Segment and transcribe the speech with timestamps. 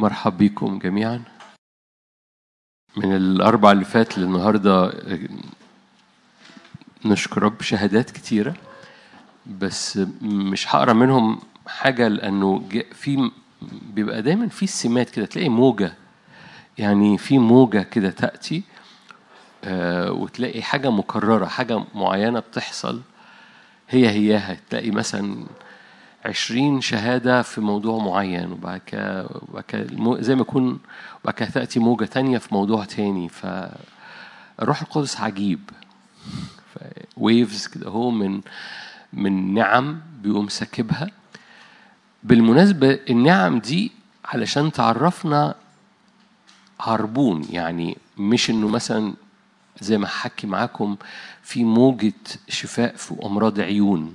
[0.00, 1.22] مرحب بكم جميعا.
[2.96, 4.92] من الأربع اللي فات للنهاردة
[7.04, 8.54] نشكر رب شهادات كتيرة
[9.46, 13.30] بس مش هقرأ منهم حاجة لأنه في
[13.94, 15.92] بيبقى دايما في سمات كده تلاقي موجة
[16.78, 18.62] يعني في موجة كده تأتي
[19.64, 23.00] آه وتلاقي حاجة مكررة حاجة معينة بتحصل
[23.88, 24.56] هي هياها.
[24.70, 25.46] تلاقي مثلا
[26.24, 29.28] عشرين شهادة في موضوع معين وبعد كده
[30.20, 30.78] زي ما يكون
[31.22, 33.28] وبعد كده تأتي موجة تانية في موضوع تاني.
[33.28, 35.70] فالروح القدس عجيب.
[37.16, 38.40] ويفز كده هو من
[39.12, 41.10] من نعم بيقوم ساكبها.
[42.22, 43.92] بالمناسبة النعم دي
[44.24, 45.54] علشان تعرفنا
[46.80, 49.14] هربون يعني مش إنه مثلا
[49.80, 50.96] زي ما حكي معاكم
[51.42, 52.12] في موجة
[52.48, 54.14] شفاء في أمراض عيون.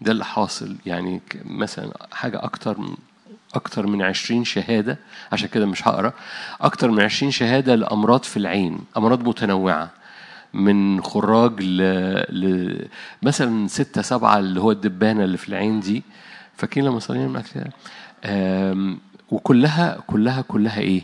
[0.00, 0.76] ده اللي حاصل.
[0.86, 2.94] يعني مثلا حاجة أكتر من
[3.54, 4.98] أكتر من عشرين شهادة
[5.32, 6.12] عشان كده مش هقرأ.
[6.60, 9.90] أكتر من عشرين شهادة لأمراض في العين أمراض متنوعة
[10.54, 11.82] من خراج ل...
[12.30, 12.88] ل...
[13.22, 16.02] مثلا ستة سبعة اللي هو الدبانة اللي في العين دي.
[16.56, 17.70] فاكرين لما صلينا من.
[19.30, 21.02] وكلها كلها كلها إيه؟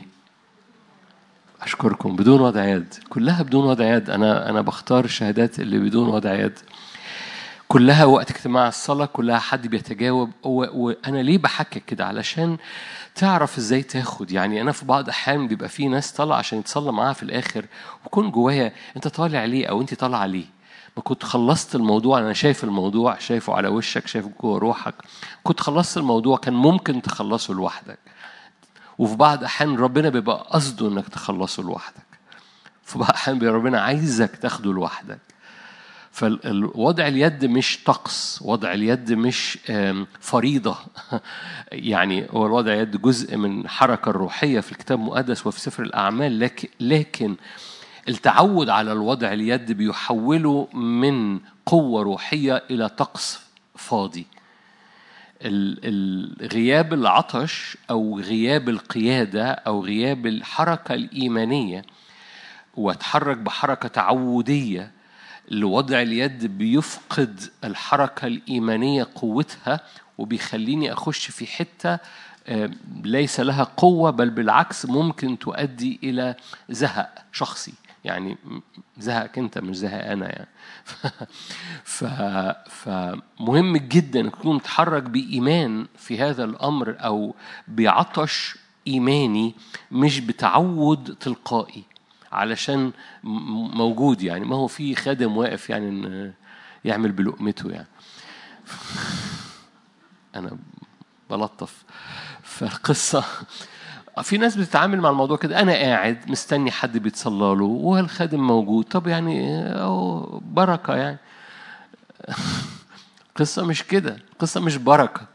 [1.62, 2.94] أشكركم بدون وضع يد.
[3.08, 4.10] كلها بدون وضع يد.
[4.10, 6.58] أنا أنا بختار الشهادات اللي بدون وضع يد.
[7.68, 10.30] كلها وقت اجتماع الصلاة كلها حد بيتجاوب.
[10.44, 12.56] وأنا ليه بحكك كده؟ علشان
[13.14, 14.30] تعرف إزاي تاخد.
[14.32, 17.66] يعني أنا في بعض الأحيان بيبقى في ناس طالعة عشان يتصلى معاها في الآخر
[18.04, 20.44] وكون جوايا أنت طالع ليه أو أنت طالعة ليه؟
[20.96, 24.94] ما كنت خلصت الموضوع أنا شايف الموضوع شايفه على وشك شايفه جوه روحك.
[25.44, 27.98] كنت خلصت الموضوع كان ممكن تخلصه لوحدك.
[28.98, 32.06] وفي بعض الأحيان ربنا بيبقى قصده إنك تخلصه لوحدك.
[32.84, 35.18] في بعض الأحيان ربنا عايزك تاخده لوحدك.
[36.16, 39.58] فالوضع اليد مش طقس وضع اليد مش
[40.20, 40.78] فريضة.
[41.72, 46.68] يعني هو الوضع اليد جزء من الحركة الروحية في الكتاب المقدس وفي سفر الأعمال لكن,
[46.80, 47.36] لكن
[48.08, 53.40] التعود على الوضع اليد بيحوله من قوة روحية إلى طقس
[53.74, 54.26] فاضي.
[56.52, 61.82] غياب العطش أو غياب القيادة أو غياب الحركة الإيمانية
[62.76, 64.95] واتحرك بحركة تعودية
[65.50, 69.80] لوضع اليد بيفقد الحركة الإيمانية قوتها
[70.18, 71.98] وبيخليني أخش في حتة
[73.04, 76.34] ليس لها قوة بل بالعكس ممكن تؤدي إلى
[76.68, 77.72] زهق شخصي
[78.04, 78.36] يعني
[78.98, 80.48] زهقك أنت مش زهق أنا يعني.
[82.70, 87.34] فمهم جدا تكون متحرك بإيمان في هذا الأمر أو
[87.68, 89.54] بعطش إيماني
[89.90, 91.84] مش بتعود تلقائي
[92.32, 92.92] علشان
[93.74, 94.44] موجود يعني.
[94.44, 96.32] ما هو في خادم واقف يعني
[96.84, 97.86] يعمل بلقمته يعني.
[100.34, 100.56] أنا
[101.30, 101.84] بلطف
[102.42, 103.24] فالقصة
[104.22, 105.60] في ناس بتتعامل مع الموضوع كده.
[105.60, 107.64] أنا قاعد مستني حد بيتصلى له.
[107.64, 108.84] والخادم موجود.
[108.84, 111.18] طب يعني أو بركة يعني.
[113.36, 114.18] قصة مش كده.
[114.38, 115.26] قصة مش بركة.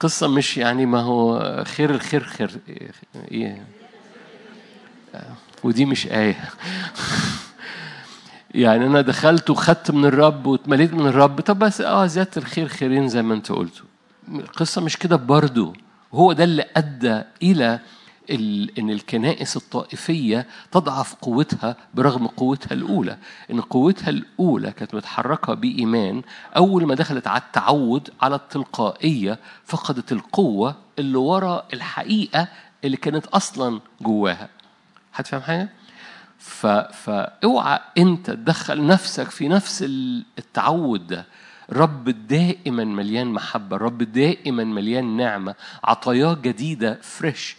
[0.00, 2.50] قصة مش يعني ما هو خير الخير خير.
[3.30, 3.66] إيه.
[5.64, 6.50] ودي مش آية.
[8.50, 11.40] يعني أنا دخلت وخدت من الرب واتمليت من الرب.
[11.40, 13.82] طب بس آه زيادة الخير خيرين زي ما أنت قلت.
[14.28, 15.72] القصة مش كده برضه
[16.14, 17.80] هو ده اللي أدى إلى
[18.78, 23.16] إن الكنائس الطائفية تضعف قوتها برغم قوتها الأولى.
[23.50, 26.22] إن قوتها الأولى كانت متحركة بإيمان.
[26.56, 32.48] أول ما دخلت على التعود على التلقائية فقدت القوة اللي ورا الحقيقة
[32.84, 34.48] اللي كانت أصلا جواها.
[35.14, 35.68] حد فاهم حاجة؟
[36.38, 36.66] ف...
[36.66, 39.84] فاوعى انت تدخل نفسك في نفس
[40.38, 41.26] التعود ده.
[41.72, 45.54] الرب دائما مليان محبة الرب دائما مليان نعمة
[45.84, 47.56] عطاياه جديدة فريش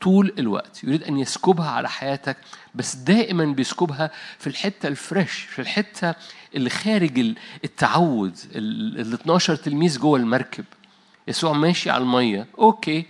[0.00, 0.84] طول الوقت.
[0.84, 2.36] يريد أن يسكبها على حياتك
[2.74, 6.14] بس دائما بيسكبها في الحتة ال fresh في الحتة
[6.54, 10.64] اللي خارج التعود ال 12 تلميذ جوه المركب.
[11.28, 12.46] يسوع ماشي على المية.
[12.58, 13.06] okay.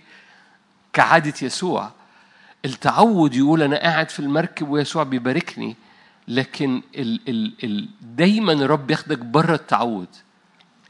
[0.93, 1.91] كعادة يسوع.
[2.65, 5.75] التعود يقول أنا قاعد في المركب ويسوع بيباركني
[6.27, 10.07] لكن ال ال ال دايما الرب ياخدك بره التعود.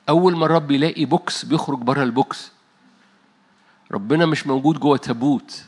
[0.09, 2.51] أول ما الرب يلاقي box بيخرج بره ال box.
[3.91, 5.63] ربنا مش موجود جوه تابوت.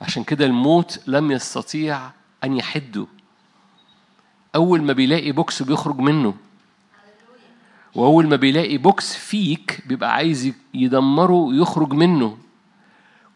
[0.00, 2.10] عشان كده الموت لم يستطيع
[2.44, 3.06] أن يحده.
[4.54, 6.34] أول ما بيلاقي box بيخرج منه.
[7.94, 12.38] وأول ما بيلاقي box فيك بيبقى عايز يدمره ويخرج منه.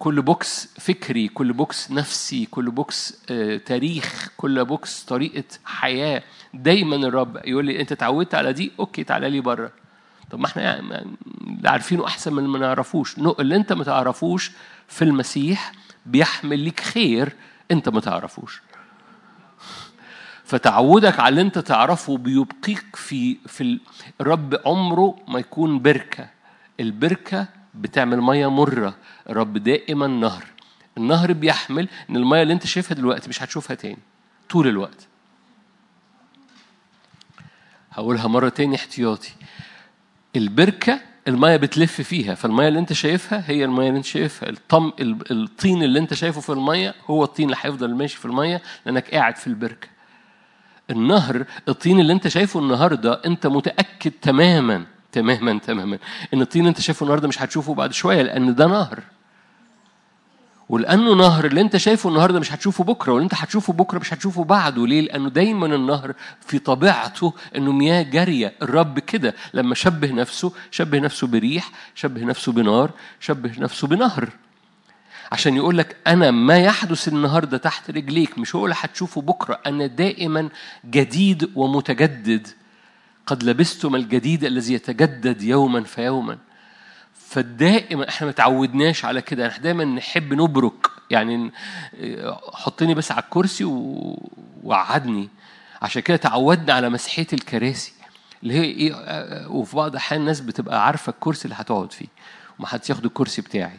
[0.02, 6.22] كل box فكري كل box نفسي كل box آه، تاريخ كل box طريقة حياة.
[6.54, 9.72] دايما الرب يقول لي أنت اتعودت على دي؟ okay تعالى لي بره
[10.30, 11.06] طب ما إحنا يعني
[11.64, 13.18] عارفينه أحسن من ما نعرفوش.
[13.18, 14.50] اللي أنت ما تعرفوش
[14.88, 15.72] في المسيح
[16.06, 17.32] بيحمل ليك خير
[17.70, 18.62] أنت ما تعرفوش.
[20.44, 23.80] فتعودك على اللي أنت تعرفه بيبقيك في في ال-
[24.20, 26.28] الرب عمره ما يكون بركة.
[26.80, 28.94] البركة بتعمل مية مرة
[29.30, 30.44] الرب دائما نهر.
[30.98, 33.98] النهر بيحمل إن المية اللي أنت شايفها دلوقتي مش هتشوفها تاني
[34.50, 35.06] طول الوقت.
[37.92, 39.32] هقولها مرة تاني احتياطي.
[40.36, 44.48] البركة المية بتلف فيها فالمية اللي أنت شايفها هي المية اللي أنت شايفها.
[44.48, 48.62] الطم ال- الطين اللي أنت شايفه في المية هو الطين اللي هيفضل ماشي في المية
[48.86, 49.88] لأنك قاعد في البركة.
[50.90, 55.98] النهر الطين اللي أنت شايفه النهارده أنت متأكد تماما تماما تماما.
[56.34, 59.02] إن الطين أنت شايفه النهارده مش هتشوفه بعد شوية لأن ده نهر.
[60.68, 64.44] ولأنه نهر اللي أنت شايفه النهارده مش هتشوفه بكرة واللي أنت هتشوفه بكرة مش هتشوفه
[64.44, 64.86] بعده.
[64.86, 68.54] ليه؟ لأنه دايما النهر في طبيعته إنه مياه جارية.
[68.62, 74.28] الرب كده لما شبه نفسه شبه نفسه بريح شبه نفسه بنار شبه نفسه بنهر.
[75.32, 79.60] عشان يقول لك أنا ما يحدث النهارده تحت رجليك مش هو اللي هتشوفه بكرة.
[79.66, 80.48] أنا دائما
[80.90, 82.48] جديد ومتجدد.
[83.26, 86.38] قد لبستم الجديد الذي يتجدد يوما فيوما.
[87.14, 89.48] فدائما إحنا ما تعودناش على كده.
[89.48, 90.86] إحنا دايما نحب نبرك.
[91.10, 91.50] يعني
[92.52, 94.28] حطني بس على الكرسي و-
[94.62, 95.28] وقعدني
[95.82, 97.92] عشان كده تعودنا على مسحية الكراسي.
[98.42, 102.06] اللي هي إيه آه، وفي بعض الأحيان الناس بتبقى عارفة الكرسي اللي هتقعد فيه.
[102.58, 103.78] ومحدش ياخد الكرسي بتاعي.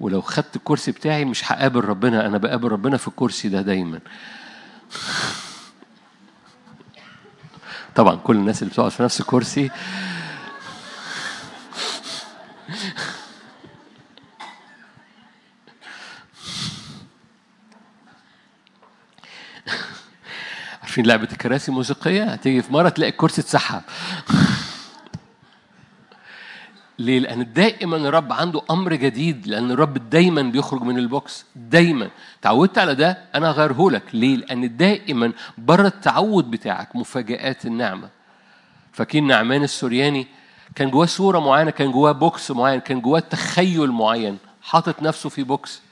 [0.00, 2.26] ولو خدت الكرسي بتاعي مش هقابل ربنا.
[2.26, 4.00] أنا بقابل ربنا في الكرسي ده دايما.
[7.98, 9.70] طبعا كل الناس اللي بتقعد في نفس الكرسي
[20.82, 23.82] عارفين لعبة الكراسي الموسيقية؟ هتيجي في مرة تلاقي الكرسي اتسحب.
[26.98, 32.10] ليه؟ لأن دائما الرب عنده أمر جديد لأن الرب دايما بيخرج من ال box دايما.
[32.42, 34.02] تعودت على ده أنا هغيره لك.
[34.12, 38.08] ليه؟ لأن دائما بره التعود بتاعك مفاجآت النعمة.
[38.92, 40.26] فاكرين نعمان السورياني؟
[40.74, 44.38] كان جواه صورة معينة كان جواه box معين كان جواه تخيل معين.
[44.62, 45.82] حاطط نفسه في box.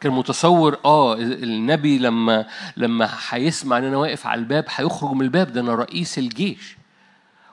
[0.00, 2.46] كان متصور آه النبي لما
[2.76, 5.52] لما هيسمع إن أنا واقف على الباب هيخرج من الباب.
[5.52, 6.76] ده أنا رئيس الجيش.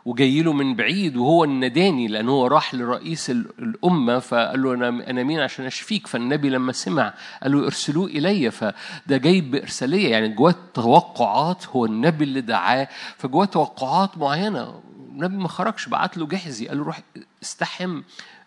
[0.06, 4.90] وجاي له من بعيد وهو النداني لأن هو راح لرئيس ال- الأمة فقال له أنا
[5.10, 7.14] أنا مين عشان أشفيك؟ فالنبي لما سمع
[7.44, 12.88] قال له ارسلوه إلي فده جاي بإرسالية يعني جواه توقعات هو النبي اللي دعاه
[13.18, 14.82] فجواه توقعات معينة.
[15.12, 17.00] النبي ما خرجش بعت له جحزي قال له روح
[17.44, 18.02] استحم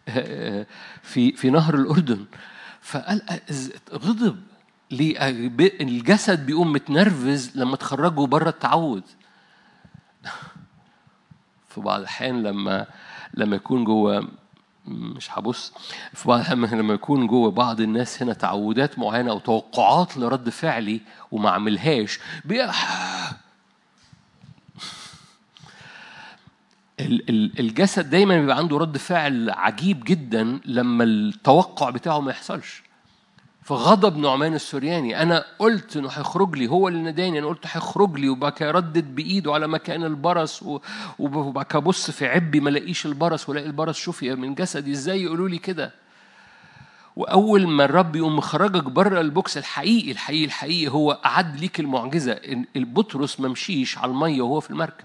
[1.03, 2.25] في في نهر الأردن.
[2.81, 3.23] فقال
[3.95, 4.37] غضب.
[4.91, 5.29] ليه؟
[5.81, 9.03] الجسد بيقوم متنرفز لما تخرجه بره التعود.
[11.75, 12.87] في بعض الأحيان لما
[13.35, 14.29] لما يكون جوه
[14.87, 15.73] مش هبص
[16.13, 21.01] في بعض لما يكون جوه بعض الناس هنا تعودات معينة أو توقعات لرد فعلي
[21.33, 22.19] وما عملهاش
[27.61, 32.83] الجسد دايما بيبقى عنده رد فعل عجيب جدا لما التوقع بتاعه ما يحصلش.
[33.65, 35.23] فغضب نعمان السورياني.
[35.23, 37.39] أنا قلت إنه هيخرج لي هو اللي ناداني.
[37.39, 40.63] أنا قلت هيخرج لي وبقى يردد بإيده على مكان البرص
[41.19, 45.59] وبقى ابص في عبي ما الاقيش البرص والاقي البرص شفي من جسدي إزاي يقولوا لي
[45.59, 45.93] كده.
[47.17, 52.33] وأول ما الرب يقوم مخرجك بره البوكس الحقيقي الحقيقي الحقيقي هو أعد ليك المعجزة.
[52.33, 55.05] إن البطرس ما مشيش على المية وهو في المركب.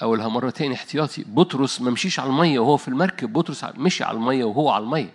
[0.00, 1.24] أقولها مرة تاني احتياطي.
[1.26, 5.12] بطرس ما مشيش على المية وهو في المركب بطرس مشي على المية وهو على المية.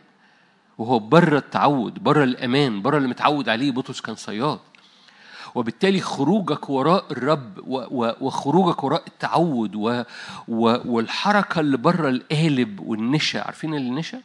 [0.78, 4.60] وهو بره التعود بره الأمان بره اللي متعود عليه بطرس كان صياد.
[5.56, 7.54] وبالتالي خروجك وراء الرب
[8.22, 9.76] وخروجك وراء التعود
[10.48, 14.22] والحركة اللي بره القالب والنشا عارفين النشا؟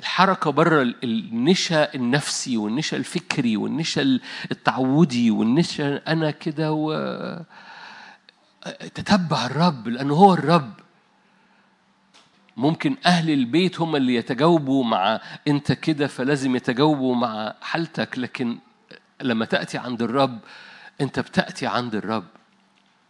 [0.00, 4.20] الحركة بره ال- النشا النفسي والنشا الفكري والنشا ال-
[4.50, 6.92] التعودي والنشا أنا كده و
[8.70, 10.72] تتبع الرب لأنه هو الرب.
[12.56, 18.58] ممكن أهل البيت هم اللي يتجاوبوا مع أنت كده فلازم يتجاوبوا مع حالتك لكن
[19.22, 20.38] لما تأتي عند الرب
[21.00, 22.24] أنت بتأتي عند الرب.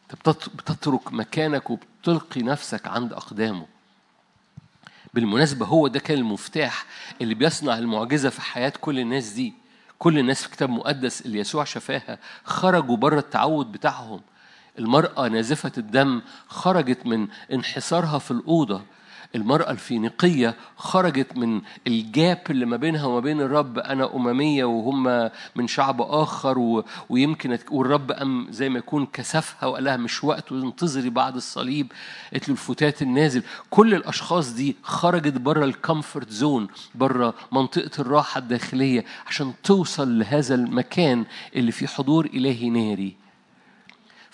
[0.03, 3.67] أنت بتت- بتترك مكانك وبتلقي نفسك عند أقدامه.
[5.15, 6.85] بالمناسبة هو ده كان المفتاح
[7.21, 9.55] اللي بيصنع المعجزة في حياة كل الناس دي.
[9.99, 14.21] كل الناس في كتاب مقدس اللي يسوع شفاها خرجوا بره التعود بتاعهم.
[14.79, 18.83] المرأة نازفة الدم خرجت من انحسارها في الأوضة.
[19.35, 25.31] المرأة الفينيقية خرجت من ال gap اللي ما بينها وما بين الرب أنا أممية وهم
[25.57, 26.85] من شعب آخر و...
[27.09, 31.93] ويمكن والرب أم زي ما يكون كسفها وقال لها مش وقت وانتظري بعد الصليب.
[32.33, 33.43] قالت له الفتات النازل.
[33.71, 40.55] كل الأشخاص دي خرجت بره ال comfort zone بره منطقة الراحة الداخلية عشان توصل لهذا
[40.55, 41.25] المكان
[41.57, 43.26] اللي فيه حضور إلهي ناري.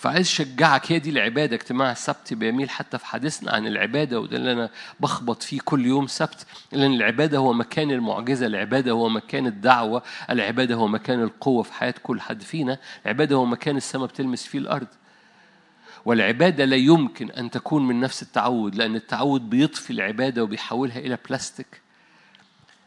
[0.03, 1.57] فعايز أشجعك هي دي العبادة.
[1.57, 6.07] اجتماع السبت بيميل حتى في حديثنا عن العبادة وده اللي أنا بخبط فيه كل يوم
[6.07, 11.73] سبت لأن العبادة هو مكان المعجزة العبادة هو مكان الدعوة العبادة هو مكان القوة في
[11.73, 14.87] حياة كل حد فينا العبادة هو مكان السماء بتلمس فيه الأرض.
[16.05, 21.81] والعبادة لا يمكن أن تكون من نفس التعود لأن التعود بيطفي العبادة وبيحولها إلى بلاستيك.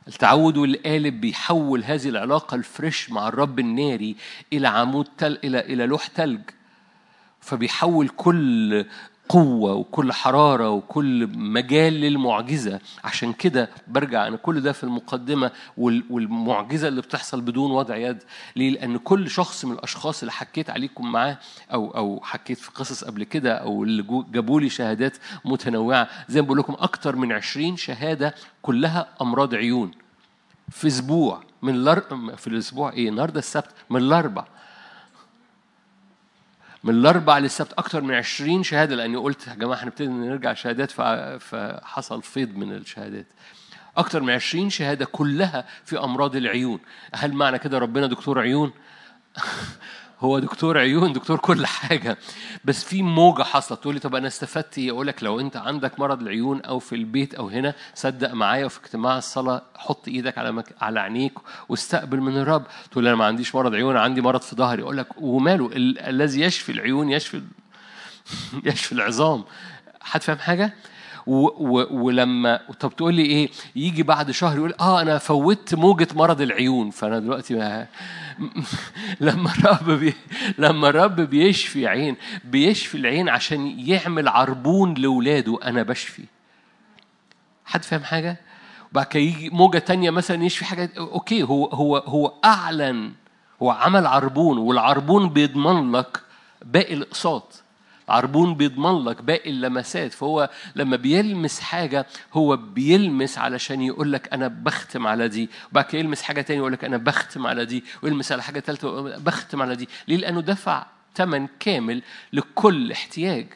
[0.07, 4.15] التعود والقالب بيحول هذه العلاقة الفريش مع الرب الناري
[4.53, 6.41] إلى عمود تل إلى إلى لوح تلج.
[7.45, 8.85] فبيحول كل
[9.29, 12.79] قوة وكل حرارة وكل مجال للمعجزة.
[13.03, 18.23] عشان كده برجع أنا كل ده في المقدمة والمعجزة اللي بتحصل بدون وضع يد.
[18.55, 21.37] ليه؟ لأن كل شخص من الأشخاص اللي حكيت عليكم معاه
[21.73, 26.45] أو أو حكيت في قصص قبل كده أو اللي جابوا لي شهادات متنوعة زي ما
[26.47, 29.91] بقول لكم أكتر من عشرين شهادة كلها أمراض عيون.
[30.69, 32.01] في أسبوع من الأر...
[32.37, 34.45] في الأسبوع إيه؟ النهاردة السبت من الأربع
[36.85, 40.91] من الأربع للسبت أكتر من 20 شهادة لأني قلت يا جماعة هنبتدي نرجع شهادات
[41.41, 43.25] فحصل فيض من الشهادات.
[43.97, 46.79] أكتر من 20 شهادة كلها في أمراض العيون.
[47.13, 48.71] هل معنى كده ربنا دكتور عيون؟
[50.19, 52.17] هو دكتور عيون دكتور كل حاجة.
[52.65, 55.99] بس في موجة حصلت تقول لي طب أنا استفدت إيه؟ أقول لك لو أنت عندك
[55.99, 60.51] مرض العيون أو في البيت أو هنا صدق معايا وفي اجتماع الصلاة حط إيدك على
[60.51, 60.75] مك...
[60.81, 61.33] على عينيك
[61.69, 62.63] واستقبل من الرب.
[62.91, 64.81] تقول أنا ما عنديش مرض عيون عندي مرض في ظهري.
[64.83, 65.99] أقول لك وماله ال...
[65.99, 67.41] الذي يشفي العيون يشفي
[68.65, 69.43] يشفي العظام.
[70.01, 70.73] حد فاهم حاجة؟
[71.27, 76.07] و و ولما طب تقول لي إيه؟ يجي بعد شهر يقول آه أنا فوتت موجة
[76.13, 76.89] مرض العيون.
[76.89, 77.87] فأنا دلوقتي ما
[79.19, 80.13] لما الرب بي...
[80.57, 86.23] لما الرب بيشفي عين بيشفي العين عشان يعمل عربون لاولاده أنا بشفي.
[87.65, 88.37] حد فاهم حاجة؟
[88.91, 93.13] وبعد كده يجي موجة تانية مثلا يشفي حاجة okay هو هو هو أعلن
[93.61, 96.21] هو عمل عربون والعربون بيضمن لك
[96.65, 97.63] باقي الأقساط.
[98.09, 104.47] عربون بيضمن لك باقي اللمسات فهو لما بيلمس حاجة هو بيلمس علشان يقول لك أنا
[104.47, 108.31] بختم على دي وبعد كده يلمس حاجة تاني يقول لك أنا بختم على دي ويلمس
[108.31, 109.89] على حاجة تالتة بختم على دي.
[110.07, 110.85] ليه؟ لأنه دفع
[111.15, 112.01] ثمن كامل
[112.33, 113.47] لكل احتياج.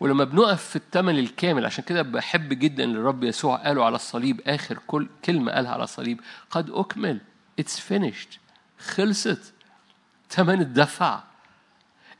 [0.00, 4.40] ولما بنقف في الثمن الكامل عشان كده بحب جدا اللي الرب يسوع قاله على الصليب
[4.46, 6.20] آخر كل كلمة قالها على الصليب
[6.50, 7.20] قد أكمل
[7.58, 8.38] اتس finished
[8.78, 9.52] خلصت
[10.30, 11.20] ثمن الدفع.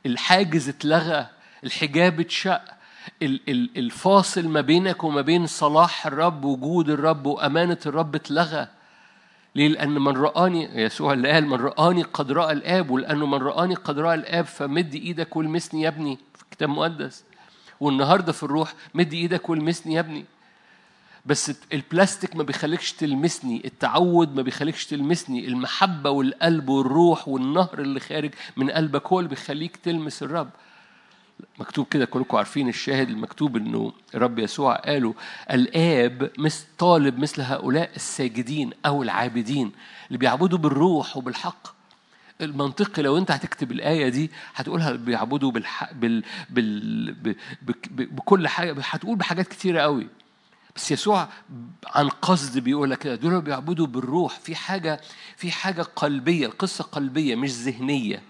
[0.06, 1.26] الحاجز اتلغى
[1.64, 2.62] الحجاب اتشق
[3.76, 8.68] الفاصل ما بينك وما بين صلاح الرب وجود الرب وأمانة الرب اتلغى.
[9.54, 13.74] ليه؟ لأن من رآني يسوع اللي قال من رآني قد رأى الآب ولأنه من رآني
[13.74, 16.18] قد رأى الآب فمد إيدك والمسني يا ابني.
[16.34, 17.24] في الكتاب المقدس.
[17.80, 20.24] والنهارده في الروح مد إيدك والمسني يا ابني.
[21.26, 28.30] بس البلاستيك ما بيخليكش تلمسني التعود ما بيخليكش تلمسني المحبة والقلب والروح والنهر اللي خارج
[28.56, 30.50] من قلبك هو اللي بيخليك تلمس الرب.
[31.58, 35.12] مكتوب كده كلكم عارفين الشاهد المكتوب إنه الرب يسوع قالوا
[35.52, 39.72] الآب مثل طالب مثل هؤلاء الساجدين أو العابدين
[40.08, 41.76] اللي بيعبدوا بالروح وبالحق.
[42.40, 45.92] المنطقي لو أنت هتكتب الآية دي هتقولها بيعبدوا بالح...
[45.92, 46.24] بال...
[46.50, 47.12] بال...
[47.12, 47.28] ب...
[47.62, 48.16] ب...
[48.16, 50.08] بكل حاجة هتقول بحاجات كتيرة قوي.
[50.76, 51.28] بس يسوع
[51.86, 54.38] عن قصد بيقول لك دول بيعبدوا بالروح.
[54.38, 55.00] في حاجة
[55.36, 58.22] في حاجة قلبية القصة قلبية مش ذهنية.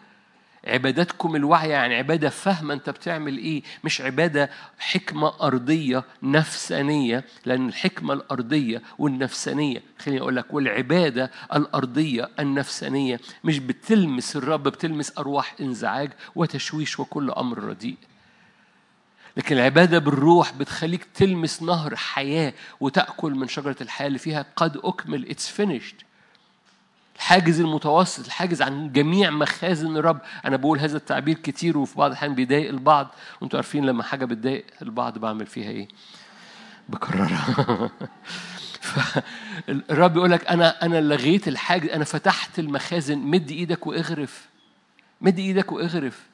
[0.66, 8.14] عباداتكم الواعية يعني عبادة فاهمة أنت بتعمل إيه مش عبادة حكمة أرضية نفسانية لأن الحكمة
[8.14, 17.00] الأرضية والنفسانية خليني أقول لك والعبادة الأرضية النفسانية مش بتلمس الرب بتلمس أرواح إنزعاج وتشويش
[17.00, 17.96] وكل أمر رديء.
[19.36, 24.46] لكن العبادة بالروح بتخليك تلمس نهر حياة وتأكل من شجرة الحياة اللي فيها.
[24.56, 25.30] قد أكمل.
[25.30, 25.94] it's finished
[27.16, 30.20] الحاجز المتوسط الحاجز عن جميع مخازن الرب.
[30.44, 33.14] أنا بقول هذا التعبير كتير وفي بعض الأحيان بيضايق البعض.
[33.40, 35.88] وأنتوا عارفين لما حاجة بتضايق البعض بعمل فيها إيه؟
[36.88, 37.90] بكررها.
[39.68, 41.88] الرب يقول لك أنا أنا لغيت الحاجز.
[41.88, 43.18] أنا فتحت المخازن.
[43.18, 44.48] مد إيدك وإغرف.
[45.20, 46.26] مد إيدك وإغرف.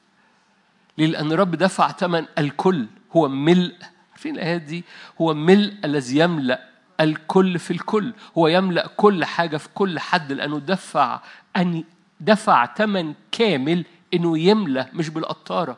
[0.97, 2.87] ليه؟ لأن الرب دفع ثمن الكل.
[3.15, 3.75] هو ملء.
[4.11, 4.83] عارفين الآيات دي؟
[5.21, 6.69] هو ملء الذي يملأ
[6.99, 8.13] الكل في الكل.
[8.37, 11.21] هو يملأ كل حاجة في كل حد لأنه دفع
[11.57, 11.83] أن
[12.19, 15.77] دفع ثمن كامل إنه يملأ مش بالقطارة.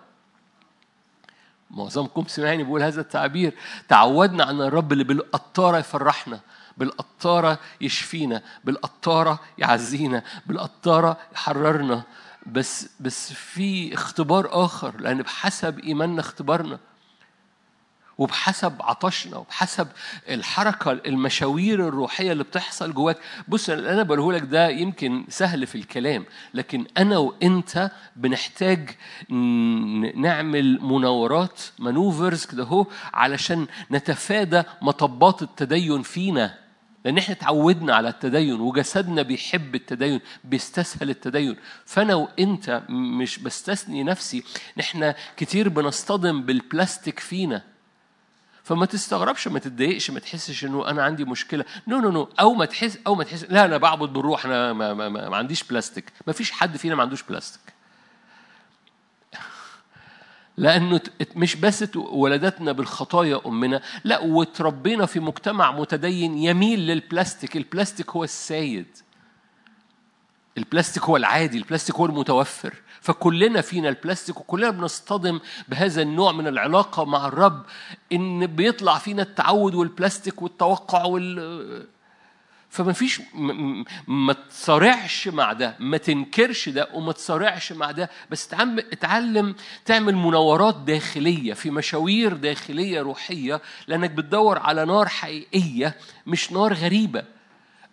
[1.72, 3.54] معظمكم سمعني بقول هذا التعبير.
[3.88, 6.40] تعودنا عن الرب اللي بالقطارة يفرحنا
[6.78, 12.04] بالقطارة يشفينا بالقطارة يعزينا بالقطارة يحررنا.
[12.46, 16.80] بس بس في اختبار آخر لأن بحسب إيماننا اختبارنا
[18.18, 19.88] وبحسب عطشنا وبحسب
[20.30, 23.18] الحركة المشاوير الروحية اللي بتحصل جواك.
[23.48, 28.90] بص اللي أنا بقوله لك ده يمكن سهل في الكلام لكن أنا وأنت بنحتاج
[30.16, 36.65] نعمل مناورات مانوفرز كده هو علشان نتفادى مطبات التدين فينا.
[37.06, 41.58] لأن إحنا اتعودنا على التدين وجسدنا بيحب التدين بيستسهل التدين.
[41.86, 44.44] فأنا وأنت مش بستثني نفسي
[44.80, 47.62] إحنا كتير بنصطدم بالبلاستيك فينا.
[48.64, 51.66] فما تستغربش ما تتضايقش ما تحسش إنه أنا عندي مشكلة.
[51.88, 53.46] no no no أو ما تحس أو ما تحس.
[53.50, 56.96] لا أنا بعبد بالروح أنا ما, ما, ما, ما عنديش بلاستيك ما فيش حد فينا
[56.96, 57.75] ما عندوش بلاستيك
[60.58, 61.02] لأنه
[61.36, 67.58] مش بس ولدتنا بالخطايا أمنا لا وتربينا في مجتمع متدين يميل للبلاستيك.
[67.58, 68.88] البلاستيك هو السيد.
[70.58, 72.74] البلاستيك هو العادي البلاستيك هو المتوفر.
[73.02, 77.66] فكلنا فينا البلاستيك وكلنا بنصطدم بهذا النوع من العلاقة مع الرب
[78.14, 81.88] إن بيطلع فينا التعود والبلاستيك والتوقع وال
[82.76, 83.22] فما فيش
[84.08, 89.56] ما تصارعش مع ده ما تنكرش ده وما تصارعش مع ده بس اتعلم
[89.86, 95.96] تعمل مناورات داخلية في مشاوير داخلية روحية لأنك بتدور على نار حقيقية
[96.28, 97.24] مش نار غريبة.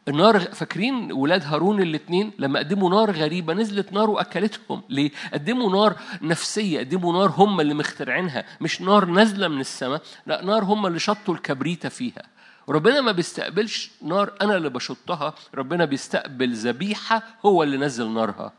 [0.08, 5.96] النار فاكرين ولاد هارون الاثنين لما قدموا نار غريبة نزلت نار وأكلتهم؟ ليه؟ قدموا نار
[6.22, 10.98] نفسية قدموا نار هم اللي مخترعينها مش نار نازلة من السماء لا نار هم اللي
[10.98, 12.22] شطوا الكبريتة فيها.
[12.66, 15.34] وربنا ما بيستقبلش نار أنا اللي بشطها.
[15.54, 18.52] ربنا بيستقبل ذبيحة هو اللي نزل نارها.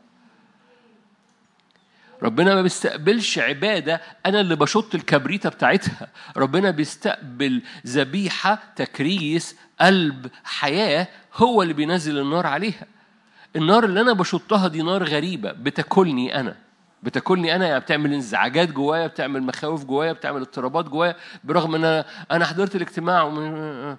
[2.22, 6.08] ربنا ما بيستقبلش عبادة أنا اللي بشط الكبريتة بتاعتها.
[6.36, 12.86] ربنا بيستقبل ذبيحة تكريس قلب حياة هو اللي بينزل النار عليها.
[13.56, 16.63] النار اللي أنا بشطها دي نار غريبة بتاكلني أنا.
[17.04, 22.04] بتاكلني أنا يعني بتعمل انزعاجات جوايا بتعمل مخاوف جوايا بتعمل اضطرابات جوايا برغم إن أنا
[22.30, 23.28] أنا حضرت الاجتماع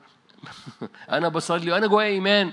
[1.17, 2.51] أنا بصلي وأنا جوايا إيمان.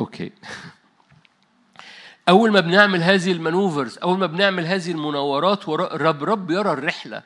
[0.00, 0.32] okay.
[2.28, 7.22] أول ما بنعمل هذه ال maneuvers أول ما بنعمل هذه المناورات رب رب يرى الرحلة.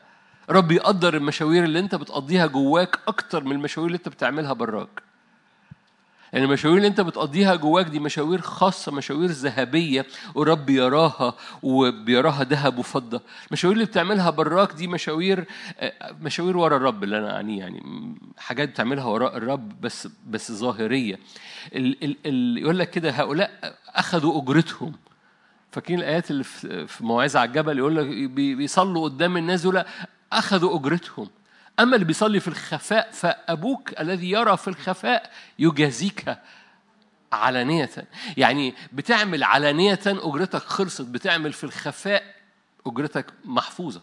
[0.51, 5.03] رب يقدر المشاوير اللي أنت بتقضيها جواك أكتر من المشاوير اللي أنت بتعملها براك.
[6.33, 12.79] يعني المشاوير اللي أنت بتقضيها جواك دي مشاوير خاصة مشاوير ذهبية ورب يراها وبيراها ذهب
[12.79, 13.21] وفضة.
[13.49, 15.45] المشاوير اللي بتعملها براك دي مشاوير
[16.21, 17.83] مشاوير ورا الرب اللي أنا اعنيه يعني.
[18.39, 21.19] حاجات بتعملها وراء الرب بس بس ظاهرية.
[21.75, 24.93] ال ال ال يقول لك كده هؤلاء أخذوا أجرتهم.
[25.71, 29.85] فاكرين الآيات اللي في موعظه على الجبل؟ يقول لك بيصلوا قدام الناس دول
[30.33, 31.29] أخذوا أجرتهم.
[31.81, 36.39] أما اللي بيصلي في الخفاء فأبوك الذي يرى في الخفاء يجازيك
[37.33, 37.91] علانية.
[38.37, 42.35] يعني بتعمل علانية أجرتك خلصت بتعمل في الخفاء
[42.87, 44.03] أجرتك محفوظة.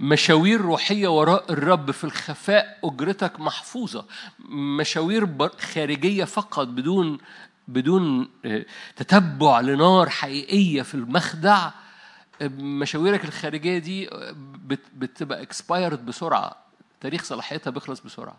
[0.00, 4.06] مشاوير روحية وراء الرب في الخفاء أجرتك محفوظة.
[4.48, 7.18] مشاوير خارجية فقط بدون
[7.68, 8.28] بدون
[8.96, 11.70] تتبع لنار حقيقية في المخدع.
[12.42, 14.10] مشاويرك الخارجية دي
[14.94, 16.56] بتبقى expired بسرعة.
[17.00, 18.36] تاريخ صلاحيتها بيخلص بسرعة.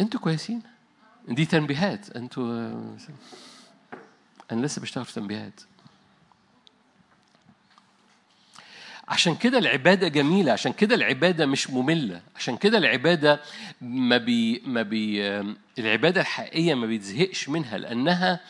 [0.00, 0.62] أنتوا كويسين؟
[1.28, 2.10] دي تنبيهات.
[2.16, 2.70] أنتوا
[4.52, 5.60] أنا لسه بشتغل في تنبيهات.
[9.08, 10.52] عشان كده العبادة جميلة.
[10.52, 12.22] عشان كده العبادة مش مملة.
[12.36, 13.40] عشان كده العبادة
[13.80, 15.22] ما بي ما بي
[15.78, 18.40] العبادة الحقيقية ما بيتزهقش منها لأنها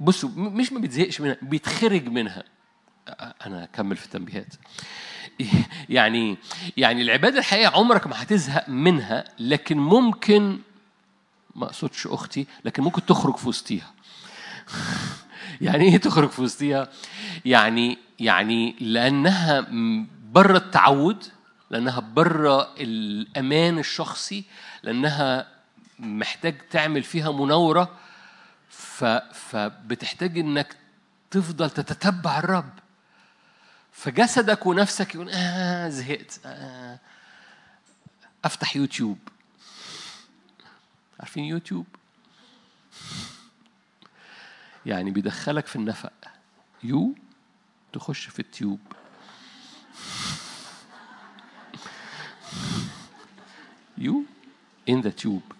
[0.00, 2.44] بصوا مش ما بيتزهقش منها بيتخرج منها.
[3.46, 4.54] أنا أكمل في التنبيهات.
[5.88, 6.38] يعني
[6.76, 10.58] يعني العبادة الحقيقية عمرك ما هتزهق منها لكن ممكن
[11.54, 13.92] ما أقصدش أختي لكن ممكن تخرج في وسطيها.
[15.60, 16.88] يعني إيه تخرج في وسطيها؟
[17.44, 19.66] يعني يعني لأنها
[20.32, 21.24] بره التعود
[21.70, 24.44] لأنها بره الأمان الشخصي
[24.82, 25.46] لأنها
[25.98, 27.90] محتاج تعمل فيها مناورة
[29.32, 30.76] فبتحتاج إنك
[31.30, 32.72] تفضل تتتبع الرب.
[33.92, 36.98] فجسدك ونفسك يقول آه زهقت آه
[38.44, 39.18] أفتح يوتيوب.
[41.20, 41.86] عارفين يوتيوب؟
[44.86, 46.12] يعني بيدخلك في النفق.
[46.82, 47.14] you
[47.92, 48.80] تخش في ال tube.
[53.98, 54.24] You
[54.90, 55.54] in the tube.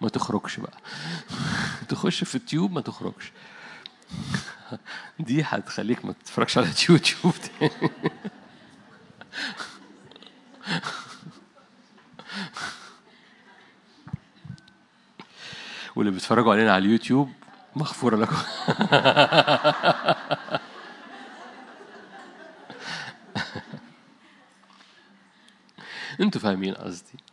[0.00, 0.78] ما تخرجش بقى.
[1.88, 3.32] تخش في ال tube ما تخرجش.
[5.20, 7.70] دي هتخليك ما تتفرجش على يوتيوب تاني.
[15.96, 17.32] واللي بيتفرجوا علينا على اليوتيوب
[17.76, 18.36] مغفورة لكم.
[26.20, 27.31] أنتوا فاهمين قصدي.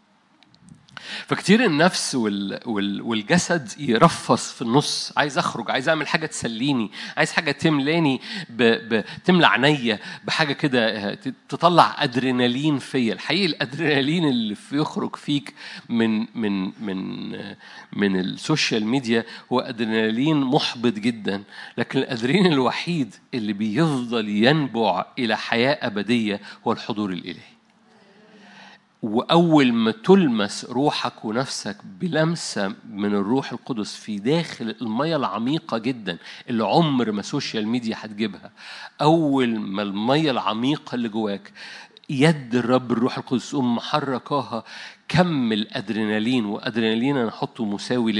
[1.29, 2.59] فكتير النفس وال...
[2.65, 3.01] وال...
[3.01, 5.13] والجسد يرفص في النص.
[5.17, 8.63] عايز أخرج عايز أعمل حاجة تسليني عايز حاجة تملاني ب...
[8.63, 9.03] ب...
[9.25, 11.13] تملى عينيا بحاجة كده
[11.49, 13.13] تطلع أدرينالين فيا.
[13.13, 15.53] الحقيقة الأدرينالين اللي يخرج فيك
[15.89, 17.29] من من من
[17.93, 21.43] من ال social media هو أدرينالين محبط جدا.
[21.77, 27.58] لكن الادرينالين الوحيد اللي بيفضل ينبع إلى حياة أبدية هو الحضور الإلهي.
[29.03, 36.17] وأول ما تلمس روحك ونفسك بلمسة من الروح القدس في داخل المية العميقة جدا
[36.49, 38.51] اللي عمر ما social media هتجيبها
[39.01, 41.51] أول ما المية العميقة اللي جواك
[42.09, 44.63] يد الرب الروح القدس تقوم محركاها
[45.07, 48.11] كم الادرينالين وأدرينالين أنا احطه مساوي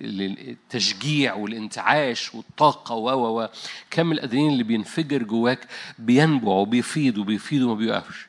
[0.00, 3.48] للتشجيع والانتعاش والطاقة و و
[3.90, 5.66] كم الادرينالين اللي بينفجر جواك
[5.98, 8.27] بينبع وبيفيض وبيفيض وما بيوقفش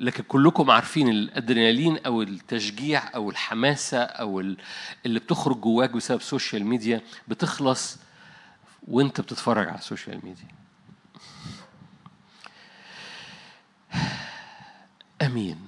[0.00, 4.40] لكن كلكم عارفين الأدرينالين أو التشجيع أو الحماسة أو
[5.06, 7.98] اللي بتخرج جواك بسبب ال social media بتخلص
[8.88, 10.48] وانت بتتفرج على ال social media
[15.22, 15.66] أمين.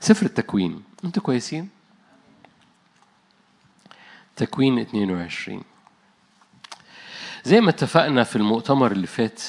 [0.00, 0.82] سفر التكوين.
[1.04, 1.68] أنتوا كويسين؟
[4.36, 5.62] تكوين 22
[7.44, 9.42] زي ما اتفقنا في المؤتمر اللي فات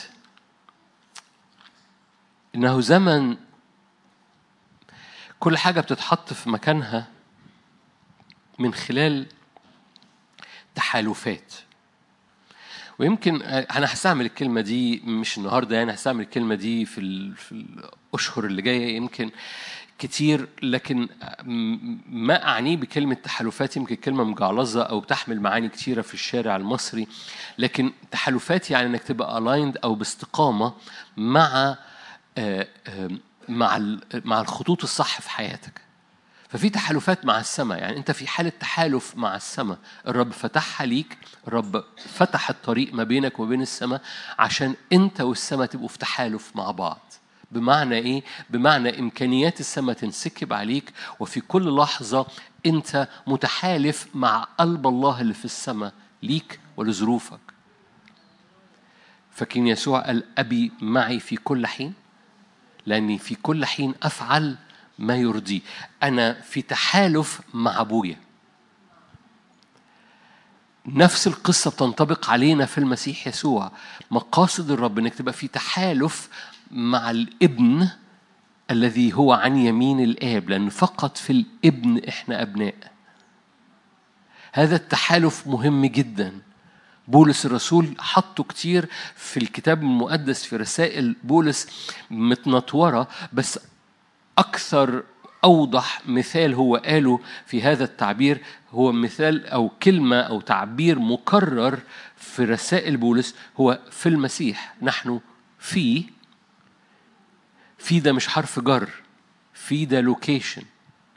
[2.58, 3.38] إنه زمن
[5.40, 7.08] كل حاجة بتتحط في مكانها
[8.60, 9.26] من خلال
[10.76, 11.54] تحالفات.
[13.00, 18.62] ويمكن أنا هستعمل الكلمة دي مش النهارده يعني هستعمل الكلمة دي في في الأشهر اللي
[18.62, 19.32] جاية يمكن
[20.00, 21.10] كتير لكن
[22.10, 23.78] ما اعنيه بكلمة تحالفات.
[23.78, 27.08] يمكن كلمة مجعلظة أو بتحمل معاني كتيرة في الشارع المصري
[27.58, 30.74] لكن تحالفات يعني إنك تبقى الايند أو باستقامة
[31.18, 31.78] مع
[33.50, 33.80] مع
[34.14, 35.82] مع الخطوط الصح في حياتك.
[36.50, 41.84] ففي تحالفات مع السماء يعني انت في حالة تحالف مع السماء الرب فتحها ليك الرب
[41.98, 44.02] فتح الطريق ما بينك وبين السماء
[44.40, 47.00] عشان انت والسماء تبقوا في تحالف مع بعض.
[47.52, 52.28] بمعنى إيه؟ بمعنى إمكانيات السماء تنسكب عليك وفي كل لحظة
[52.66, 57.40] انت متحالف مع قلب الله اللي في السماء ليك ولظروفك.
[59.32, 61.94] فكين يسوع قال أبي معي في كل حين؟
[62.88, 64.56] لأني في كل حين أفعل
[65.00, 65.62] ما يرضيه
[66.04, 68.18] أنا في تحالف مع أبويا.
[70.86, 73.72] نفس القصة بتنطبق علينا في المسيح يسوع.
[74.12, 76.30] مقاصد الرب إنك تبقى في تحالف
[76.72, 77.90] مع الابن
[78.72, 82.92] الذي هو عن يمين الآب لأن فقط في الابن إحنا أبناء.
[84.54, 86.42] هذا التحالف مهم جدا.
[87.08, 91.68] بولس الرسول حطه كتير في الكتاب المقدس في رسائل بولس
[92.12, 93.60] متنطورة بس
[94.38, 95.04] أكثر
[95.44, 98.42] أوضح مثال هو قاله في هذا التعبير
[98.72, 101.80] هو مثال أو كلمة أو تعبير مكرر
[102.18, 104.76] في رسائل بولس هو في المسيح.
[104.82, 105.20] نحن
[105.60, 106.04] في
[107.78, 108.90] في ده مش حرف جر
[109.54, 110.64] في ده لوكيشن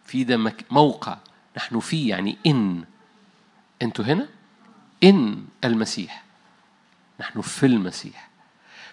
[0.05, 1.19] في ده موقع.
[1.57, 2.85] نحن في يعني إن
[3.83, 4.29] أنتوا هنا؟
[5.05, 6.25] إن المسيح.
[7.21, 8.31] نحن في المسيح.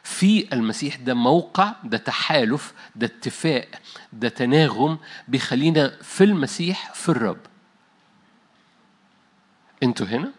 [0.03, 3.67] في المسيح ده موقع ده تحالف ده اتفاق
[4.13, 7.39] ده تناغم بيخلينا في المسيح في الرب.
[9.83, 10.31] أنتوا هنا؟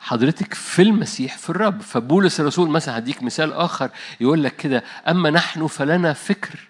[0.00, 1.82] حضرتك في المسيح في الرب.
[1.82, 6.68] فبولس الرسول مثلا هديك مثال آخر يقول لك كده أما نحن فلنا فكر.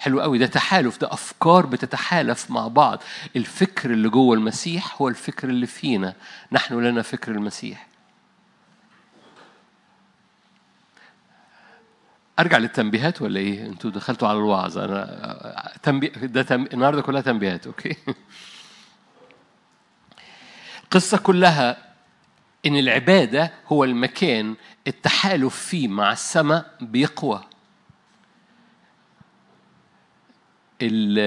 [0.00, 0.38] حلو قوي.
[0.38, 3.02] ده تحالف ده أفكار بتتحالف مع بعض.
[3.36, 6.14] الفكر اللي جوه المسيح هو الفكر اللي فينا.
[6.52, 7.86] نحن لنا فكر المسيح.
[12.38, 14.78] أرجع للتنبيهات ولا إيه؟ أنتوا دخلتوا على الوعظ.
[14.78, 16.70] أنا تنبيه ده تنبي...
[16.74, 17.96] النهارده كلها تنبيهات أوكي؟
[20.84, 21.76] القصة كلها
[22.66, 24.54] إن العبادة هو المكان
[24.86, 27.49] التحالف فيه مع السماء بيقوى.
[30.82, 31.18] ال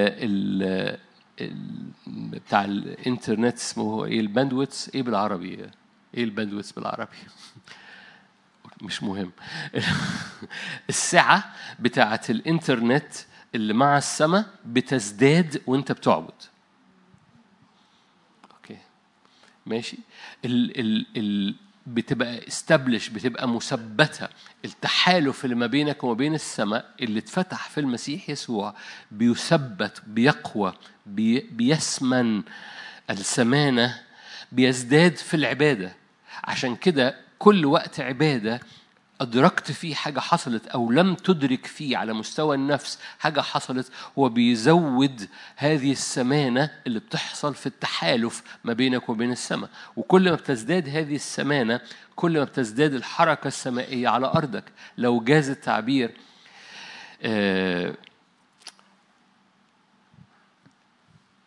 [1.41, 1.53] ال
[2.07, 4.89] بتاع الانترنت اسمه إيه؟ ال bandwidth.
[4.95, 5.69] إيه بالعربي؟
[6.17, 7.17] إيه ال bandwidth بالعربي؟
[8.81, 9.31] مش مهم.
[10.89, 13.13] السعة بتاعة الانترنت
[13.55, 16.33] اللي مع السماء بتزداد وانت بتعبد.
[19.65, 19.97] ماشي.
[20.45, 21.55] ال ال ال
[21.88, 24.28] بتبقى established بتبقى مثبتة.
[24.65, 28.76] التحالف اللي ما بينك وما بين السماء اللي اتفتح في المسيح يسوع
[29.12, 30.74] بيثبت بيقوى
[31.06, 32.43] بي بيسمن
[33.10, 34.00] السمانة
[34.52, 35.96] بيزداد في العبادة.
[36.43, 38.60] عشان كده كل وقت عبادة
[39.21, 45.30] أدركت فيه حاجة حصلت أو لم تدرك فيه على مستوى النفس حاجة حصلت هو بيزود
[45.56, 49.69] هذه السمانة اللي بتحصل في التحالف ما بينك وبين السماء.
[49.95, 51.82] وكل ما بتزداد هذه السمانة
[52.15, 54.63] كل ما بتزداد الحركة السمائية على أرضك.
[54.97, 56.12] لو جاز التعبير
[57.23, 57.95] آه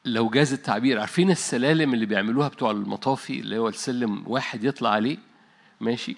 [0.05, 5.19] لو جاز التعبير عارفين السلالم اللي بيعملوها بتوع المطافي اللي هو السلم واحد يطلع عليه؟
[5.81, 6.17] ماشي.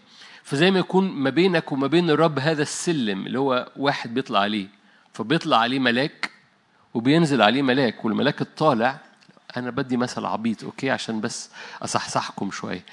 [0.49, 4.67] فزي ما يكون ما بينك وما بين الرب هذا السلم اللي هو واحد بيطلع عليه
[5.13, 6.31] فبيطلع عليه ملاك
[6.95, 8.99] وبينزل عليه ملاك والملاك الطالع
[9.57, 11.51] أنا بدي مثل عبيط okay؟ عشان بس
[11.83, 12.85] أصحصحكم شوية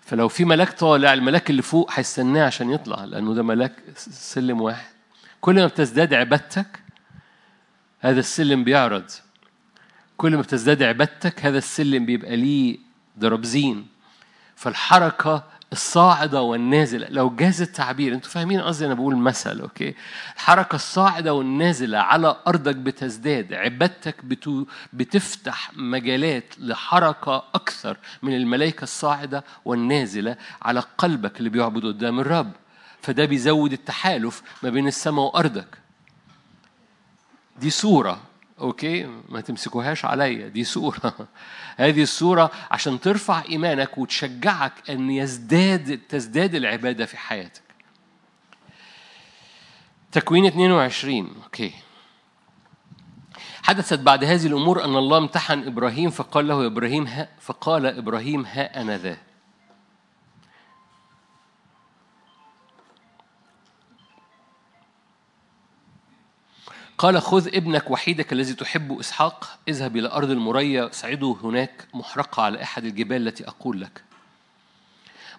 [0.00, 4.92] فلو في ملاك طالع الملاك اللي فوق هيستناه عشان يطلع لأنه ده ملاك سلم واحد.
[5.40, 6.80] كل ما بتزداد عبادتك
[8.00, 9.10] هذا السلم بيعرض.
[10.16, 12.78] كل ما بتزداد عبادتك هذا السلم بيبقى ليه
[13.16, 13.86] دربزين
[14.56, 17.06] فالحركة الصاعدة والنازلة.
[17.10, 19.94] لو جاز التعبير أنتوا فاهمين قصدي؟ أنا بقول مثل okay؟
[20.36, 29.44] الحركة الصاعدة والنازلة على أرضك بتزداد عبادتك بتو بتفتح مجالات لحركة أكثر من الملائكة الصاعدة
[29.64, 32.52] والنازلة على قلبك اللي بيعبد قدام الرب.
[33.02, 35.78] فده بيزود التحالف ما بين السماء وأرضك.
[37.60, 38.20] دي صورة.
[38.60, 40.48] Okay؟ ما تمسكوهاش عليا.
[40.48, 41.28] دي صورة.
[41.76, 47.62] هذه الصورة عشان ترفع إيمانك وتشجعك أن يزداد تزداد العبادة في حياتك.
[50.12, 51.72] تكوين 22 okay.
[53.62, 58.80] حدثت بعد هذه الأمور أن الله امتحن إبراهيم فقال له إبراهيم ها فقال إبراهيم ها
[58.80, 59.16] أنا ذا.
[67.04, 72.62] قال خذ ابنك وحيدك الذي تحب إسحاق اذهب إلى أرض المريا سعده هناك محرقة على
[72.62, 74.04] أحد الجبال التي أقول لك.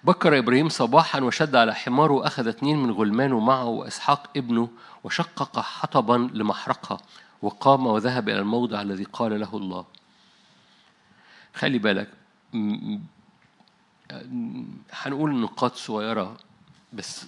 [0.03, 4.69] بكر إبراهيم صباحا وشد على حماره وأخذ اثنين من غلمانه معه وإسحاق ابنه
[5.03, 6.97] وشقق حطبا لمحرقة
[7.41, 9.85] وقام وذهب إلى الموضع الذي قال له الله.
[11.55, 12.09] خلي بالك
[14.91, 16.37] هنقول نقاط صغيرة
[16.93, 17.25] بس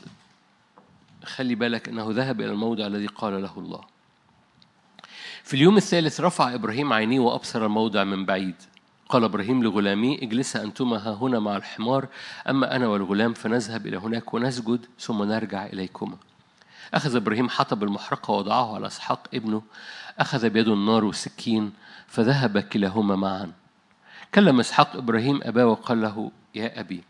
[1.26, 3.97] خلي بالك أنه ذهب إلى الموضع الذي قال له الله.
[5.48, 8.56] في اليوم الثالث رفع إبراهيم عينيه وأبصر الموضع من بعيد.
[9.10, 12.08] قال إبراهيم لغلامي اجلسا أنتما ها هنا مع الحمار
[12.50, 16.18] أما أنا والغلام فنذهب إلى هناك ونسجد ثم نرجع إليكما.
[16.94, 19.62] أخذ إبراهيم حطب المحرقة ووضعه على إسحاق ابنه
[20.20, 21.74] أخذ بيده النار والسكين
[22.08, 23.52] فذهب كلاهما معا.
[24.36, 27.04] كلم إسحاق إبراهيم أباه وقال له يا أبي.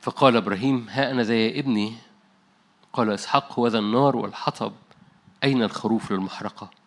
[0.00, 1.94] فقال إبراهيم ها أنا ذا يا ابني.
[2.92, 4.72] قال إسحاق هو ذا النار والحطب
[5.44, 6.81] أين الخروف للمحرقة؟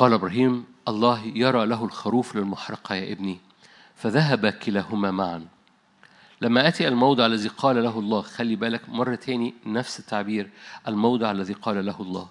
[0.00, 3.40] قال إبراهيم الله يرى له الخروف للمحرقة يا ابني
[3.96, 5.46] فذهب كلاهما معا.
[6.40, 10.50] لما أتي الموضع الذي قال له الله خلي بالك مرة تاني نفس التعبير
[10.88, 12.28] الموضع الذي قال له الله.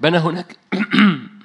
[0.00, 0.58] بنى هناك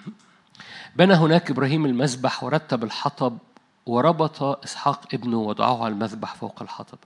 [0.99, 3.37] بنى هناك إبراهيم المذبح ورتب الحطب
[3.85, 6.99] وربط إسحاق ابنه وضعه على المذبح فوق الحطب.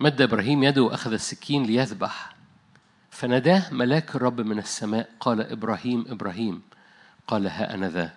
[0.00, 2.33] مد إبراهيم يده وأخذ السكين ليذبح.
[3.14, 6.62] فناداه ملاك الرب من السماء قال إبراهيم إبراهيم.
[7.26, 8.12] قال ها أنا ذا.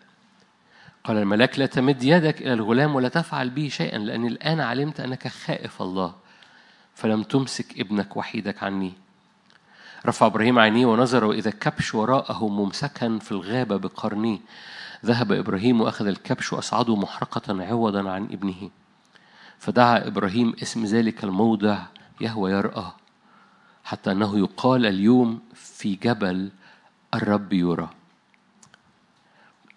[1.04, 5.28] قال الملاك لا تمد يدك إلى الغلام ولا تفعل به شيئا لأني الآن علمت أنك
[5.28, 6.16] خائف الله
[6.96, 8.94] فلم تمسك ابنك وحيدك عني.
[10.06, 14.40] رفع إبراهيم عينيه ونظر وإذا كبش وراءه ممسكا في الغابة بقرنيه
[15.06, 18.70] ذهب إبراهيم وأخذ الكبش وأصعده محرقة عوضا عن ابنه.
[19.60, 21.84] فدعا إبراهيم اسم ذلك الموضع
[22.22, 22.92] يهوى يرأى
[23.88, 26.50] حتى أنه يقال اليوم في جبل
[27.14, 27.90] الرب يرى.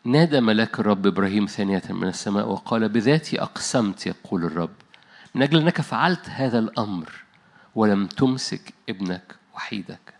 [0.05, 4.71] نادى ملاك الرب إبراهيم ثانية من السماء وقال بذاتي أقسمت يقول الرب
[5.35, 7.13] من أجل أنك فعلت هذا الأمر
[7.75, 10.15] ولم تمسك ابنك وحيدك.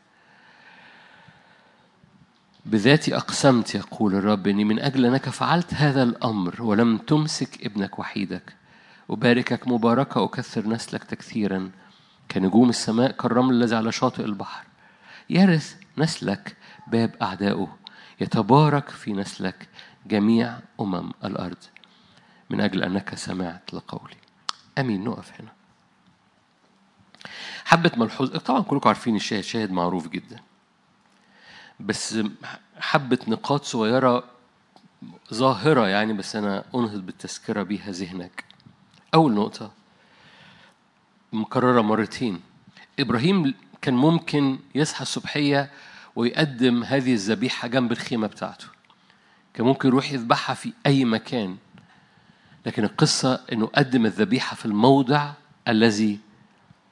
[2.67, 8.55] بذاتي أقسمت يقول الرب إني من أجل أنك فعلت هذا الأمر ولم تمسك ابنك وحيدك.
[9.11, 11.71] أباركك مباركة أكثر نسلك تكثيرا.
[12.33, 14.65] كنجوم السماء كالرمل الذي على شاطئ البحر.
[15.31, 17.77] يرث نسلك باب أعدائه
[18.21, 19.69] يتبارك في نسلك
[20.07, 21.57] جميع أمم الأرض.
[22.51, 24.17] من أجل أنك سمعت لقولي.
[24.79, 25.53] أمين نقف هنا.
[27.65, 30.41] حبة ملحوظ طبعا كلكم عارفين الشاهد شاهد معروف جدا.
[31.81, 32.19] بس
[32.81, 34.25] حبة نقاط صغيرة
[35.35, 38.45] ظاهرة يعني بس أنا أنهض بالتذكرة بيها ذهنك.
[39.15, 39.73] أول نقطة
[41.33, 42.41] مكررة مرتين.
[42.99, 45.71] إبراهيم كان ممكن يصحى الصبحية
[46.17, 48.67] ويقدم هذه الذبيحة جنب الخيمة بتاعته.
[49.55, 51.57] كان ممكن يروح يذبحها في أي مكان.
[52.67, 55.33] لكن القصة إنه قدم الذبيحة في الموضع
[55.69, 56.19] الذي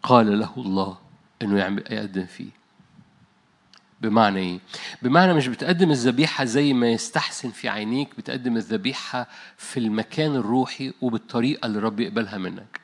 [0.02, 0.98] قال له الله
[1.42, 2.58] إنه يعمل يقدم فيه.
[4.00, 4.58] بمعنى إيه؟
[5.02, 11.66] بمعنى مش بتقدم الذبيحة زي ما يستحسن في عينيك بتقدم الذبيحة في المكان الروحي وبالطريقة
[11.66, 12.80] اللي رب يقبلها منك.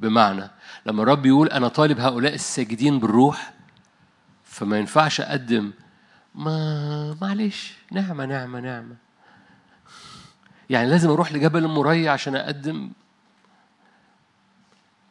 [0.00, 0.50] بمعنى
[0.86, 3.52] لما الرب يقول أنا طالب هؤلاء الساجدين بالروح
[4.44, 5.72] فما ينفعش أقدم
[6.34, 8.96] ما معلش نعمة نعمة نعمة.
[10.70, 12.90] يعني لازم أروح لجبل المريا عشان أقدم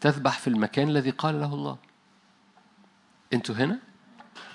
[0.02, 1.78] تذبح في المكان الذي قال له الله.
[3.34, 3.80] أنتوا هنا؟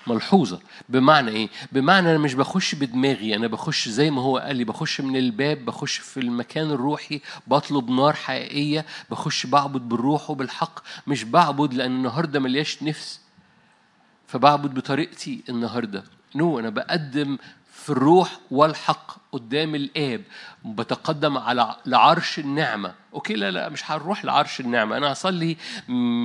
[0.06, 0.60] ملحوظة.
[0.88, 5.00] بمعنى إيه؟ بمعنى أنا مش بخش بدماغي أنا بخش زي ما هو قال لي بخش
[5.00, 10.80] من الباب بخش في المكان الروحي بطلب نار حقيقية بخش بعبد بالروح وبالحق.
[11.06, 13.20] مش بعبد لأن النهارده ملياش نفس
[14.26, 16.04] فبعبد بطريقتي النهارده.
[16.34, 17.38] No أنا بقدم
[17.74, 20.22] في الروح والحق قدام الآب
[20.64, 22.94] بتقدم على لعرش النعمة.
[23.14, 24.96] Okay؟ لا لا مش هنروح لعرش النعمة.
[24.96, 25.56] أنا هصلي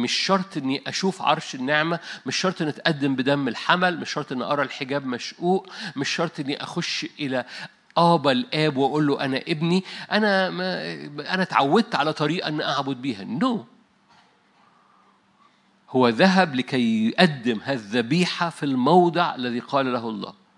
[0.04, 4.44] مش شرط إني أشوف عرش النعمة مش شرط إني أتقدم بدم الحمل مش شرط إني
[4.44, 7.46] أرى الحجاب مشقوق مش شرط إني أخش إلى
[7.98, 9.84] آبا الآب وأقول له أنا ابني.
[10.12, 10.84] أنا ما
[11.34, 13.24] أنا اتعودت على طريقة إن أعبد بيها.
[13.24, 13.62] نو no.
[15.90, 20.49] هو ذهب لكي يقدم هذه الذبيحة في الموضع الذي قال له الله.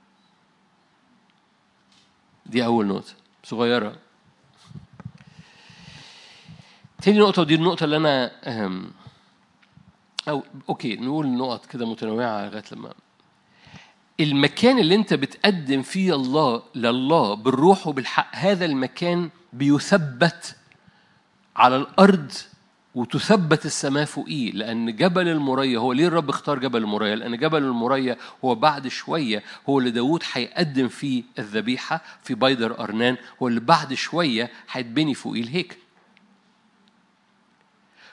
[2.52, 3.96] دي أول نقطة صغيرة.
[7.02, 8.92] تاني نقطة ودي النقطة اللي أنا أهم.
[10.30, 12.94] أو أوكي نقول نقط كده متنوعة لغاية لما.
[14.20, 20.56] المكان اللي أنت بتقدم فيه الله لله بالروح وبالحق هذا المكان بيثبت
[21.56, 22.32] على الأرض
[22.96, 28.18] وتثبت السماء فوقيه لأن جبل المريا هو ليه الرب اختار جبل المريا؟ لأن جبل المريا
[28.46, 33.94] هو بعد شوية هو اللي داوود هيقدم فيه الذبيحة في بيدر أرنان هو اللي بعد
[33.94, 35.76] شوية هيتبني فوقيه الهيكل.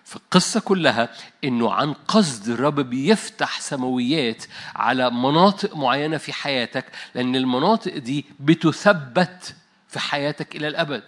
[0.05, 1.09] فالقصة كلها
[1.45, 4.45] إنه عن قصد الرب بيفتح سماويات
[4.77, 9.55] على مناطق معينة في حياتك لأن المناطق دي بتثبت
[9.89, 11.03] في حياتك إلى الأبد.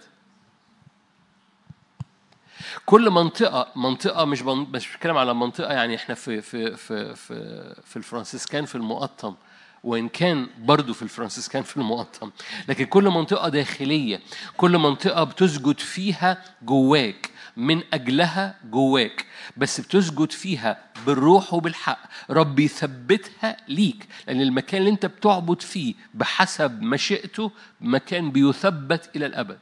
[2.85, 7.97] كل منطقة منطقة مش مش بتكلم على منطقة يعني إحنا في في في في في
[7.97, 9.35] الفرنسيسكان في المقطم
[9.83, 12.31] وإن كان برضو في الفرنسيسكان في المقطم
[12.67, 14.19] لكن كل منطقة داخلية
[14.57, 19.25] كل منطقة بتسجد فيها جواك من أجلها جواك
[19.57, 26.81] بس بتسجد فيها بالروح وبالحق رب يثبتها ليك لأن المكان اللي أنت بتعبد فيه بحسب
[26.81, 29.59] مشيئته مكان بيثبت إلى الأبد.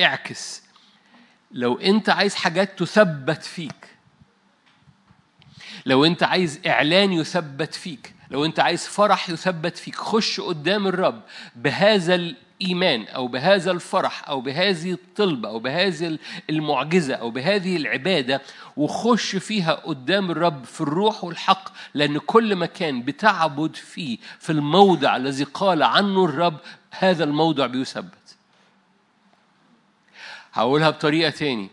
[0.00, 0.62] اعكس
[1.50, 3.88] لو انت عايز حاجات تثبت فيك
[5.86, 11.20] لو انت عايز اعلان يثبت فيك لو انت عايز فرح يثبت فيك خش قدام الرب
[11.56, 16.18] بهذا الإيمان أو بهذا الفرح أو بهذه الطلبه أو بهذه
[16.50, 18.42] المعجزة أو بهذه العبادة
[18.76, 25.44] وخش فيها قدام الرب في الروح والحق لأن كل مكان بتعبد فيه في الموضع الذي
[25.44, 26.56] قال عنه الرب
[26.90, 28.17] هذا الموضع بيثبت.
[30.52, 31.68] هقولها بطريقة تاني.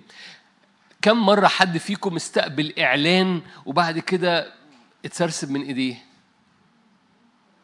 [1.02, 4.54] كم مرة حد فيكم استقبل إعلان وبعد كده
[5.06, 5.96] اتسرسب من إيديه؟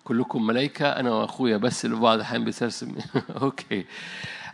[0.03, 2.97] كلكم ملايكة أنا وأخويا بس اللي بعض الأحيان بيتسرسب
[3.41, 3.85] أوكي.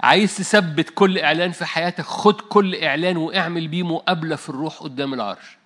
[0.03, 5.13] عايز تثبت كل إعلان في حياتك خد كل إعلان واعمل بيه مقابلة في الروح قدام
[5.13, 5.56] العرش.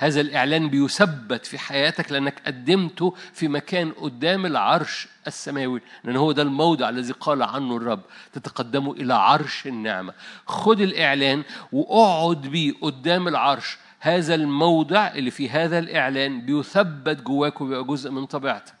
[0.00, 6.42] هذا الإعلان بيثبت في حياتك لأنك قدمته في مكان قدام العرش السماوي لأن هو ده
[6.42, 8.00] الموضع الذي قال عنه الرب
[8.32, 10.14] تتقدموا إلى عرش النعمة.
[10.46, 13.78] خد الإعلان وأقعد بيه قدام العرش.
[14.00, 18.74] هذا الموضع اللي في هذا الإعلان بيثبت جواك وبيبقى جزء من طبيعتك.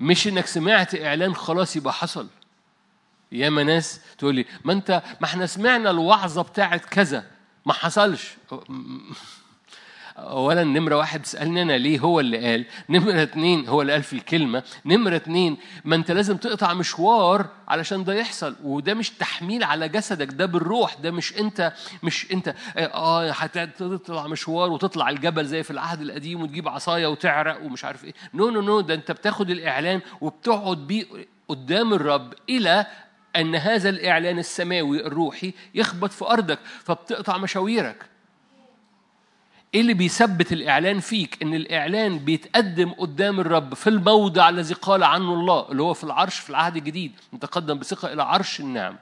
[0.00, 2.28] مش إنك سمعت إعلان خلاص يبقى حصل.
[3.32, 7.35] ياما ناس تقول لي ما أنت ما إحنا سمعنا الوعظة بتاعت كذا.
[7.66, 8.34] ما حصلش.
[10.18, 12.64] اولا نمرة واحد تسالني أنا ليه هو اللي قال.
[12.88, 14.62] نمرة اتنين هو اللي قال في الكلمة.
[14.84, 18.56] نمرة اتنين ما أنت لازم تقطع مشوار علشان ده يحصل.
[18.62, 20.94] وده مش تحميل على جسدك ده بالروح.
[20.94, 22.54] ده مش أنت مش أنت.
[22.76, 28.14] آه هتطلع مشوار وتطلع الجبل زي في العهد القديم وتجيب عصاية وتعرق ومش عارف إيه.
[28.34, 31.04] No no no ده أنت بتاخد الإعلان وبتقعد بيه
[31.48, 32.86] قدام الرب إلى
[33.36, 38.06] أن هذا الإعلان السماوي الروحي يخبط في أرضك فبتقطع مشاويرك.
[39.74, 45.34] إيه اللي بيثبت الإعلان فيك؟ إن الإعلان بيتقدم قدام الرب في الموضع الذي قال عنه
[45.34, 48.96] الله اللي هو في العرش في العهد الجديد نتقدم بثقة إلى عرش النعم.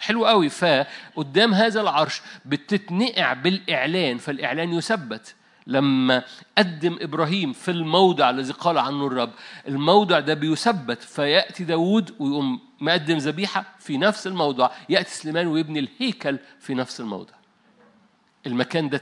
[0.00, 0.48] حلو قوي.
[0.48, 5.34] فقدام هذا العرش بتتنقع بالإعلان فالإعلان يثبت.
[5.66, 6.22] لما
[6.58, 9.30] قدم إبراهيم في الموضع الذي قال عنه الرب
[9.68, 11.02] الموضع ده بيثبت.
[11.02, 17.34] فيأتي داود ويقوم مقدم ذبيحة في نفس الموضع يأتي سليمان ويبني الهيكل في نفس الموضع
[18.46, 18.98] المكان ده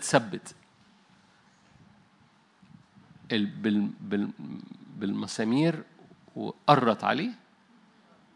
[4.00, 4.30] بال-
[4.96, 5.82] بالمسامير
[6.36, 7.30] وقرت عليه.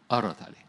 [0.09, 0.63] قرت عليه.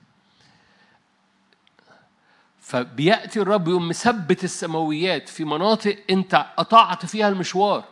[2.60, 7.84] فبيأتي الرب يقوم مثبت السماويات في مناطق انت قطعت فيها المشوار.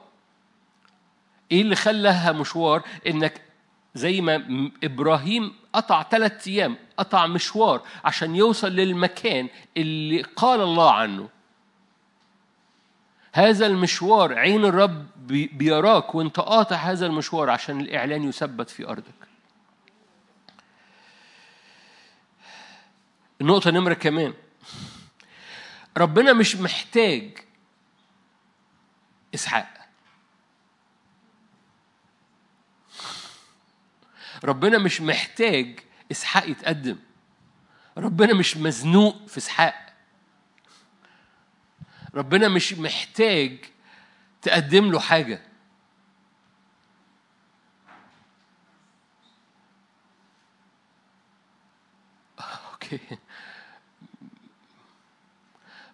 [1.52, 3.40] إيه اللي خلاها مشوار؟ إنك
[3.94, 11.28] زي ما إبراهيم قطع ثلاث أيام قطع مشوار عشان يوصل للمكان اللي قال الله عنه.
[13.32, 19.14] هذا المشوار عين الرب بي- بيراك وانت قاطع هذا المشوار عشان الإعلان يثبت في أرضك.
[23.40, 24.34] النقطة نمرة كمان.
[25.96, 27.38] ربنا مش محتاج
[29.34, 29.81] إسحاق.
[34.44, 35.80] ربنا مش محتاج
[36.10, 36.98] إسحاق يتقدم.
[37.98, 39.94] ربنا مش مزنوق في إسحاق.
[42.14, 43.58] ربنا مش محتاج
[44.42, 45.42] تقدم له حاجة.
[52.72, 52.98] أوكي.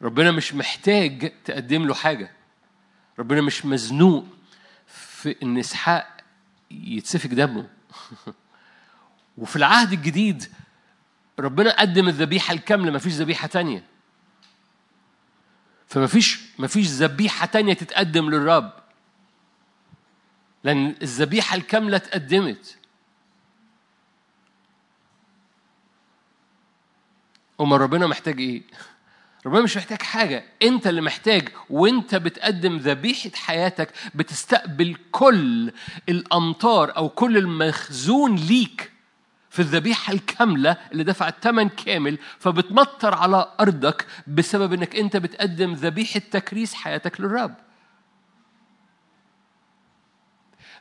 [0.02, 2.32] ربنا مش محتاج تقدم له حاجة.
[3.18, 4.26] ربنا مش مزنوق
[4.86, 6.16] في إن إسحاق
[6.70, 7.77] يتسفك دمه.
[9.38, 10.52] وفي العهد الجديد
[11.38, 13.84] ربنا قدم الذبيحة الكاملة مفيش ذبيحة تانية.
[15.86, 18.72] فمفيش مفيش ذبيحة تانية تتقدم للرب.
[20.64, 22.78] لأن الذبيحة الكاملة اتقدمت.
[27.60, 28.62] أمال ربنا محتاج إيه؟
[29.46, 30.44] ربنا مش محتاج حاجة.
[30.62, 35.72] أنت اللي محتاج وأنت بتقدم ذبيحة حياتك بتستقبل كل
[36.08, 38.92] الأمطار أو كل المخزون ليك
[39.50, 46.20] في الذبيحة الكاملة اللي دفع الثمن كامل فبتمطر على أرضك بسبب أنك أنت بتقدم ذبيحة
[46.30, 47.54] تكريس حياتك للرب.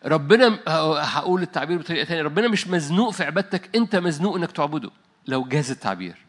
[0.05, 2.21] ربنا هقول التعبير بطريقة تانية.
[2.21, 4.91] ربنا مش مزنوق في عبادتك أنت مزنوق أنك تعبده.
[5.27, 6.26] لو جاز التعبير.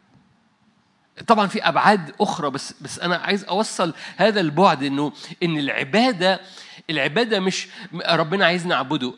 [1.27, 5.11] طبعا في أبعاد أخرى بس بس أنا عايز أوصل هذا البعد إنه
[5.43, 6.39] إن العبادة
[6.89, 7.67] العبادة مش
[8.09, 9.13] ربنا عايز نعبده.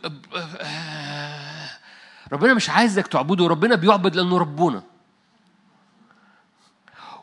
[2.31, 4.83] ربنا مش عايزك تعبده ربنا بيعبد لأنه ربنا.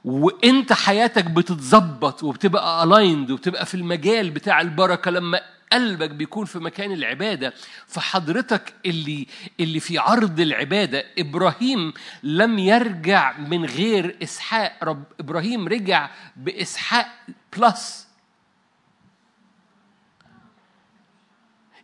[0.05, 5.41] وإنت حياتك بتتظبط وبتبقى aligned وبتبقى في المجال بتاع البركة لما
[5.73, 7.55] قلبك بيكون في مكان العبادة
[7.87, 9.27] فحضرتك اللي
[9.61, 11.93] اللي في عرض العبادة إبراهيم
[12.23, 17.09] لم يرجع من غير إسحاق رب إبراهيم رجع بإسحاق
[17.57, 18.09] plus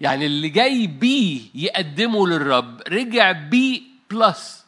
[0.01, 4.64] يعني اللي جاي بيه يقدمه للرب رجع بيه plus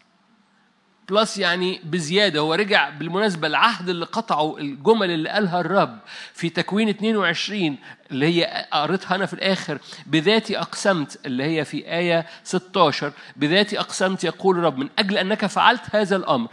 [1.08, 5.98] plus يعني بزيادة هو رجع بالمناسبة العهد اللي قطعه الجمل اللي قالها الرب
[6.32, 7.78] في تكوين 22
[8.10, 14.24] اللي هي قريتها أنا في الآخر بذاتي أقسمت اللي هي في آية 16 بذاتي أقسمت
[14.24, 16.48] يقول الرب من أجل أنك فعلت هذا الأمر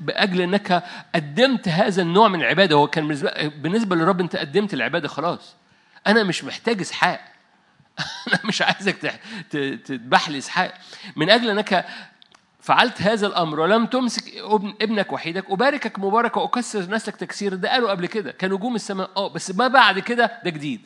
[0.00, 0.84] بأجل أنك
[1.14, 3.08] قدمت هذا النوع من العبادة هو كان
[3.62, 5.56] بالنسبة للرب أنت قدمت العبادة خلاص.
[6.06, 7.20] أنا مش محتاج إسحاق.
[8.28, 9.20] أنا مش عايزك
[9.84, 10.74] تذبح لي إسحاق.
[11.16, 11.86] من أجل أنك
[12.68, 14.22] فعلت هذا الأمر ولم تمسك
[14.82, 19.28] ابنك وحيدك أباركك مباركه وأكسر نسلك تكسير ده قالوا قبل كده كان نجوم السماء آه
[19.28, 20.80] بس ما بعد كده ده جديد.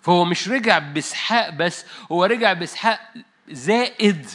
[0.00, 3.00] فهو مش رجع بإسحاق بس هو رجع بإسحاق
[3.50, 4.26] زائد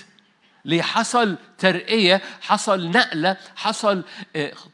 [0.65, 4.03] ليه حصل ترقية حصل نقلة حصل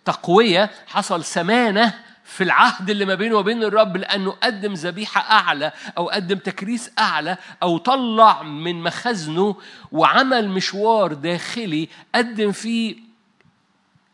[0.05, 1.93] تقوية حصل سمانة
[2.31, 7.37] في العهد اللي ما بينه وبين الرب لأنه قدم ذبيحة أعلى أو قدم تكريس أعلى
[7.63, 9.55] أو طلع من مخزنه
[9.91, 12.95] وعمل مشوار داخلي قدم فيه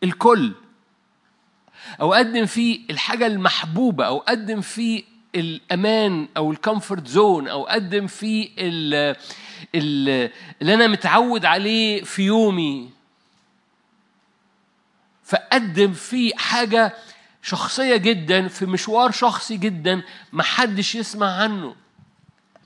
[0.03, 0.53] الكل
[2.01, 5.03] أو قدم فيه الحاجة المحبوبة أو قدم فيه
[5.35, 9.15] الأمان أو ال comfort zone أو قدم فيه ال
[9.75, 12.89] اللي أنا متعود عليه في يومي.
[15.23, 16.93] فقدم فيه حاجة
[17.41, 20.01] شخصية جدا في مشوار شخصي جدا
[20.33, 21.75] محدش يسمع عنه.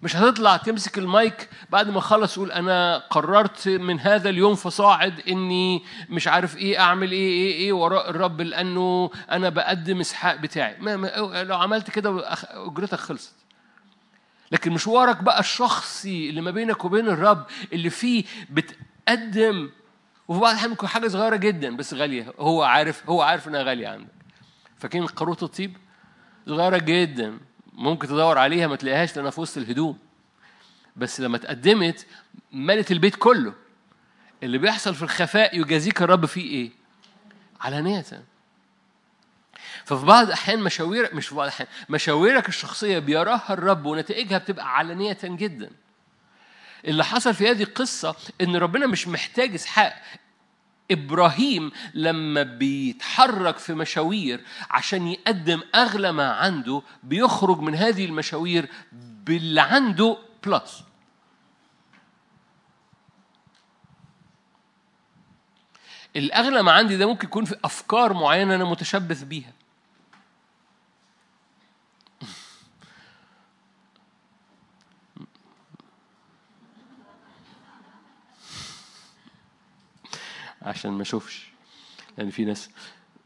[0.03, 5.83] مش هتطلع تمسك المايك بعد ما خلص تقول أنا قررت من هذا اليوم فصاعد إني
[6.09, 10.75] مش عارف إيه أعمل إيه إيه إيه وراء الرب لأنه أنا بقدم إسحاق بتاعي.
[10.79, 13.33] ما ما لو عملت كده أجرتك خلصت.
[14.51, 19.69] لكن مشوارك بقى الشخصي اللي ما بينك وبين الرب اللي فيه بتقدم.
[20.27, 22.33] وفي بعض الأحيان ممكن حاجة صغيرة جدا بس غالية.
[22.39, 24.20] هو عارف هو عارف إنها غالية عندك.
[24.81, 25.77] فاكرين قاروره الطيب
[26.47, 27.39] صغيرة جدا
[27.73, 29.97] ممكن تدور عليها ما تلاقيهاش لأنها في وسط الهدوم.
[30.95, 32.05] بس لما اتقدمت
[32.51, 33.53] ملت البيت كله.
[34.43, 36.71] اللي بيحصل في الخفاء يجازيك الرب فيه إيه؟
[37.61, 38.05] علانية.
[39.85, 45.17] ففي بعض الأحيان مشاويرك مش في بعض الأحيان مشاويرك الشخصية بيراها الرب ونتائجها بتبقى علانية
[45.23, 45.69] جدا.
[46.85, 50.01] اللي حصل في هذه القصة إن ربنا مش محتاج إسحاق
[50.91, 58.69] إبراهيم لما بيتحرك في مشاوير عشان يقدم أغلى ما عنده بيخرج من هذه المشاوير
[59.23, 60.83] باللي عنده بلس
[66.15, 69.53] الأغلى ما عندي ده ممكن يكون في أفكار معينة أنا متشبث بيها.
[80.61, 81.47] عشان ما اشوفش.
[82.17, 82.69] لأن في ناس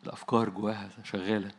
[0.04, 1.52] الأفكار جواها شغالة.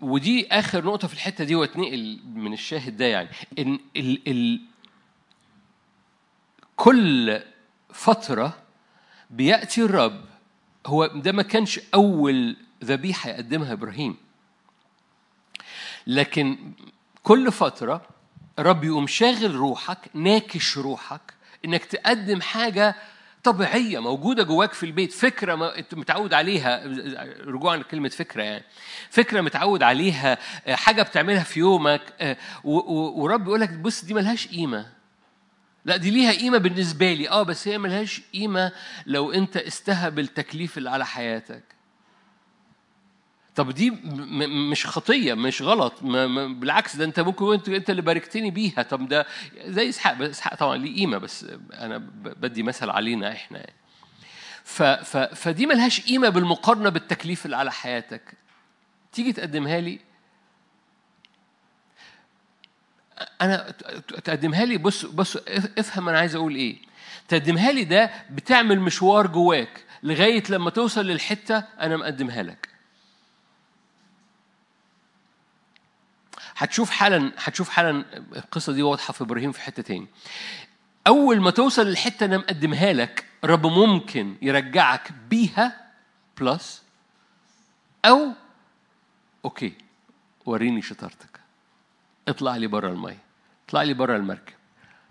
[0.00, 3.28] ودي آخر نقطة في الحتة دي واتنقل من الشاهد ده يعني.
[3.58, 4.60] إن ال ال
[6.76, 7.40] كل
[7.92, 8.58] فترة
[9.30, 10.24] بيأتي الرب
[10.86, 14.16] هو ده ما كانش أول ذبيحة يقدمها إبراهيم.
[16.06, 16.72] لكن
[17.22, 18.02] كل فترة
[18.58, 21.34] رب يقوم شاغل روحك ناكش روحك
[21.64, 22.94] إنك تقدم حاجة
[23.44, 26.82] طبيعية موجودة جواك في البيت فكرة متعود عليها
[27.46, 28.64] رجوعا لكلمة فكرة يعني
[29.10, 30.38] فكرة متعود عليها
[30.68, 34.86] حاجة بتعملها في يومك ورب يقول لك بص دي ملهاش قيمة.
[35.84, 38.72] لا دي ليها قيمة بالنسبة لي آه بس هي ملهاش قيمة
[39.06, 41.73] لو أنت استهب التكليف اللي على حياتك.
[43.56, 43.90] طب دي
[44.70, 46.02] مش خطية مش غلط.
[46.02, 48.82] بالعكس ده انت ممكن انت انت اللي باركتني بيها.
[48.82, 49.26] طب ده
[49.66, 53.58] زي إسحاق إسحاق طبعا ليه قيمة بس أنا بدي مثل علينا إحنا.
[53.58, 53.72] يعني.
[54.64, 58.34] ف ف فدي ملهاش قيمة بالمقارنة بالتكليف اللي على حياتك.
[59.12, 60.00] تيجي تقدمها لي؟
[63.40, 63.70] أنا
[64.24, 65.36] تقدمها لي؟ بص بص
[65.78, 66.76] افهم أنا عايز أقول إيه.
[67.28, 72.73] تقدمها لي ده بتعمل مشوار جواك لغاية لما توصل للحتة أنا مقدمها لك.
[76.56, 78.04] هتشوف حالا هتشوف حالا
[78.36, 80.06] القصة دي واضحة في إبراهيم في حتة تاني.
[81.06, 85.90] أول ما توصل للحتة أنا مقدمها لك رب ممكن يرجعك بيها
[86.40, 86.82] plus
[88.04, 88.32] أو
[89.44, 89.72] okay
[90.46, 91.40] وريني شطارتك.
[92.28, 93.18] اطلع لي بره المية.
[93.68, 94.54] اطلع لي بره المركب.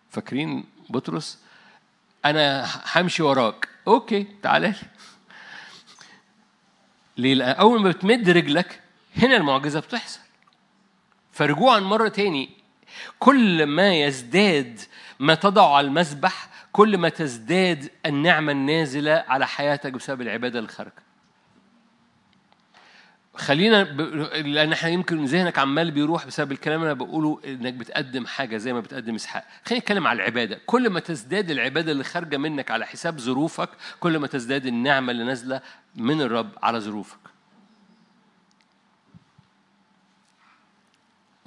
[0.10, 1.40] فاكرين بطرس؟
[2.26, 3.68] أنا همشي وراك.
[3.88, 4.68] okay تعالى
[7.18, 8.82] لي ليه أول ما بتمد رجلك
[9.18, 10.23] هنا المعجزة بتحصل.
[11.34, 12.50] فرجوعا مرة تاني
[13.20, 14.80] كل ما يزداد
[15.20, 21.04] ما تضع على المسبح كل ما تزداد النعمة النازلة على حياتك بسبب العبادة الخارجة
[23.36, 24.02] خلينا ب...
[24.46, 28.74] لأن إحنا يمكن ذهنك عمال بيروح بسبب الكلام اللي أنا بقوله إنك بتقدم حاجة زي
[28.74, 29.46] ما بتقدم إسحاق.
[29.66, 30.60] خلينا نتكلم على العبادة.
[30.66, 33.70] كل ما تزداد العبادة اللي خارجة منك على حساب ظروفك
[34.00, 35.62] كل ما تزداد النعمة اللي نازلة
[35.96, 37.23] من الرب على ظروفك.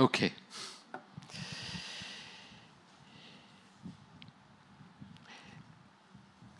[0.01, 0.31] أوكي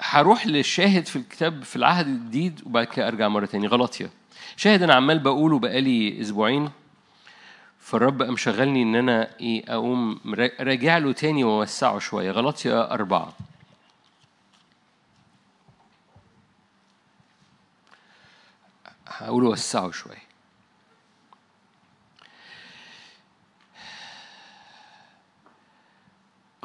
[0.01, 3.67] هروح للشاهد في الكتاب في العهد الجديد وبعد كده أرجع مرة تاني.
[3.67, 4.11] غلطيا
[4.57, 6.71] شاهد أنا عمال بقوله بقالي أسبوعين
[7.81, 10.21] فالرب قام شغلني إن أنا إيه أقوم
[10.61, 12.31] راجع له تاني وأوسعه شوية.
[12.31, 13.33] غلطيا أربعة.
[19.07, 20.27] هقول وسعه شوية.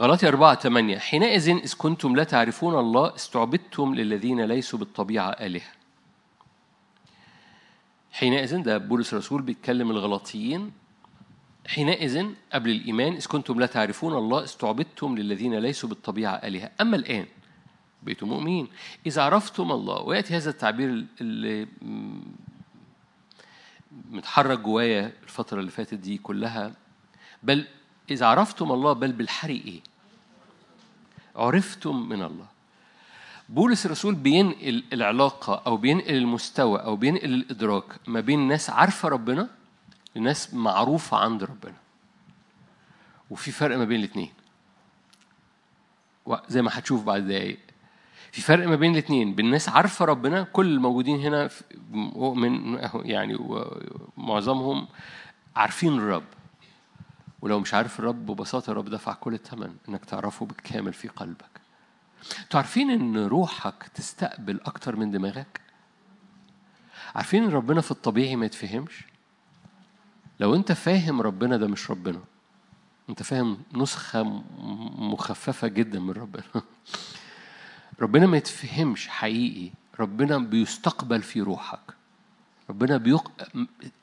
[0.01, 5.71] غلاطي أربعة ثمانية حينئذ إذ كنتم لا تعرفون الله استعبدتم للذين ليسوا بالطبيعة آلهة.
[8.11, 10.71] حينئذ ده بولس الرسول بيتكلم الغلاطيين.
[11.67, 16.71] حينئذ قبل الإيمان إذ كنتم لا تعرفون الله استعبدتم للذين ليسوا بالطبيعة آلهة.
[16.81, 17.25] أما الآن
[18.03, 18.67] بقيتم مؤمنين
[19.05, 21.67] إذا عرفتم الله ويأتي هذا التعبير اللي
[24.11, 26.73] متحرك جوايا الفترة اللي فاتت دي كلها.
[27.43, 27.67] بل
[28.11, 29.90] إذا عرفتم الله بل بالحري إيه؟
[31.35, 32.45] عرفتم من الله.
[33.49, 39.49] بولس الرسول بينقل العلاقة أو بينقل المستوى أو بينقل الإدراك ما بين ناس عارفة ربنا
[40.15, 41.75] لناس معروفة عند ربنا.
[43.29, 44.31] وفي فرق ما بين الاثنين
[46.47, 47.59] زي ما هتشوف بعد دقايق.
[48.31, 51.49] في فرق ما بين الاثنين بين ناس عارفة ربنا كل الموجودين هنا
[52.15, 53.37] من يعني
[54.17, 54.87] معظمهم
[55.55, 56.23] عارفين الرب.
[57.41, 61.61] ولو مش عارف الرب ببساطة الرب دفع كل الثمن إنك تعرفه بالكامل في قلبك.
[62.49, 65.61] تعرفين إن روحك تستقبل أكتر من دماغك؟
[67.15, 69.05] عارفين إن ربنا في الطبيعي ما يتفهمش؟
[70.39, 72.21] لو أنت فاهم ربنا ده مش ربنا.
[73.09, 74.23] أنت فاهم نسخة
[74.97, 76.43] مخففة جدا من ربنا.
[78.01, 79.71] ربنا ما يتفهمش حقيقي.
[79.99, 82.00] ربنا بيستقبل في روحك.
[82.71, 83.31] ربنا بيق...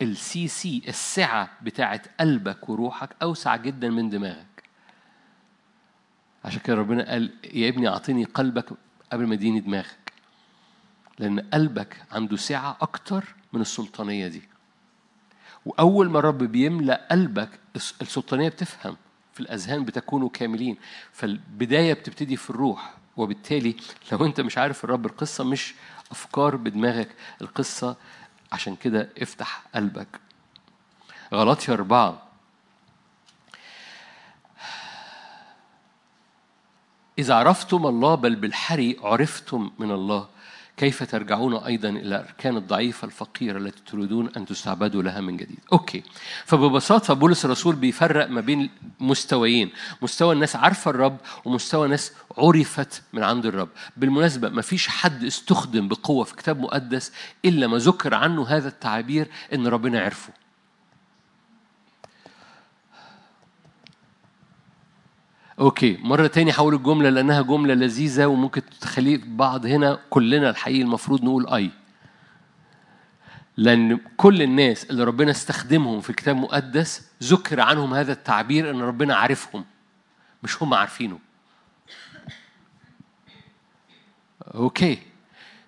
[0.02, 4.62] السي سي السعة بتاعت قلبك وروحك أوسع جدا من دماغك.
[6.44, 8.64] عشان كده ربنا قال يا ابني أعطيني قلبك
[9.12, 10.12] قبل ما اديني دماغك.
[11.18, 14.42] لأن قلبك عنده سعة أكتر من السلطانية دي.
[15.66, 18.96] وأول ما الرب بيملأ قلبك السلطانية بتفهم
[19.34, 20.76] في الأذهان بتكونوا كاملين.
[21.12, 23.76] فالبداية بتبتدي في الروح وبالتالي
[24.12, 25.74] لو أنت مش عارف الرب القصة مش
[26.10, 27.08] أفكار بدماغك.
[27.42, 27.96] القصة
[28.52, 30.08] عشان كده افتح قلبك.
[31.34, 32.22] غلطي أربعة.
[37.18, 40.28] إذا عرفتم الله بل بالحري عرفتم من الله.
[40.78, 46.02] كيف ترجعون أيضا إلى الأركان الضعيفة الفقيرة التي تريدون أن تستعبدوا لها من جديد؟ okay.
[46.44, 48.70] فببساطة بولس الرسول بيفرق ما بين
[49.00, 49.70] مستويين.
[50.02, 53.68] مستوى الناس عارفة الرب ومستوى ناس عرفت من عند الرب.
[53.96, 57.12] بالمناسبة ما فيش حد استخدم بقوة في كتاب مقدس
[57.44, 60.32] إلا ما ذكر عنه هذا التعبير إن ربنا عرفه.
[65.60, 65.98] okay.
[66.02, 71.48] مرة تاني هقول الجملة لأنها جملة لذيذة وممكن تخلي بعض هنا كلنا الحقيقي المفروض نقول
[71.48, 71.70] أي.
[73.56, 79.16] لأن كل الناس اللي ربنا استخدمهم في الكتاب المقدس ذكر عنهم هذا التعبير أن ربنا
[79.16, 79.64] عارفهم.
[80.42, 81.18] مش هم عارفينه.
[84.54, 84.98] أوكي.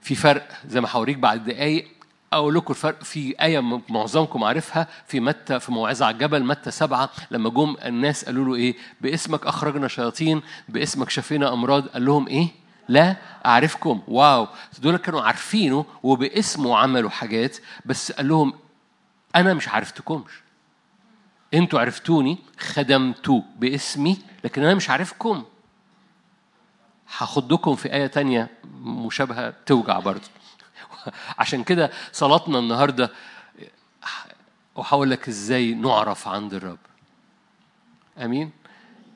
[0.00, 1.99] في فرق زي ما هوريك بعد دقايق.
[2.32, 7.10] أقول لكم الفرق في آية معظمكم عارفها في متى في موعظة على الجبل متى سبعة
[7.30, 11.88] لما جم الناس قالوا له إيه؟ باسمك أخرجنا شياطين باسمك شفينا أمراض.
[11.88, 12.48] قال لهم إيه؟
[12.88, 13.16] لا
[13.46, 14.02] أعرفكم.
[14.08, 14.48] واو.
[14.78, 18.52] دول كانوا عارفينه وباسمه عملوا حاجات بس قال لهم
[19.36, 20.30] أنا مش عرفتكمش.
[21.54, 25.44] أنتوا عرفتوني خدمتوا باسمي لكن أنا مش عارفكم.
[27.18, 28.48] هاخدكم في آية تانية
[28.82, 30.39] مشابهة توجع برضه.
[31.38, 33.10] عشان كده صلاتنا النهارده
[34.74, 36.78] وهقول لك إزاي نعرف عند الرب.
[38.18, 38.50] آمين؟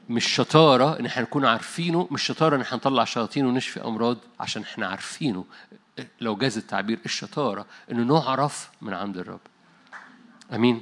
[0.09, 4.63] مش شطارة إن إحنا نكون عارفينه مش شطارة إن إحنا نطلع شياطين ونشفي أمراض عشان
[4.63, 5.45] إحنا عارفينه.
[6.21, 9.41] لو جاز التعبير الشطارة إنه نعرف من عند الرب.
[10.53, 10.81] أمين؟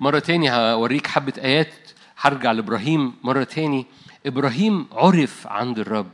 [0.00, 1.74] مرة تاني هوريك حبة آيات
[2.18, 3.14] هرجع لإبراهيم.
[3.22, 3.86] مرة تاني
[4.26, 6.10] إبراهيم عرف عند الرب.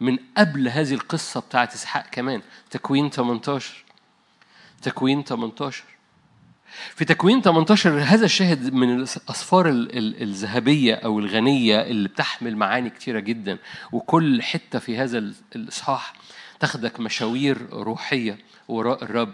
[0.00, 2.42] من قبل هذه القصة بتاعت إسحاق كمان.
[2.70, 3.84] تكوين 18
[4.82, 5.84] تكوين 18
[6.94, 13.58] في تكوين 18 هذا الشاهد من الأصفار الذهبية أو الغنية اللي بتحمل معاني كتيرة جدا.
[13.92, 16.12] وكل حتة في هذا الإصحاح
[16.60, 18.38] تاخدك مشاوير روحية
[18.68, 19.32] وراء الرب.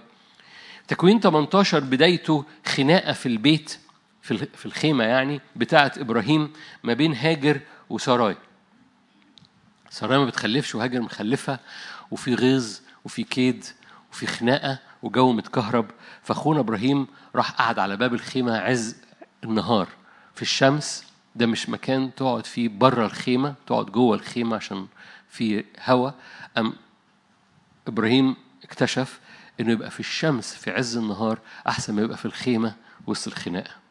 [0.88, 3.78] تكوين 18 بدايته خناقة في البيت
[4.22, 6.52] في الخيمة يعني بتاعت إبراهيم
[6.82, 7.60] ما بين هاجر
[7.90, 8.36] وسراي.
[9.92, 11.58] سرايا ما بتخلفش وهاجر مخلفة
[12.10, 13.64] وفي غيظ وفي كيد
[14.12, 15.90] وفي خناقة وجو متكهرب.
[16.22, 18.96] فأخونا إبراهيم راح قعد على باب الخيمة عز
[19.44, 19.88] النهار.
[20.34, 21.04] في الشمس
[21.36, 24.86] ده مش مكان تقعد فيه بره الخيمة تقعد جوه الخيمة عشان
[25.28, 26.14] في هواء
[26.58, 26.72] أم
[27.88, 29.20] إبراهيم اكتشف
[29.60, 31.38] إنه يبقى في الشمس في عز النهار
[31.68, 32.74] أحسن ما يبقى في الخيمة
[33.06, 33.81] وسط الخناقة.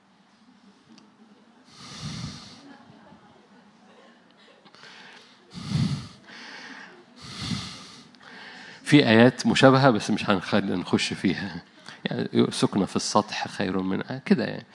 [8.92, 11.64] في آيات مشابهة بس مش هنخلي نخش فيها.
[12.06, 14.66] يعني سكنة في السطح خير من كده يعني.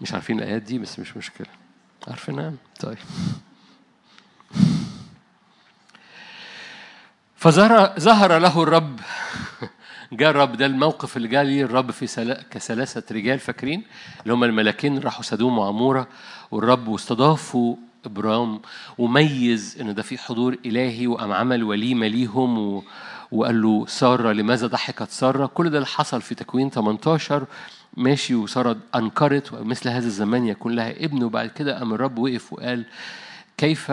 [0.00, 1.46] مش عارفين الآيات دي بس مش مشكلة.
[2.08, 2.98] عارفينها طيب.
[7.36, 9.00] فظهر ظهر له الرب.
[10.12, 12.34] جاء الرب ده الموقف اللي جاء ليه الرب في.
[12.50, 13.84] كثلاثة رجال فاكرين
[14.22, 16.08] اللي هم الملاكين راحوا سدوم وعمورة
[16.50, 17.76] والرب واستضافوا
[18.06, 18.60] إبرام
[18.98, 22.84] وميز إن ده في حضور إلهي وقام عمل وليمة ليهم و...
[23.32, 27.46] وقال له سارة لماذا ضحكت سارة؟ كل ده اللي حصل في تكوين 18
[27.96, 32.84] ماشي وسارة أنكرت ومثل هذا الزمان يكون لها ابن وبعد كده قام الرب وقف وقال
[33.56, 33.90] كيف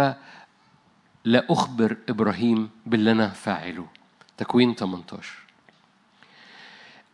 [1.26, 3.86] لا أخبر إبراهيم باللي أنا فاعله؟
[4.38, 5.44] تكوين 18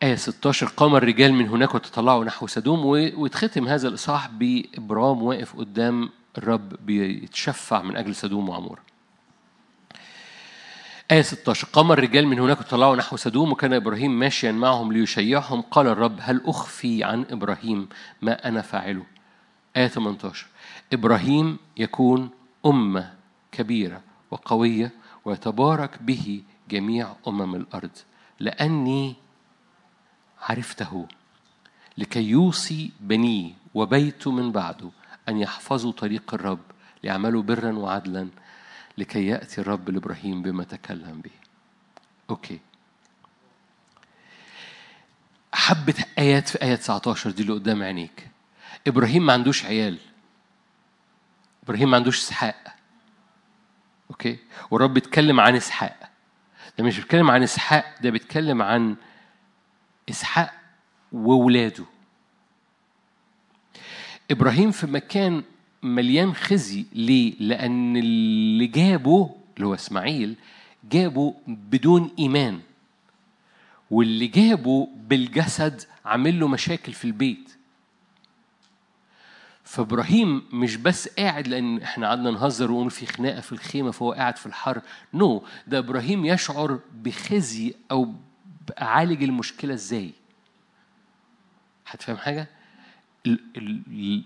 [0.04, 6.10] آية 16 قام الرجال من هناك وتطلعوا نحو سدوم ويتختم هذا الإصحاح بإبرام واقف قدام
[6.38, 8.80] الرب بيتشفع من أجل سدوم وعمور.
[11.12, 15.62] آية 16 قام الرجال من هناك وطلعوا نحو سدوم وكان إبراهيم ماشيا معهم ليشيعهم.
[15.62, 17.90] قال الرب هل أخفي عن إبراهيم
[18.22, 19.06] ما أنا فاعله؟
[19.78, 20.48] آية 18
[20.94, 22.30] إبراهيم يكون
[22.66, 23.14] أمة
[23.52, 24.02] كبيرة
[24.32, 24.92] وقوية
[25.26, 27.92] ويتبارك به جميع أمم الأرض
[28.40, 29.16] لأني
[30.42, 31.08] عرفته
[31.98, 34.90] لكي يوصي بنيه وبيته من بعده.
[35.30, 36.60] أن يحفظوا طريق الرب
[37.04, 38.30] ليعملوا برا وعدلا
[38.98, 41.32] لكي يأتي الرب لإبراهيم بما تكلم به.
[42.30, 42.60] okay.
[45.54, 48.28] حبة آيات في آية 19 دي اللي قدام عينيك.
[48.88, 49.98] إبراهيم ما عندوش عيال.
[51.64, 52.76] إبراهيم ما عندوش إسحاق.
[54.10, 54.40] okay؟
[54.72, 56.10] والرب بيتكلم عن إسحاق.
[56.78, 58.96] ده مش بيتكلم عن إسحاق ده بيتكلم عن
[60.10, 60.54] إسحاق
[61.12, 61.86] وولاده.
[64.32, 65.44] إبراهيم في مكان
[65.84, 66.86] مليان خزي.
[66.94, 70.36] ليه؟ لأن اللي جابه اللي هو إسماعيل
[70.92, 72.60] جابه بدون إيمان.
[73.92, 77.52] واللي جابه بالجسد عامل له مشاكل في البيت.
[79.64, 84.38] فإبراهيم مش قاعد قاعد لأن إحنا قعدنا نهزر ونقول في خناقة في الخيمة فهو قاعد
[84.38, 84.82] في الحر.
[85.14, 85.44] نو no.
[85.68, 88.14] ده إبراهيم يشعر بخزي أو
[88.82, 90.12] اعالج المشكلة إزاي؟
[91.88, 92.48] هتفهم حاجة؟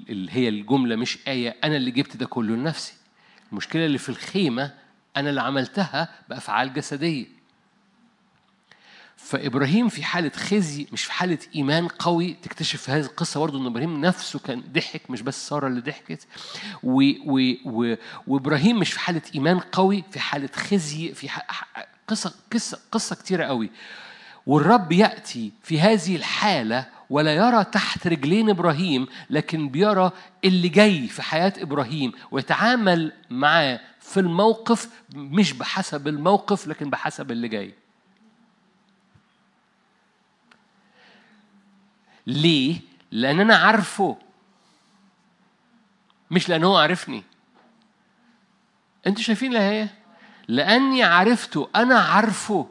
[0.10, 2.94] اللي هي الجملة مش آية أنا اللي جبت ده كله لنفسي.
[3.52, 4.74] المشكلة اللي في الخيمة
[5.18, 7.26] أنا اللي عملتها بأفعال جسدية.
[9.18, 13.66] فإبراهيم في حالة خزي مش في حالة إيمان قوي تكتشف في هذه القصة برضه إن
[13.66, 16.28] إبراهيم نفسه كان ضحك مش بس سارة اللي ضحكت.
[16.84, 17.96] و و و
[18.28, 21.30] وإبراهيم مش في حالة إيمان قوي في حالة خزي في
[22.08, 23.70] قصة قصة قصة كتيرة قوي.
[24.46, 30.12] والرب يأتي في هذه الحالة ولا يرى تحت رجلين إبراهيم لكن بيرى
[30.46, 37.48] اللي جاي في حياة إبراهيم ويتعامل معاه في الموقف مش بحسب الموقف لكن بحسب اللي
[37.48, 37.74] جاي.
[42.28, 42.80] ليه؟
[43.12, 44.18] لأن أنا عارفه.
[46.32, 47.24] مش لأن هو عارفني.
[49.08, 49.90] أنتوا شايفين هي
[50.48, 51.70] لأني عرفته.
[51.76, 52.70] أنا عارفه.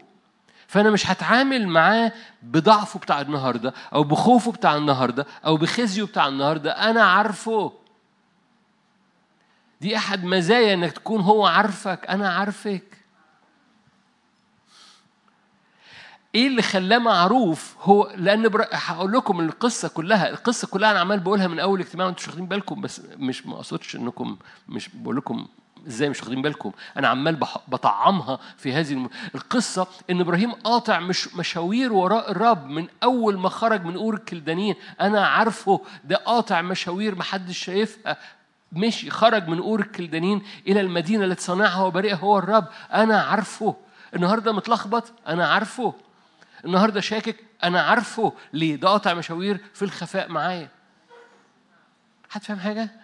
[0.72, 2.12] فأنا مش هتعامل معاه
[2.42, 6.70] بضعفه بتاع النهاردة أو بخوفه بتاع النهاردة أو بخزيه بتاع النهاردة.
[6.70, 7.72] أنا عارفه.
[9.80, 12.06] دي أحد مزايا إنك تكون هو عارفك.
[12.08, 12.82] أنا عارفك.
[16.34, 18.66] إيه اللي خلاه معروف؟ هو لأن بر...
[18.72, 20.30] هقول لكم القصة كلها.
[20.30, 23.54] القصة كلها أنا عمال بقولها من أول اجتماع وأنتم مش واخدين بالكم بس مش ما
[23.54, 24.36] أقصدش إنكم
[24.68, 25.46] مش بقول لكم
[25.86, 27.36] إزاي مش واخدين بالكم؟ أنا عمال
[27.68, 33.84] بطعمها في هذه القصة إن إبراهيم قاطع مش مشاوير وراء الرب من أول ما خرج
[33.84, 38.16] من اور الكلدانيين أنا عارفه ده قاطع مشاوير محدش شايفها.
[38.72, 42.64] مشي خرج من اور الكلدانيين إلى المدينة التي صانعها وبارئها هو الرب.
[42.92, 43.76] أنا عارفه.
[44.16, 45.12] النهارده متلخبط.
[45.28, 45.94] أنا عارفه.
[46.64, 47.36] النهارده شاكك.
[47.64, 48.32] أنا عارفه.
[48.52, 50.68] ليه؟ ده قاطع مشاوير في الخفاء معايا.
[52.30, 53.01] هتفهم حاجة؟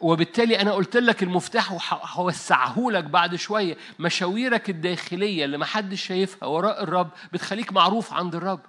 [0.00, 3.76] وبالتالي أنا قلت لك المفتاح وهوسعه لك بعد شوية.
[3.98, 8.60] مشاويرك الداخلية اللي محدش شايفها وراء الرب بتخليك معروف عند الرب.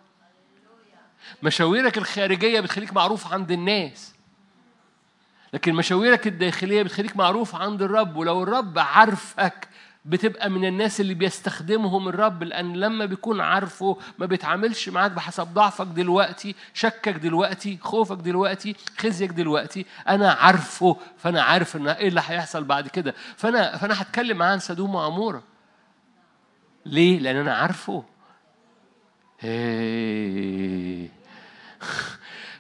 [1.44, 4.14] مشاويرك الخارجية بتخليك معروف عند الناس.
[5.54, 8.16] لكن مشاويرك الداخلية بتخليك معروف عند الرب.
[8.16, 9.68] ولو الرب عارفك
[10.08, 15.88] بتبقى من الناس اللي بيستخدمهم الرب لأن لما بيكون عارفه ما بيتعاملش معاك بحسب ضعفك
[15.88, 22.64] دلوقتي شكك دلوقتي خوفك دلوقتي خزيك دلوقتي أنا عارفه فأنا عارف إن إيه اللي هيحصل
[22.64, 23.16] بعد كده.
[23.38, 25.44] فأنا فأنا هتكلم معاه عن سدوم وعمورة.
[26.86, 28.04] ليه؟ لأن أنا عارفه.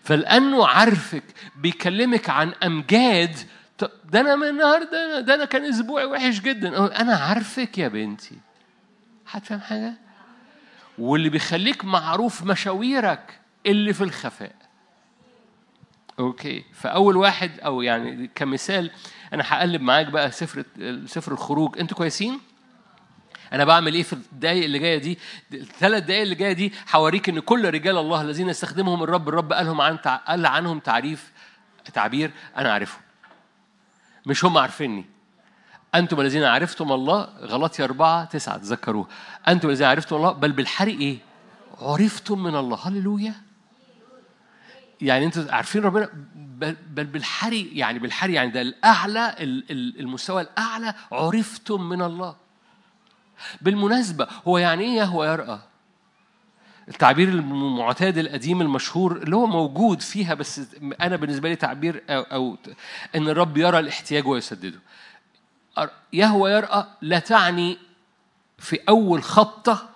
[0.03, 1.23] فلأنه عارفك
[1.55, 3.37] بيكلمك عن أمجاد
[3.83, 7.01] ده أنا من النهارده ده أنا كان أسبوعي وحش جدا.
[7.01, 8.37] أنا عارفك يا بنتي.
[9.31, 9.93] هتفهم حاجة؟
[10.97, 14.55] واللي بيخليك معروف مشاويرك اللي في الخفاء.
[16.19, 18.91] أوكي؟ فأول واحد أو يعني كمثال
[19.33, 20.63] أنا هقلب معاك بقى سفر
[21.05, 21.79] سفر الخروج.
[21.79, 22.39] أنتوا كويسين؟
[23.53, 25.19] أنا بعمل إيه في الدقايق اللي جاية دي؟
[25.53, 29.81] الثلاث دقايق اللي جاية دي هوريك إن كل رجال الله الذين استخدمهم الرب الرب قالهم
[29.81, 31.31] عن قال عنهم تعريف
[31.93, 33.06] تعبير أنا عارفه.
[34.27, 35.05] مش هم عارفيني.
[35.95, 39.07] أنتم الذين عرفتم الله غلطي أربعة تسعة تذكروه.
[39.47, 41.17] أنتم الذين عرفتم الله بل بالحري إيه؟
[41.81, 42.77] عرفتم من الله.
[42.87, 43.33] هللويا.
[45.01, 46.09] يعني أنتوا عارفين ربنا؟
[46.89, 52.35] بل بالحري يعني بالحري يعني ده الأعلى ال- ال- المستوى الأعلى عرفتم من الله.
[53.61, 55.59] بالمناسبة هو يعني إيه يهوى يرأى؟
[56.87, 60.61] التعبير المعتاد القديم المشهور اللي هو موجود فيها بس
[61.01, 62.57] أنا بالنسبة لي تعبير أو, أو
[63.15, 64.79] إن الرب يرى الاحتياج ويسدده.
[66.13, 67.77] يهوى يرأى لا تعني
[68.57, 69.89] في أول خطه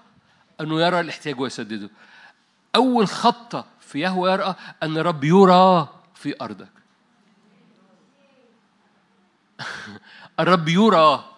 [0.61, 1.89] أنه يرى الاحتياج ويسدده.
[2.75, 6.71] أول خطه في يهوى يرأى أن الرب يرى في أرضك.
[10.39, 11.31] الرب يرى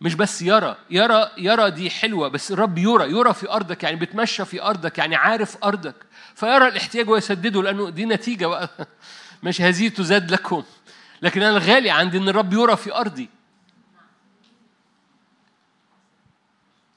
[0.00, 4.44] مش بس يرى يرى يرى دي حلوة بس الرب يرى يرى في أرضك يعني بتمشى
[4.44, 5.94] في أرضك يعني عارف أرضك.
[6.34, 8.70] فيرى الاحتياج ويسدده لأنه دي نتيجة بقى.
[9.42, 10.62] مش هذه تزاد لكم.
[11.22, 13.28] لكن أنا الغالي عندي إن الرب يرى في أرضي.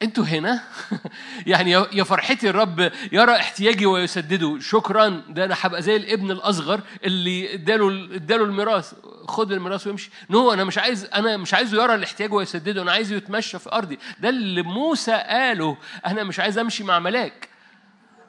[0.01, 0.63] أنتوا هنا؟
[1.47, 4.59] يعني يا فرحتي الرب يرى احتياجي ويسدده.
[4.59, 5.23] شكرا.
[5.29, 8.93] ده أنا هبقى زي الابن الأصغر اللي اداله اداله الميراث.
[9.27, 12.81] خد الميراث ويمشي نو أنا مش عايز أنا مش عايزه يرى الاحتياج ويسدده.
[12.81, 13.99] أنا عايزه يتمشى في أرضي.
[14.19, 15.77] ده اللي موسى قاله.
[16.05, 17.49] أنا مش عايز أمشي مع ملاك.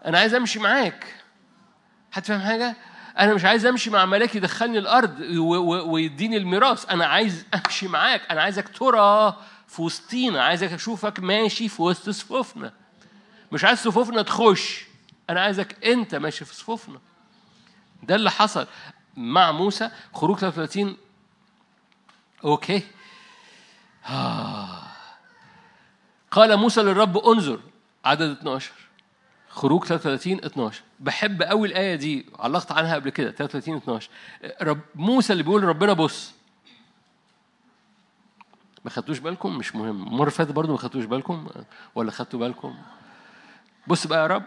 [0.04, 1.14] أنا عايز أمشي معاك.
[2.12, 2.76] هتفهم حاجة؟
[3.18, 5.20] أنا مش عايز أمشي مع ملاك يدخلني الأرض
[5.86, 6.90] ويديني الميراث.
[6.90, 8.22] أنا عايز أمشي معاك.
[8.30, 9.36] أنا عايزك ترى
[9.70, 12.72] في وسطينا عايزك أشوفك ماشي في وسط صفوفنا.
[13.52, 14.84] مش عايز صفوفنا تخش.
[15.30, 17.00] أنا عايزك أنت ماشي في صفوفنا.
[18.02, 18.66] ده اللي حصل
[19.16, 19.90] مع موسى.
[20.14, 20.96] خروج 33
[22.44, 22.82] أوكي.
[24.06, 24.82] آه.
[26.30, 27.60] قال موسى للرب انظر.
[28.04, 28.72] عدد 12
[29.48, 32.26] خروج 33 12 بحب قوي الآية دي.
[32.38, 33.30] علقت عنها قبل كده.
[33.30, 34.10] 33 12
[34.62, 36.32] رب موسى اللي بيقول ربنا بص.
[38.84, 40.02] ما خدتوش بالكم؟ مش مهم.
[40.06, 41.48] المرة اللي فاتت برضه ما خدتوش بالكم؟
[41.94, 42.74] ولا خدتوا بالكم؟
[43.86, 44.44] بص بقى يا رب.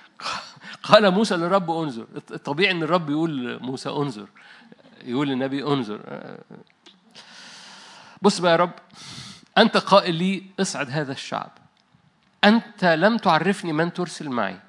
[0.82, 2.06] قال موسى للرب انظر.
[2.16, 4.28] الطبيعي ان الرب يقول موسى انظر.
[5.04, 6.00] يقول للنبي انظر.
[8.22, 8.72] بص بقى يا رب.
[9.58, 11.50] أنت قائل لي اصعد هذا الشعب.
[12.44, 14.60] أنت لم تعرفني من ترسل معي.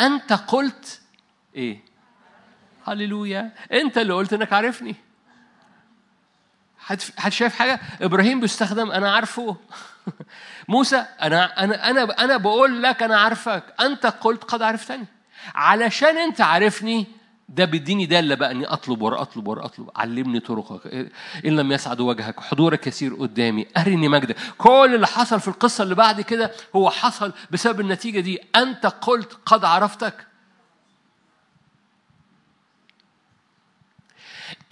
[0.00, 1.00] أنت قلت
[1.54, 1.80] إيه؟
[2.86, 3.52] هللويا.
[3.72, 4.96] أنت اللي قلت إنك عارفني.
[7.18, 9.56] حد شايف حاجة؟ إبراهيم بيستخدم أنا عارفه.
[10.68, 13.62] موسى أنا أنا أنا أنا بقول لك أنا عارفك.
[13.80, 15.06] أنت قلت قد عرفتني
[15.54, 17.06] علشان أنت عارفني
[17.48, 19.90] ده بيديني دالة بقى إني أطلب ورا أطلب ورا أطلب.
[19.96, 21.10] علمني طرقك.
[21.46, 22.40] إن لم يسعد وجهك.
[22.40, 23.66] حضورك يسير قدامي.
[23.76, 28.38] أرني مجدك كل اللي حصل في القصة اللي بعد كده هو حصل بسبب النتيجة دي.
[28.56, 30.29] أنت قلت قد عرفتك.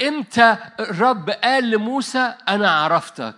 [0.01, 3.37] إمتى الرب قال لموسى أنا عرفتك؟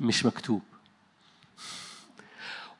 [0.00, 0.62] مش مكتوب.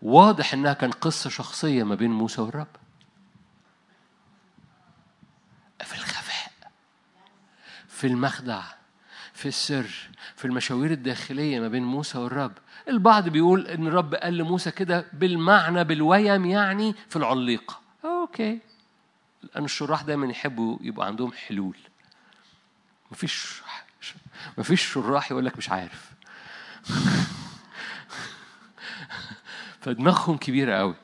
[0.03, 2.67] واضح إنها كان قصة شخصية ما بين موسى والرب.
[5.85, 6.53] في الخفاء
[7.89, 8.63] في المخدع
[9.35, 12.53] في السر في المشاوير الداخلية ما بين موسى والرب.
[12.89, 18.59] البعض بيقول إن الرب قال لموسى كده بالمعنى بالويم يعني في العليقه أوكي.
[19.43, 21.77] لأن الشراح دايما يحبوا يبقى عندهم حلول.
[23.11, 23.63] مفيش
[24.59, 26.11] مفيش شراح يقول لك مش عارف.
[29.81, 30.95] فدماغهم كبيرة قوي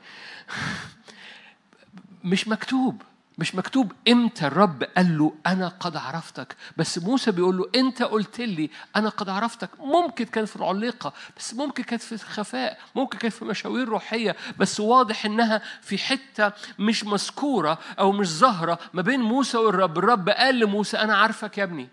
[2.24, 3.02] مش مكتوب.
[3.38, 6.56] مش مكتوب إمتى الرب قال له أنا قد عرفتك.
[6.76, 9.70] بس موسى بيقول له أنت قلت لي أنا قد عرفتك.
[9.80, 14.36] ممكن كانت في العليقة بس ممكن كانت في الخفاء ممكن كانت في مشاوير روحية.
[14.58, 19.98] بس واضح إنها في حتة مش مذكورة أو مش ظاهرة ما بين موسى والرب.
[19.98, 21.88] الرب قال لموسى أنا عارفك يا ابني.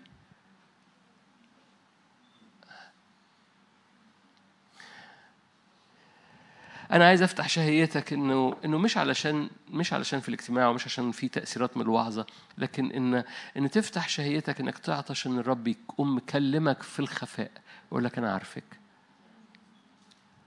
[6.92, 11.28] أنا عايز أفتح شهيتك انه إنه مش علشان مش علشان في الاجتماع ومش عشان في
[11.28, 12.26] تأثيرات من الوعظة
[12.58, 13.24] لكن ان
[13.56, 17.50] إن تفتح شهيتك إنك تعطش ان الرب يقوم مكلمك في الخفاء
[17.92, 18.64] يقول لك أنا عارفك.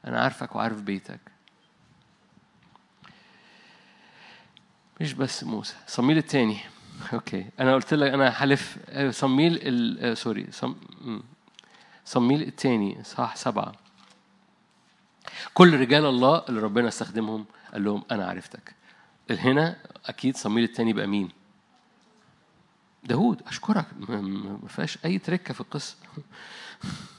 [0.08, 1.20] أنا عارفك وعارف بيتك.
[5.02, 6.58] مش بس موسى صموئيل التاني.
[7.14, 7.46] okay.
[7.60, 8.78] أنا قلت لك أنا حلف
[9.10, 10.18] صموئيل ال...
[10.18, 10.76] sorry صم...
[12.06, 13.85] صميل التاني صح سبعة.
[15.54, 18.76] كل رجال الله اللي ربنا استخدمهم قال لهم أنا عرفتك.
[19.30, 19.76] هنا
[20.06, 21.30] أكيد صمويل التاني بقى مين؟
[23.04, 23.86] داود أشكرك.
[24.10, 25.96] ما فيهاش أي تركة في القصة.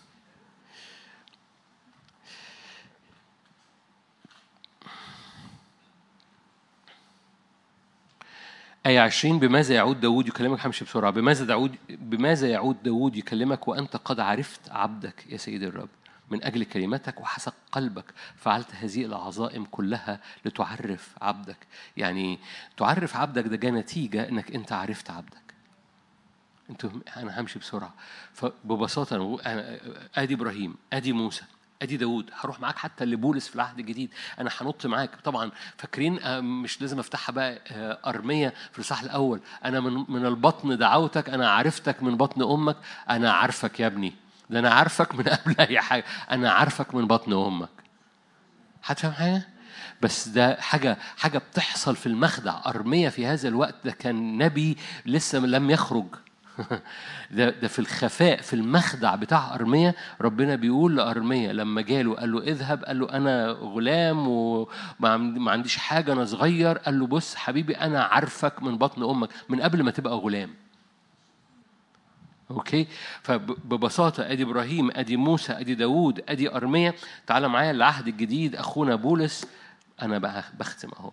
[8.87, 11.11] آية 20 بماذا يعود داود يكلمك؟ همشي بسرعة.
[11.11, 15.89] بماذا داود بماذا يعود داود يكلمك؟ وأنت قد عرفت عبدك يا سيد الرب.
[16.31, 18.05] من أجل كلمتك وحسب قلبك
[18.37, 21.67] فعلت هذه العظائم كلها لتعرف عبدك.
[21.97, 22.39] يعني
[22.77, 25.55] تعرف عبدك ده جاء نتيجة إنك أنت عرفت عبدك.
[26.71, 27.95] أنتوا أنا همشي بسرعة.
[28.35, 29.17] فببساطة
[29.47, 29.79] أنا
[30.15, 31.43] آدي إبراهيم آدي موسى
[31.83, 32.31] آدي داوود.
[32.41, 34.11] هروح معاك حتى لبولس في العهد الجديد.
[34.39, 35.11] أنا هنط معاك.
[35.25, 39.41] طبعا فاكرين آه، مش لازم أفتحها بقى آه، أرمية في الاصحاح الأول.
[39.65, 42.77] أنا من من البطن دعوتك أنا عرفتك من بطن أمك.
[43.11, 44.13] أنا عارفك يا ابني.
[44.51, 46.05] ده أنا عارفك من قبل أي حاجة.
[46.31, 47.69] أنا عارفك من بطن أمك.
[48.85, 49.43] هتفهم حاجة؟
[50.03, 52.55] بس ده حاجة حاجة بتحصل في المخدع.
[52.67, 53.75] أرمية في هذا الوقت.
[53.85, 54.77] ده كان نبي
[55.07, 56.07] لسه لم يخرج.
[57.31, 59.95] ده ده في الخفاء في المخدع بتاع أرمية.
[60.21, 66.13] ربنا بيقول لأرمية لما جاله قال له اذهب قال له أنا غلام وما عنديش حاجة
[66.13, 66.79] أنا صغير.
[66.79, 70.51] قال له بص حبيبي أنا عارفك من بطن أمك من قبل ما تبقى غلام.
[72.51, 72.87] okay؟
[73.23, 76.95] فببساطه أدي إبراهيم أدي موسى أدي داوود أدي ارميا
[77.27, 79.47] تعال معايا العهد الجديد أخونا بولس.
[80.03, 81.13] أنا بقى بختم أهو.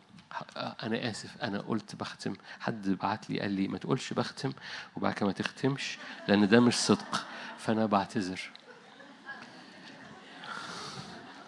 [0.57, 2.33] أنا آسف أنا قلت بختم.
[2.59, 4.51] حد بعت لي قال لي ما تقولش بختم
[4.95, 7.25] وبعد كده ما تختمش لأن ده مش صدق.
[7.57, 8.41] فأنا بعتذر.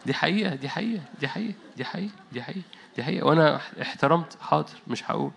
[0.05, 2.61] دي حقيقة دي حقيقة دي حقيقة دي حقيقة دي حقيقة
[2.95, 3.25] دي حقيقة.
[3.25, 5.31] وأنا احترمت حاضر مش هقول.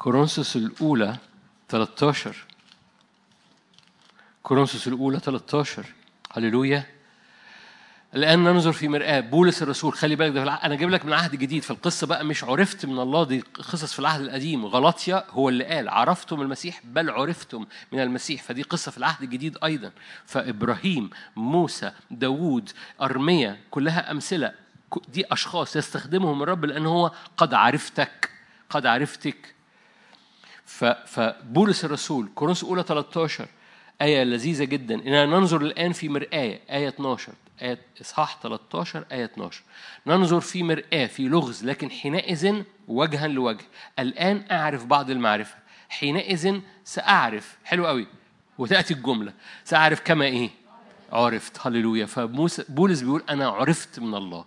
[0.00, 1.16] كورنثوس الأولى
[1.68, 2.36] 13
[4.42, 5.86] كورنثوس الأولى 13
[6.32, 6.86] هللويا
[8.14, 9.92] الآن ننظر في مرآة بولس الرسول.
[9.92, 12.24] خلي بالك ده أنا جايب لك من العهد الجديد فالقصة بقى.
[12.24, 14.66] مش عرفت من الله دي قصص في العهد القديم.
[14.66, 15.88] غلطيا هو اللي قال.
[15.88, 18.42] عرفتم المسيح بل عرفتم من المسيح.
[18.42, 19.92] فدي قصة في العهد الجديد أيضا.
[20.26, 22.70] فإبراهيم موسى داوود
[23.02, 24.52] أرميا كلها أمثلة.
[25.08, 28.30] دي أشخاص يستخدمهم الرب لأن هو قد عرفتك.
[28.70, 29.59] قد عرفتك.
[31.06, 33.48] فبولس الرسول كورنثوس اولى 13
[34.02, 34.94] آية لذيذة جدا.
[34.94, 39.62] إننا ننظر الآن في مرآة آية 12 آية إصحاح 13 آية 12
[40.06, 43.64] ننظر في مرآة في لغز لكن حينئذ وجها لوجه.
[43.98, 45.54] الآن أعرف بعض المعرفة.
[45.88, 48.06] حينئذ سأعرف حلو قوي
[48.58, 49.32] وتأتي الجملة.
[49.64, 50.50] سأعرف كما إيه.
[51.12, 51.66] عرفت.
[51.66, 52.06] هللويا.
[52.06, 54.44] فبولس بيقول أنا عرفت من الله.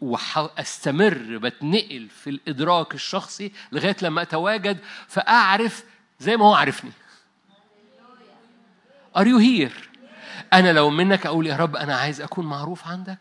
[0.00, 4.78] واستمر بتنقل في الإدراك الشخصي لغاية لما أتواجد
[5.08, 5.84] فأعرف
[6.20, 6.92] زي ما هو عرفني
[9.16, 9.88] are you here
[10.52, 13.18] أنا لو منك أقول يا رب أنا عايز أكون معروف عندك.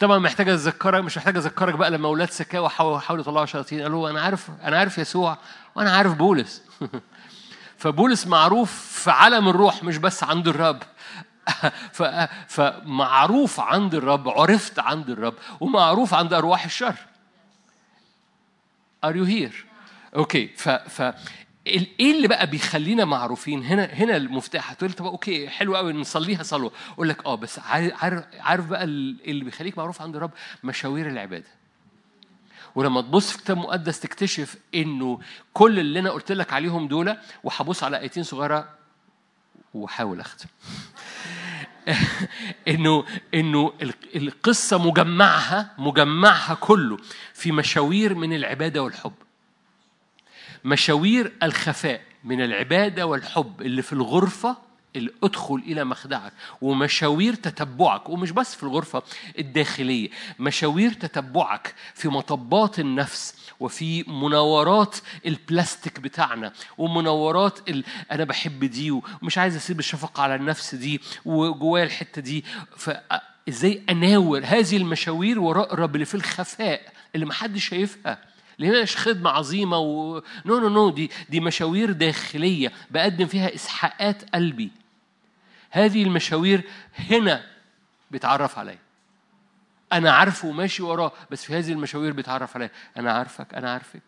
[0.00, 3.82] طبعا محتاج اذكرك مش محتاج اذكرك بقى لما أولاد سكاوى حاولوا يطلعوا شياطين.
[3.82, 5.38] قالوا أنا عارف أنا عارف يسوع
[5.74, 6.62] وأنا عارف بولس.
[7.78, 10.82] فبولس معروف في عالم الروح مش بس عند الرب.
[12.48, 16.94] فمعروف عند الرب عرفت عند الرب ومعروف عند أرواح الشر.
[19.06, 19.54] Are you here؟
[20.16, 21.14] okay ف ف
[21.66, 24.70] إيه اللي بقى بيخلينا معروفين؟ هنا هنا المفتاح.
[24.70, 26.72] هتقول طب okay حلو قوي نصليها صلوة.
[26.92, 30.30] أقول لك آه بس عارف عارف بقى اللي بيخليك معروف عند الرب؟
[30.64, 31.60] مشاوير العبادة.
[32.74, 35.20] ولما تبص في كتاب مقدس تكتشف إنه
[35.52, 38.68] كل اللي أنا قلت لك عليهم دول وهبص على آيتين صغيرة
[39.74, 40.48] وحاول أختم.
[42.68, 43.04] إنه
[43.34, 43.72] إنه
[44.16, 46.96] القصة مجمعها مجمعها كله
[47.34, 49.14] في مشاوير من العبادة والحب.
[50.64, 58.30] مشاوير الخفاء من العبادة والحب اللي في الغرفة اللي ادخل إلى مخدعك ومشاوير تتبعك ومش
[58.30, 59.02] بس في الغرفة
[59.38, 67.84] الداخلية مشاوير تتبعك في مطبات النفس وفي مناورات البلاستيك بتاعنا ومناورات ال...
[68.12, 72.44] أنا بحب دي ومش عايز أسيب الشفقة على النفس دي وجوايا الحتة دي.
[72.76, 78.29] فازاي أناور هذه المشاوير وراء الرب اللي في الخفاء اللي محدش شايفها؟
[78.60, 84.70] مش خدمة عظيمة و no no no دي دي مشاوير داخلية بقدم فيها إسحاقات قلبي.
[85.70, 86.62] هذه المشاوير
[86.94, 87.44] هنا
[88.10, 88.78] بيتعرف عليا.
[89.92, 92.70] أنا عارفه وماشي وراه بس في هذه المشاوير بيتعرف عليا.
[92.96, 94.02] أنا عارفك أنا عارفك.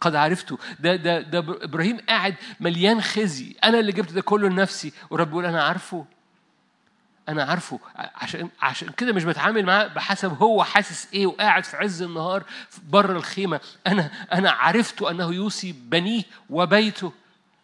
[0.00, 0.58] قد عرفته.
[0.80, 3.56] ده ده ده إبراهيم قاعد مليان خزي.
[3.64, 6.06] أنا اللي جبت ده كله لنفسي ورب يقول أنا عارفه.
[7.32, 7.80] أنا عارفه.
[7.96, 12.44] عشان عشان كده مش بتعامل معاه بحسب هو حاسس إيه وقاعد في عز النهار
[12.88, 13.60] بره الخيمة.
[13.86, 17.12] أنا أنا عرفت أنه يوصي بنيه وبيته.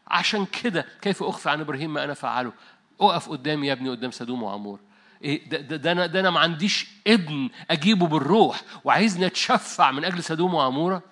[0.09, 2.53] عشان كده كيف أخفي عن إبراهيم ما أنا فعله؟
[3.01, 4.81] أقف قدامي يا ابني قدام سدوم وعمور.
[5.25, 8.61] إيه ده, ده, ده أنا ده أنا ما عنديش ابن أجيبه بالروح.
[8.85, 11.03] وعايزني أتشفع من أجل سدوم وعمورة؟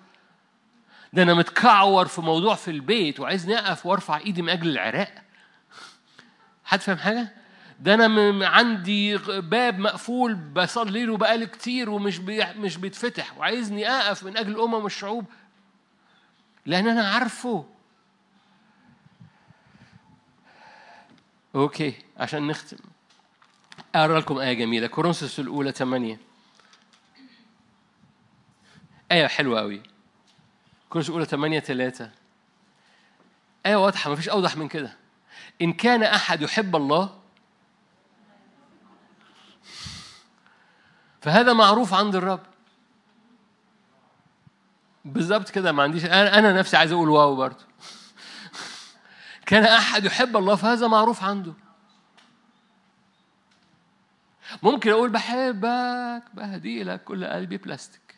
[1.13, 3.19] ده أنا متكعور في موضوع في البيت.
[3.19, 5.23] وعايزني أقف وأرفع إيدي من أجل العراق.
[6.65, 7.33] حد فاهم حاجة؟
[7.79, 14.23] ده أنا عندي باب مقفول بصلي له بقالي كتير ومش بي مش بيتفتح وعايزني أقف
[14.23, 15.25] من أجل الأمم والشعوب.
[16.65, 17.65] لأن أنا عارفه.
[21.55, 22.77] okay عشان نختم.
[23.95, 24.87] أقرأ لكم آية جميلة.
[24.87, 26.19] كورنثوس الأولى 8
[29.11, 29.81] آية حلوة قوي
[30.89, 32.11] كورنثوس الأولى 8 3
[33.65, 34.97] آية واضحة مفيش أوضح من كده.
[35.61, 37.19] إن كان أحد يحب الله
[41.21, 42.39] فهذا معروف عند الرب.
[45.05, 47.65] بالظبط كده ما عنديش أنا أنا نفسي عايز أقول wow برضه.
[49.47, 51.53] كان أحد يحب الله فهذا معروف عنده.
[54.63, 58.01] ممكن أقول بحبك بهدي لك كل قلبي بلاستيك.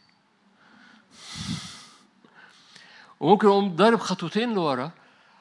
[3.19, 4.91] وممكن أقوم ضارب خطوتين لورا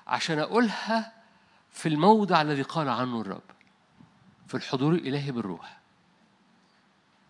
[0.07, 1.13] عشان أقولها
[1.71, 3.43] في الموضع الذي قال عنه الرب
[4.47, 5.78] في الحضور الالهي بالروح.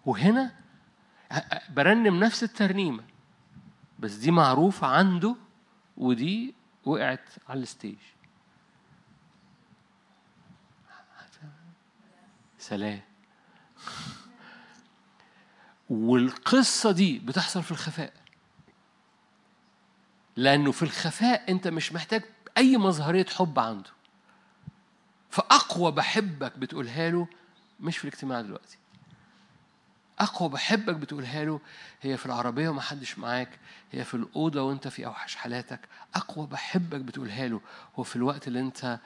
[0.09, 0.55] وهنا
[1.69, 3.05] برنم نفس الترنيمة
[3.99, 5.37] بس دي معروفة عنده
[5.97, 6.55] ودي
[6.85, 7.99] وقعت على الستيج.
[12.59, 13.01] سلام.
[15.91, 18.13] والقصة دي بتحصل في الخفاء.
[20.37, 22.23] لأنه في الخفاء أنت مش محتاج
[22.57, 23.91] أي مظهرية حب عنده.
[25.31, 27.29] فأقوى بحبك بتقولها له
[27.81, 28.79] مش في الاجتماع دلوقتي.
[30.21, 31.61] أقوى بحبك بتقولها له
[32.03, 33.59] هي في العربية ومحدش معاك
[33.93, 35.81] هي في الأوضة وأنت في أوحش حالاتك.
[36.15, 37.61] أقوى بحبك بتقولها له.
[37.99, 38.99] هو في الوقت اللي أنت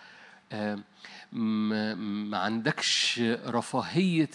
[1.33, 4.31] ما عندكش رفاهية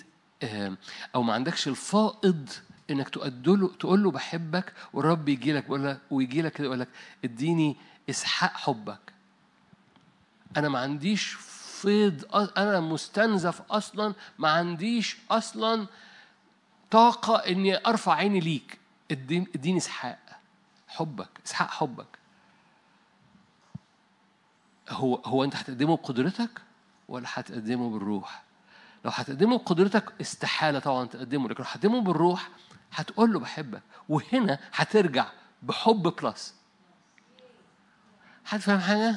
[1.16, 2.50] أو ما عندكش الفائض
[2.90, 6.90] إنك تقول له بحبك والرب يجي لك ويجي لك كده يقول لك
[7.24, 7.76] إديني
[8.10, 9.00] إسحاق حبك.
[10.58, 11.38] أنا ما عنديش
[11.82, 12.26] فيض
[12.58, 15.88] أنا مستنزف أصلا ما عنديش أصلا
[16.92, 18.80] طاقة إني أرفع عيني ليك.
[19.12, 20.20] اديني إسحاق.
[20.88, 21.30] حبك.
[21.46, 22.08] إسحاق حبك.
[24.90, 26.62] هو هو أنت هتقدمه بقدرتك
[27.08, 28.44] ولا هتقدمه بالروح؟
[29.06, 32.50] لو هتقدمه بقدرتك استحالة طبعا تقدمه لكن لو هتقدمه بالروح
[32.92, 33.82] هتقول له بحبك.
[34.10, 35.26] وهنا هترجع
[35.64, 36.56] بحب بلس
[38.48, 39.16] هتفهم حاجة؟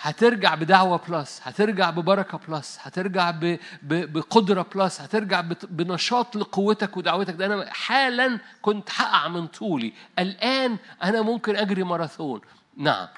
[0.00, 3.44] هترجع بدعوة plus هترجع ببركة plus هترجع ب...
[3.82, 4.12] ب...
[4.12, 5.64] بقدرة plus هترجع بت...
[5.64, 7.34] بنشاط لقوتك ودعوتك.
[7.34, 9.92] ده أنا حالا كنت هقع من طولي.
[10.18, 12.40] الآن أنا ممكن أجري ماراثون.
[12.76, 13.08] نعم.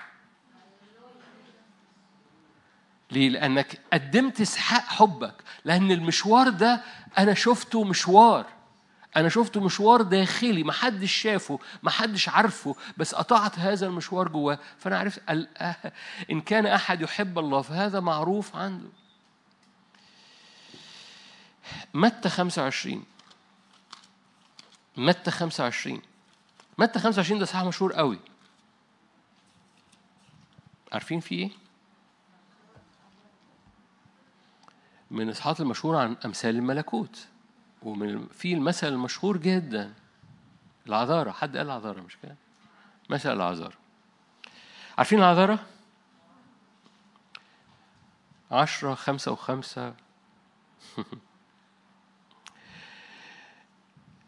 [3.11, 5.35] ليه؟ لأنك قدمت إسحاق حبك.
[5.65, 6.83] لأن المشوار ده
[7.19, 8.47] أنا شفته مشوار.
[9.17, 14.59] أنا شفته مشوار داخلي محدش شافه محدش عارفه بس قطعت هذا المشوار جواه.
[14.79, 15.93] فأنا عرفت آه،
[16.31, 18.89] إن كان أحد يحب الله فهذا معروف عنده.
[21.95, 23.05] متى 25
[24.97, 26.03] متى 25
[26.79, 28.19] متى 25 ده صح مشهور قوي.
[30.93, 31.51] عارفين فيه إيه؟
[35.11, 37.27] من الإصحاحات المشهورة عن أمثال الملكوت.
[37.83, 39.95] ومن في المثل المشهور جدا.
[40.87, 41.31] العذارة.
[41.31, 42.37] حد قال العذارة مش كده؟
[43.11, 43.77] مثل العذارة.
[44.99, 45.67] عارفين العذارة؟
[48.51, 49.95] عشرة خمسة وخمسة.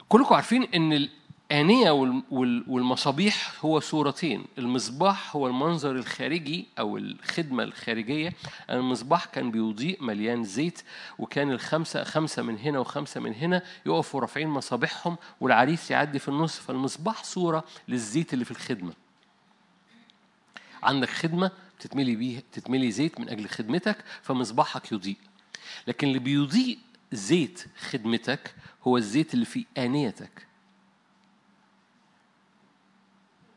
[0.08, 1.08] كلكم عارفين إن
[1.50, 4.44] الآنية وال- وال- والمصابيح هو صورتين.
[4.58, 8.32] المصباح هو المنظر الخارجي أو الخدمة الخارجية.
[8.70, 10.82] المصباح كان بيضيء مليان زيت
[11.18, 16.58] وكان الخمسة خمسة من هنا وخمسة من هنا يقفوا رافعين مصابيحهم والعريس يعدي في النص.
[16.58, 18.92] فالمصباح صورة للزيت اللي في الخدمة.
[20.82, 25.16] عندك خدمة بتتملي بيه تتملي زيت من أجل خدمتك فمصباحك يضيء.
[25.86, 26.78] لكن اللي بيضيء
[27.12, 28.54] زيت خدمتك
[28.86, 30.49] هو الزيت اللي في آنيتك.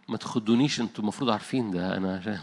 [0.07, 1.97] ما تخدونيش أنتوا المفروض عارفين ده.
[1.97, 2.41] أنا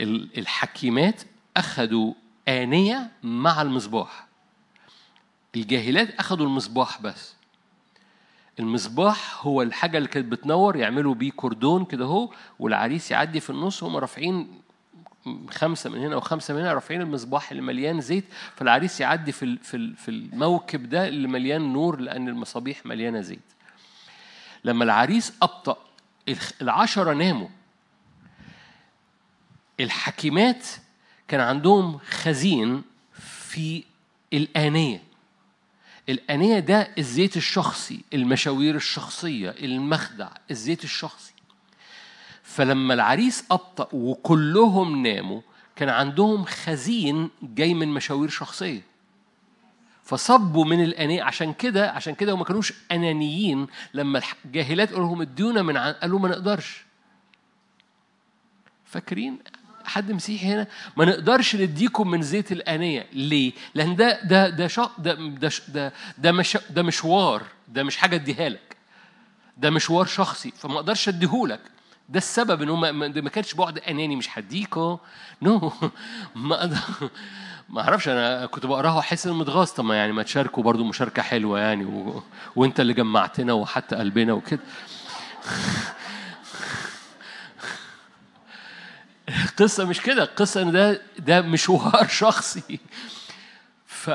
[0.38, 1.22] الحكيمات
[1.56, 2.14] اخذوا
[2.48, 4.26] آنية مع المصباح.
[5.56, 7.34] الجاهلات اخذوا المصباح بس.
[8.58, 13.84] المصباح هو الحاجة اللي كانت بتنور يعملوا بيه كوردون كده اهو والعريس يعدي في النص
[13.84, 14.60] هم رافعين
[15.50, 18.24] خمسة من هنا وخمسة من هنا رافعين المصباح اللي مليان زيت.
[18.56, 23.52] فالعريس يعدي في في في الموكب ده اللي مليان نور لأن المصابيح مليانة زيت.
[24.64, 25.76] لما العريس أبطأ
[26.62, 27.48] العشرة ناموا.
[29.80, 30.66] الحكيمات
[31.28, 32.82] كان عندهم خزين
[33.12, 33.84] في
[34.32, 35.02] الآنية.
[36.08, 41.32] الآنية ده الزيت الشخصي المشاوير الشخصية المخدع الزيت الشخصي.
[42.42, 45.40] فلما العريس أبطأ وكلهم ناموا
[45.76, 48.91] كان عندهم خزين جاي من مشاوير شخصية.
[50.12, 55.62] فصبوا من الانيه عشان كده عشان كده وما كانوش أنانيين لما الجاهلات قالوا لهم ادونا
[55.62, 56.84] من عن قالوا ما نقدرش.
[58.84, 59.38] فاكرين؟
[59.84, 60.66] حد مسيحي هنا؟
[60.96, 63.06] ما نقدرش نديكم من زيت الأنية.
[63.12, 67.42] ليه؟ لأن ده ده ده شا ده ده ده, ده, مش ده مشوار.
[67.68, 68.76] ده مش حاجة اديها لك.
[69.56, 70.50] ده مشوار شخصي.
[70.50, 71.60] فما أقدرش اديهولك
[72.08, 74.96] ده السبب إن هو ما كانش بعد أناني مش هديكوا
[75.42, 75.86] نو no.
[76.34, 76.80] ما
[77.68, 81.22] ما أعرفش أنا كنت بقراها واحس اني متغاظ طب ما يعني ما تشاركوا برضو مشاركة
[81.22, 82.22] حلوة يعني و...
[82.56, 84.60] وانت اللي جمعتنا وحتى قلبنا وكده.
[89.28, 92.80] القصة مش كده القصة إن ده ده مشوار شخصي.
[93.86, 94.10] ف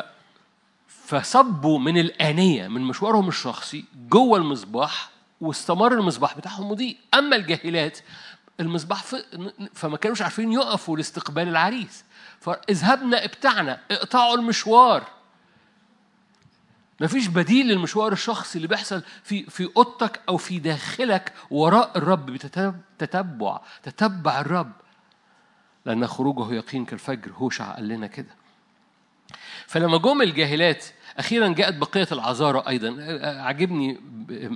[0.88, 5.10] فصبوا من الآنية من مشوارهم الشخصي جوه المصباح
[5.42, 8.00] واستمر المصباح بتاعهم مضيء أما الجاهلات
[8.60, 9.04] المصباح.
[9.74, 12.04] فما كانوش عارفين يقفوا لاستقبال العريس.
[12.40, 15.08] فاذهبنا ابتعنا اقطعوا المشوار.
[17.02, 23.62] مفيش بديل للمشوار الشخصي اللي بيحصل في في أوضتك أو في داخلك وراء الرب بتتبع
[23.84, 24.72] تتبع الرب.
[25.86, 28.36] لأن خروجه يقين كالفجر هوشع قال لنا كده.
[29.68, 30.86] فلما جم الجاهلات
[31.18, 32.98] أخيرا جاءت بقية العذارى أيضا.
[33.42, 34.00] عجبني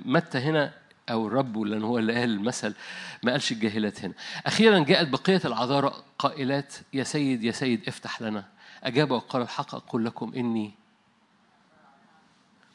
[0.06, 0.74] متى هنا
[1.10, 2.76] أو الرب لأن هو اللي قال المثل
[3.24, 4.14] ما قالش الجاهلات هنا.
[4.46, 8.48] أخيرا جاءت بقية العذارى قائلات يا سيد يا سيد افتح لنا.
[8.84, 10.74] أجاب وقال الحق أقول لكم إني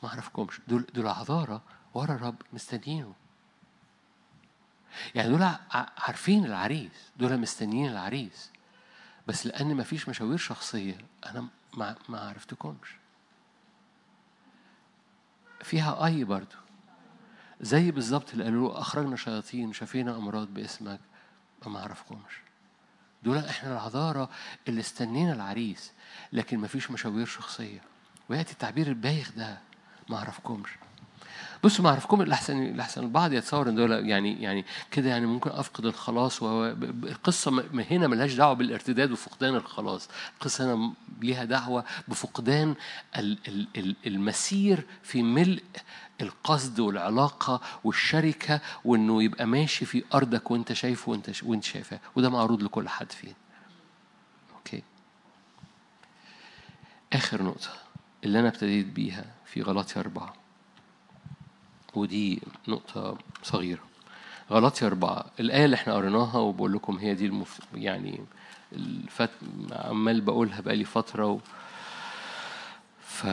[0.02, 0.60] ما أعرفكمش.
[0.68, 1.60] دول دول عذارى
[1.94, 3.12] ورا الرب مستنيينه.
[5.14, 5.48] يعني دول
[5.98, 8.50] عارفين العريس دول مستنيين العريس.
[9.26, 12.96] بس لأن ما فيش مشاوير شخصية أنا ما ما عرفتكمش.
[15.62, 16.56] فيها أي برضو.
[17.60, 21.00] زي بالظبط اللي قالوا أخرجنا شياطين شفينا أمراض باسمك.
[21.66, 22.40] ما أعرفكمش
[23.22, 24.28] دول إحنا العذارى
[24.68, 25.92] اللي استنينا العريس
[26.32, 27.80] لكن ما فيش مشاوير شخصية.
[28.28, 29.58] ويأتي التعبير البايخ ده.
[30.08, 30.70] ما أعرفكمش
[31.64, 35.86] بصوا ما اعرفكم الاحسن الاحسن البعض يتصور إن دول يعني يعني كده يعني ممكن أفقد
[35.86, 36.42] الخلاص.
[36.42, 40.08] القصة هنا ملهاش دعوة بالارتداد وفقدان الخلاص.
[40.34, 42.74] القصة هنا ليها دعوة بفقدان
[44.06, 45.62] المسير في ملء
[46.20, 52.00] القصد والعلاقة والشركة وإنه يبقى ماشي في أرضك وأنت شايفه وأنت وأنت شايفاه.
[52.16, 53.34] وده معروض لكل حد فينا.
[54.56, 54.82] أوكي.
[57.12, 57.68] آخر نقطة
[58.24, 60.34] اللي أنا ابتديت بيها في غلطي أربعة.
[61.94, 63.82] ودي نقطة صغيرة.
[64.50, 65.24] غلطي أربعة.
[65.40, 67.60] الآية اللي إحنا قريناها وبقول لكم هي دي المف...
[67.74, 68.20] يعني
[68.72, 69.30] الفت...
[69.72, 71.38] عمال بقولها بقالي فترة و...
[73.00, 73.26] ف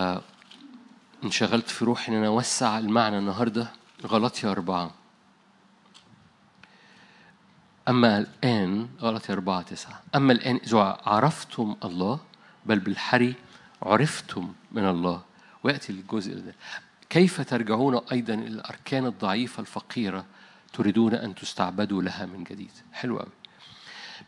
[1.24, 3.72] انشغلت في روحي إن أنا أوسع المعنى النهارده.
[4.06, 4.92] غلطي أربعة.
[7.88, 10.04] أما الآن غلطي أربعة تسعة.
[10.16, 12.20] أما الآن إذا عرفتم الله
[12.66, 13.36] بل بالحري
[13.82, 15.22] عرفتم من الله.
[15.64, 16.56] ويأتي الجزء ده.
[17.10, 20.26] كيف ترجعون أيضا إلى الأركان الضعيفة الفقيرة
[20.74, 23.32] تريدون أن تستعبدوا لها من جديد؟ حلو قوي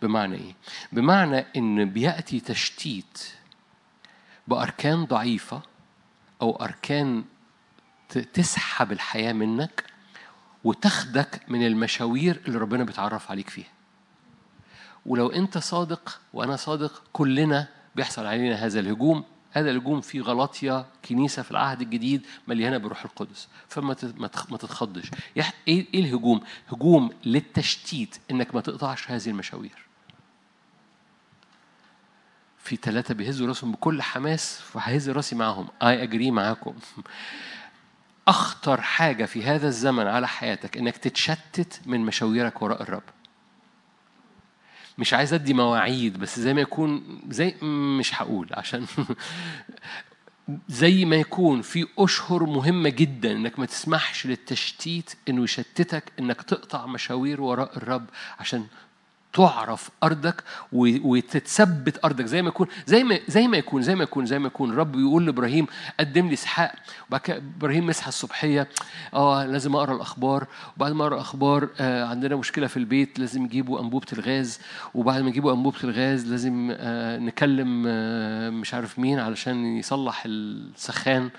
[0.02, 0.56] بمعنى إيه؟
[0.92, 3.24] بمعنى إن بيأتي تشتيت
[4.48, 5.62] بأركان ضعيفة
[6.42, 7.24] أو أركان
[8.34, 9.84] تسحب الحياة منك
[10.64, 13.72] وتاخدك من المشاوير اللي ربنا بيتعرف عليك فيها.
[15.06, 19.24] ولو أنت صادق وأنا صادق كلنا بيحصل علينا هذا الهجوم.
[19.52, 23.48] هذا الهجوم في غلطية كنيسة في العهد الجديد مليانة بروح القدس.
[23.68, 23.96] فما
[24.50, 25.12] ما تتخضش.
[25.38, 29.86] إيه إيه الهجوم؟ هجوم للتشتيت إنك ما تقطعش هذه المشاوير.
[32.66, 35.68] في ثلاثة بيهزوا راسهم بكل حماس فهز راسي معاهم.
[35.84, 36.76] اي اجري معاكم.
[38.28, 43.04] أخطر حاجة في هذا الزمن على حياتك إنك تتشتت من مشاويرك وراء الرب.
[44.98, 47.56] مش عايز أدي مواعيد بس زي ما يكون زي
[48.00, 48.86] مش هقول عشان
[50.70, 56.86] زي ما يكون في أشهر مهمة جدا إنك ما تسمحش للتشتيت إنه يشتتك إنك تقطع
[56.86, 58.06] مشاوير وراء الرب
[58.40, 58.68] عشان
[59.36, 62.26] تعرف أرضك وتتثبت أرضك.
[62.26, 64.70] زي ما يكون زي ما زي ما يكون زي ما يكون زي ما يكون.
[64.70, 65.68] الرب يقول لإبراهيم
[66.00, 66.72] قدم لي إسحاق.
[67.10, 68.68] وبعد كده إبراهيم يصحى الصبحية.
[69.14, 70.48] آه لازم أقرأ الأخبار.
[70.78, 73.20] وبعد ما أقرأ الأخبار آه عندنا مشكلة في البيت.
[73.20, 74.60] لازم يجيبوا أنبوبة الغاز.
[74.94, 81.30] وبعد ما يجيبوا أنبوبة الغاز لازم آه نكلم آه مش عارف مين علشان يصلح السخان.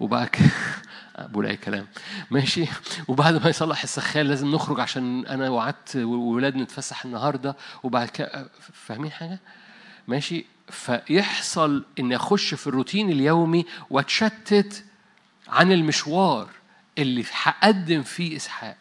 [0.00, 0.46] وبعد كده
[1.18, 1.86] بقول اي كلام.
[2.30, 2.66] ماشي؟
[3.08, 9.10] وبعد ما يصلح السخان لازم نخرج عشان أنا وعدت وولاد نتفسح النهارده وبعد كده فاهمين
[9.10, 9.40] حاجة؟
[10.08, 14.84] ماشي؟ فيحصل إني أخش في الروتين اليومي وأتشتت
[15.48, 16.48] عن المشوار
[16.98, 18.76] اللي هقدم فيه إسحاق.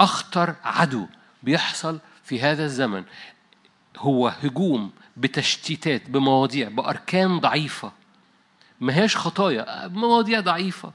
[0.00, 1.06] أخطر عدو
[1.42, 3.04] بيحصل في هذا الزمن
[3.98, 7.92] هو هجوم بتشتيتات بمواضيع بأركان ضعيفة.
[8.82, 9.88] ما هيش خطايا.
[9.88, 10.92] مواضيع ضعيفة.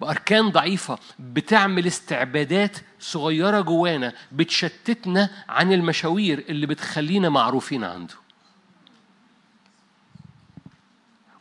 [0.00, 0.98] بأركان ضعيفة.
[1.18, 8.14] بتعمل استعبادات صغيرة جوانا بتشتتنا عن المشاوير اللي بتخلينا معروفين عنده.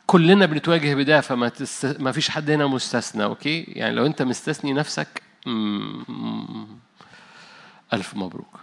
[0.06, 1.86] كلنا بنتواجه بده فما تست...
[2.00, 6.66] ما فيش حد هنا مستثنى okay؟ يعني لو أنت مستثني نفسك م...
[7.94, 8.60] ألف مبروك.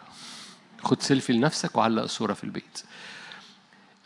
[0.82, 2.82] خد سيلفي لنفسك وعلق الصورة في البيت.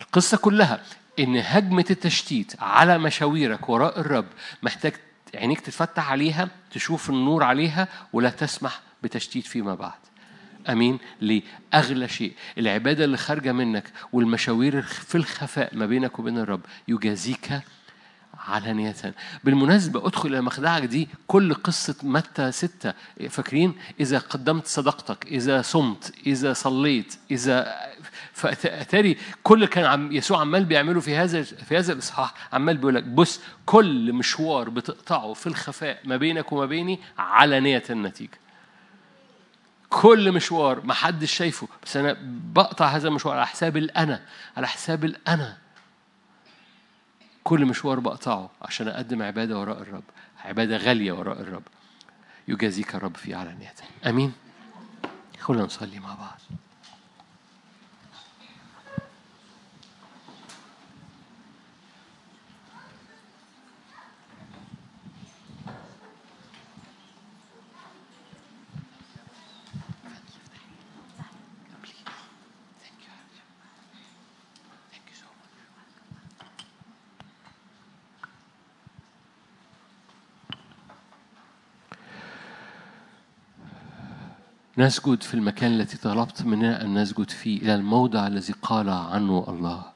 [0.01, 0.83] القصة كلها
[1.19, 4.27] إن هجمة التشتيت على مشاويرك وراء الرب
[4.63, 4.93] محتاج
[5.35, 9.99] عينيك تتفتح عليها تشوف النور عليها ولا تسمح بتشتيت فيما بعد.
[10.69, 10.99] آمين.
[11.21, 17.61] لأغلى شيء العبادة اللي خارجة منك والمشاوير في الخفاء ما بينك وبين الرب يجازيك
[18.49, 18.95] علانية
[19.45, 22.95] بالمناسبة أدخل إلى مخدعك دي كل قصة متى ستة.
[23.31, 27.75] فاكرين؟ إذا قدمت صدقتك إذا صمت إذا صليت إذا
[28.39, 33.05] فأتاري كل كان عم يسوع عمال بيعمله في هذا في هذا الإصحاح عمال بيقول لك
[33.05, 38.39] بص كل مشوار بتقطعه في الخفاء ما بينك وما بيني علانية النتيجة.
[39.91, 42.17] كل مشوار ما حدش شايفه بس أنا
[42.53, 44.23] بقطع هذا المشوار على حساب الأنا
[44.57, 45.59] على حساب الأنا.
[47.45, 50.05] كل مشوار بقطعه عشان أقدم عبادة وراء الرب
[50.45, 51.63] عبادة غالية وراء الرب.
[52.49, 53.75] يجازيك الرب في علانية
[54.07, 54.33] أمين.
[55.41, 56.41] خلونا نصلي مع بعض.
[84.79, 89.93] نسجد في المكان الذي طلبت مننا أن نسجد فيه إلى الموضع الذي قال عنه الله.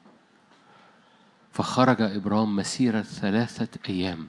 [1.51, 4.27] فخرج إبرام مسيرة ثلاثة أيام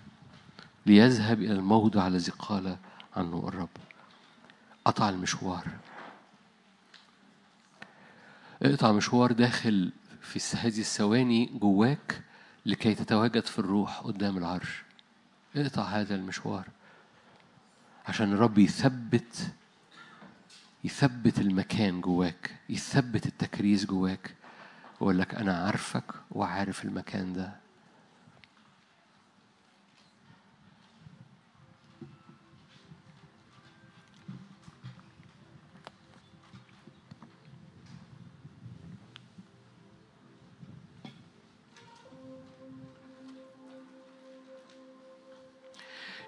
[0.87, 2.77] ليذهب إلى الموضع الذي قال
[3.17, 3.69] عنه الرب.
[4.85, 5.67] قطع المشوار.
[8.63, 12.23] اقطع مشوار داخل في هذه الثواني جواك
[12.67, 14.83] لكي تتواجد في الروح قدام العرش.
[15.57, 16.69] اقطع هذا المشوار
[18.07, 19.53] عشان الرب يثبت
[20.85, 24.35] يثبت المكان جواك يثبت التكريس جواك
[25.01, 27.65] ويقول لك أنا عارفك وعارف المكان ده.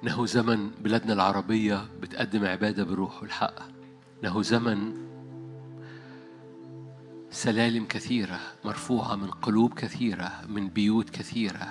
[0.02, 3.75] إنه زمن بلادنا العربية بتقدم عبادة بالروح والحق
[4.26, 4.92] له زمن
[7.30, 11.68] سلالم كثيرة مرفوعة من قلوب كثيرة من بيوت كثيرة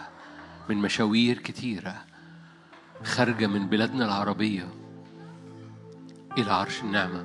[0.70, 1.96] من مشاوير كثيرة
[3.04, 4.68] خارجة من بلادنا العربية
[6.38, 7.22] إلى عرش النعمة.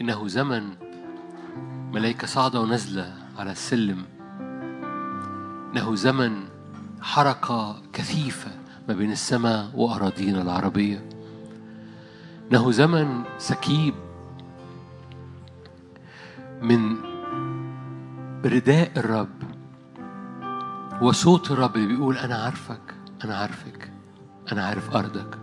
[0.00, 0.76] إنه زمن
[1.92, 4.04] ملائكة صاعدة ونازلة على السلم.
[5.72, 6.48] إنه زمن
[7.00, 8.50] حركة كثيفة
[8.88, 11.17] ما بين السماء وأراضينا العربية.
[12.52, 13.94] إنه زمن سكيب
[16.62, 16.96] من
[18.44, 19.28] رداء الرب
[21.02, 22.94] وصوت الرب اللي بيقول أنا عارفك
[23.24, 23.90] أنا عارفك
[24.52, 25.38] أنا عارف أرضك.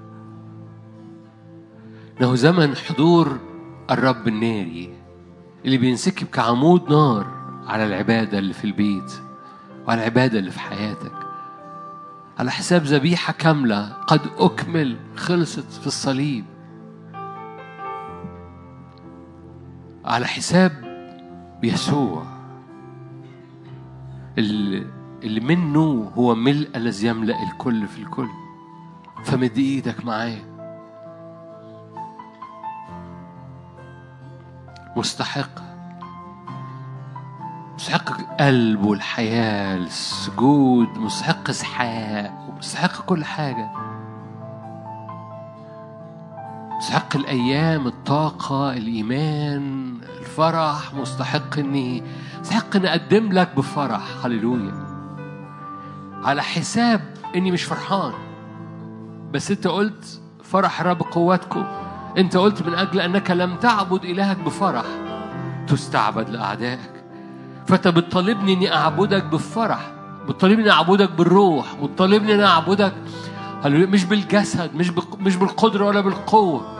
[2.22, 3.40] إنه زمن حضور
[3.92, 4.98] الرب الناري
[5.66, 7.28] اللي بينسكب كعمود نار
[7.68, 9.12] على العبادة اللي في البيت
[9.88, 11.14] وعلى العبادة اللي في حياتك.
[12.40, 16.46] على حساب ذبيحة كاملة قد أكمل خلصت في الصليب.
[20.06, 20.72] على حساب
[21.64, 22.24] يسوع.
[24.38, 28.30] اللي منه هو ملء الذي يملأ الكل في الكل.
[29.24, 30.38] فمد إيدك معاه
[34.96, 35.62] مستحق.
[37.76, 40.98] مستحق القلب والحياة السجود.
[40.98, 42.50] مستحق إسحاق.
[42.50, 43.72] ومستحق كل حاجة.
[46.78, 52.04] مستحق الأيام الطاقة الإيمان الفرح مستحق إني
[52.40, 54.26] مستحق إني أقدم لك بفرح.
[54.26, 54.86] هللويا.
[56.24, 57.02] على حساب
[57.36, 58.14] إني مش فرحان.
[59.34, 61.66] بس أنت قلت فرح رب قوتكم.
[62.18, 64.86] أنت قلت من أجل أنك لم تعبد إلهك بفرح.
[65.68, 66.92] تستعبد لأعدائك.
[67.68, 69.92] فأنت بتطالبني إني أعبدك بفرح.
[70.28, 71.76] بتطالبني إني أعبدك بالروح.
[71.84, 72.94] بتطالبني إني أعبدك
[73.70, 76.76] مش بالجسد مش مش بالقدرة ولا بالقوة.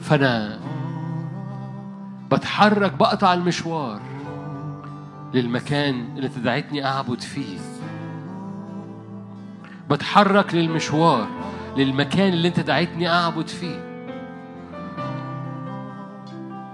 [0.00, 0.60] فأنا
[2.32, 4.00] بتحرك بقطع المشوار
[5.34, 7.58] للمكان اللي تدعيتني أعبد فيه.
[9.90, 11.26] بتحرك للمشوار
[11.76, 13.92] للمكان اللي انت دعيتني أعبد فيه.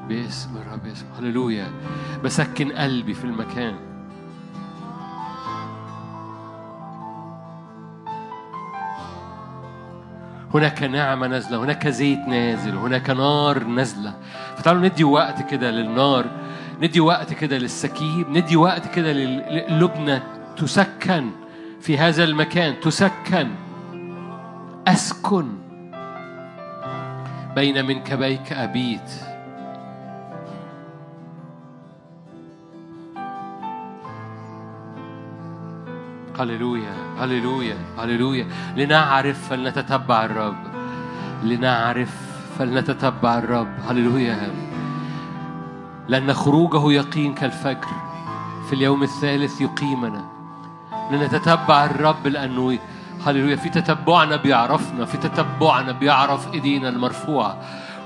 [0.09, 1.09] باسم الرب يسوع.
[1.19, 1.71] هللويا.
[2.25, 3.88] بسكن قلبي في المكان.
[10.55, 14.15] هناك نعمة نازلة هناك زيت نازل هناك نار نازلة.
[14.57, 16.25] فتعالوا ندي وقت كده للنار
[16.83, 20.23] ندي وقت كده للسكيب ندي وقت كده للبنة.
[20.57, 21.31] تسكن
[21.81, 23.49] في هذا المكان تسكن.
[24.87, 25.49] أسكن.
[27.55, 29.28] بين منكبيك أبيت.
[36.39, 38.47] هللويا هللويا هللويا.
[38.77, 40.57] لنعرف فلنتتبع الرب.
[41.43, 42.15] لنعرف
[42.59, 43.69] فلنتتبع الرب.
[43.89, 44.51] هللويا.
[46.09, 47.89] لأن خروجه يقين كالفجر.
[48.69, 50.25] في اليوم الثالث يقيمنا.
[51.11, 52.79] لنتتبع الرب لأنه
[53.27, 53.57] هللويا.
[53.57, 55.05] في تتبعنا بيعرفنا.
[55.05, 57.57] في تتبعنا بيعرف إيدينا المرفوعة.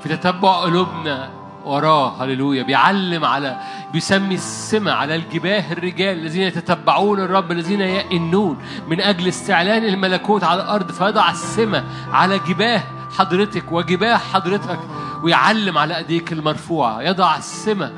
[0.03, 1.31] في تتبع قلوبنا
[1.65, 2.23] وراه.
[2.25, 2.63] هللويا.
[2.63, 3.57] بيعلم على
[3.93, 8.59] بيسمي السمة على الجباه الرجال الذين يتتبعون الرب الذين يئنون.
[8.89, 12.83] من أجل استعلان الملكوت على الأرض فيضع السمة على جباه
[13.19, 14.79] حضرتك وجباه حضرتك
[15.23, 17.03] ويعلم على أيديك المرفوعة.
[17.03, 17.93] يضع السمة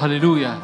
[0.00, 0.58] هللويا.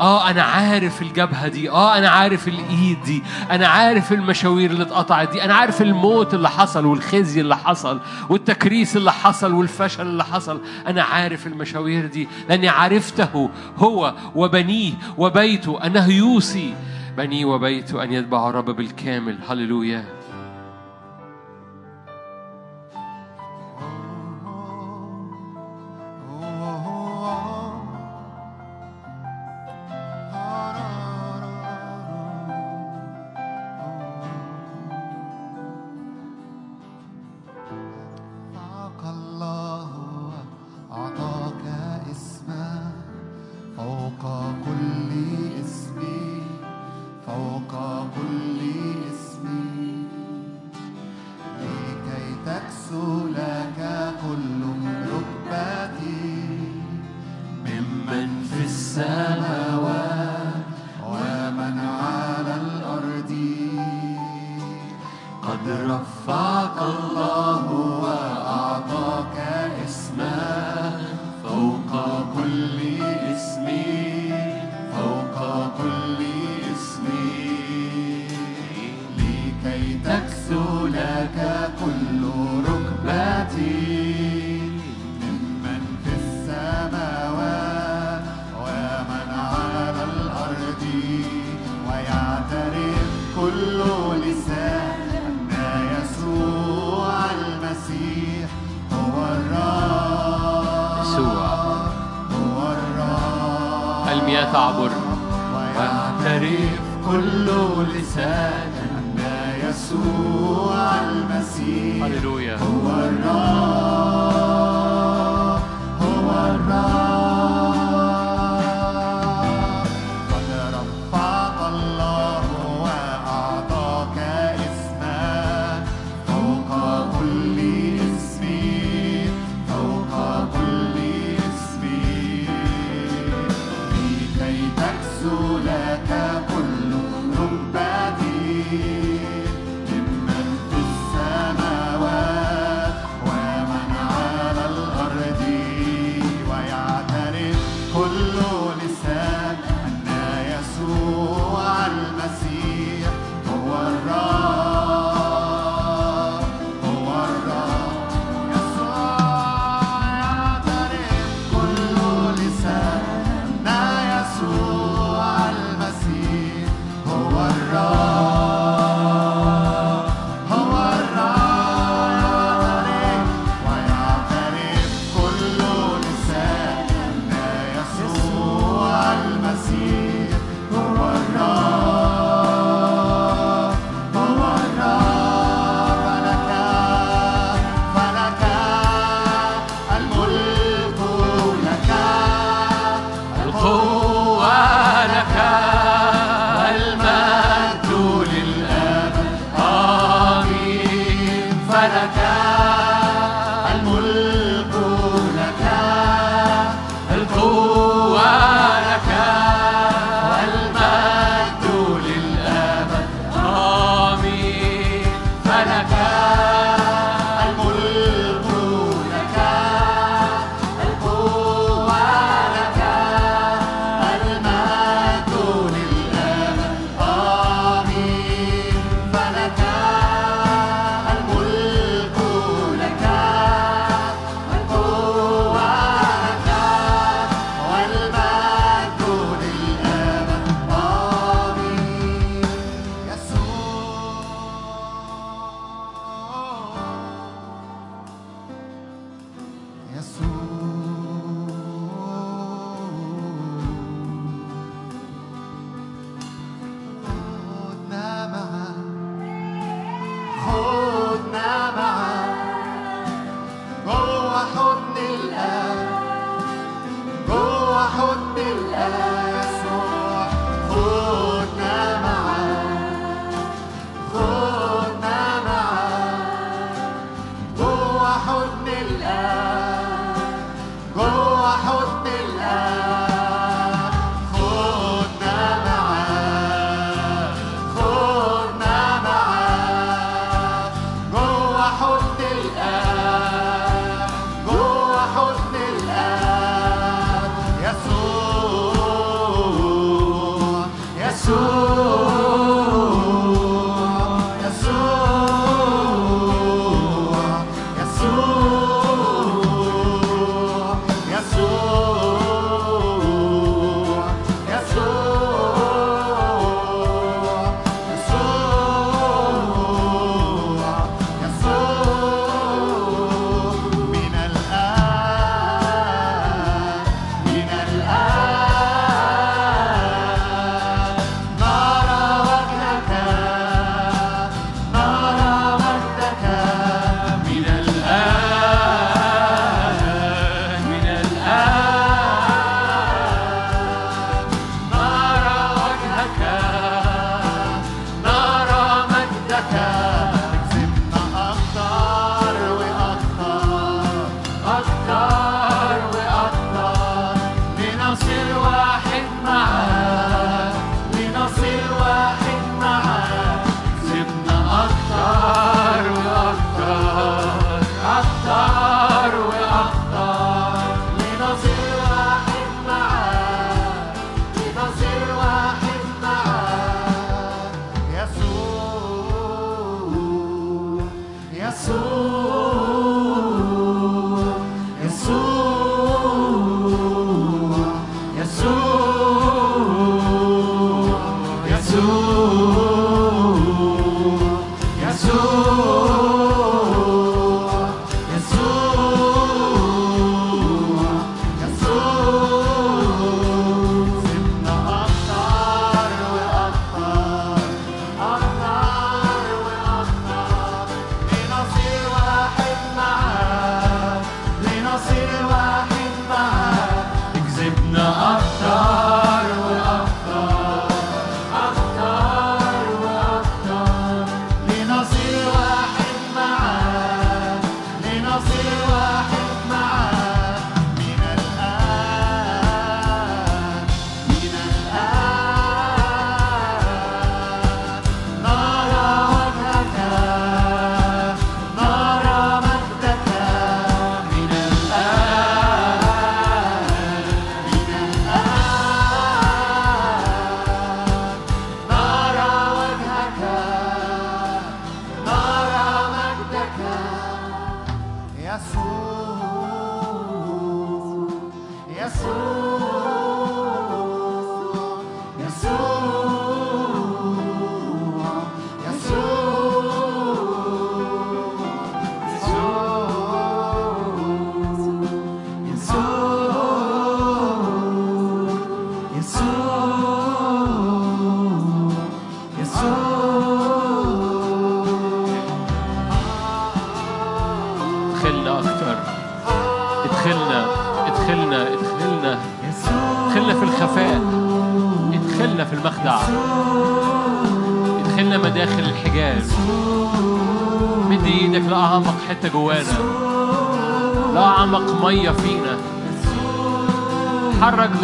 [0.00, 1.70] آه أنا عارف الجبهة دي.
[1.70, 3.22] آه أنا عارف الإيد دي.
[3.50, 5.44] أنا عارف المشاوير اللي اتقطعت دي.
[5.44, 10.60] أنا عارف الموت اللي حصل والخزي اللي حصل والتكريس اللي حصل والفشل اللي حصل.
[10.86, 16.74] أنا عارف المشاوير دي لأني عرفته هو وبنيه وبيته أنه يوصي
[17.16, 19.38] بنيه وبيته أن يتبعوا الرب بالكامل.
[19.48, 20.15] هللويا.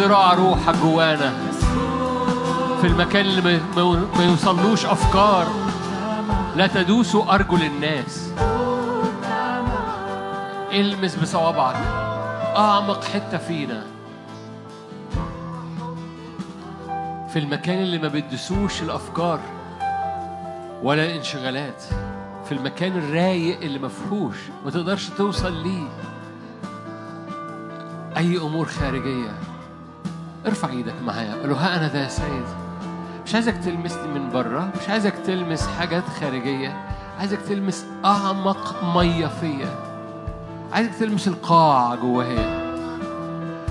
[0.03, 1.33] ذراع روحك جوانا.
[2.81, 3.59] في المكان اللي
[4.17, 5.47] ما يوصلوش أفكار
[6.55, 8.31] لا تدوسوا أرجل الناس.
[10.71, 11.75] إلمس بصوابعك
[12.57, 13.83] أعمق حتة فينا.
[17.33, 19.39] في المكان اللي ما بتدسوش الأفكار
[20.83, 21.83] ولا الانشغالات.
[22.45, 24.35] في المكان الرايق اللي مفهوش
[24.65, 25.87] ما تقدرش توصل ليه.
[28.17, 29.52] أي أمور خارجية.
[30.45, 31.33] ارفع إيدك معايا.
[31.35, 32.45] قول له ها أنا ذا يا سيد.
[33.25, 36.85] مش عايزك تلمسني من بره مش عايزك تلمس حاجات خارجية.
[37.19, 39.75] عايزك تلمس أعمق مية فيا.
[40.73, 42.63] عايزك تلمس القاع جوايا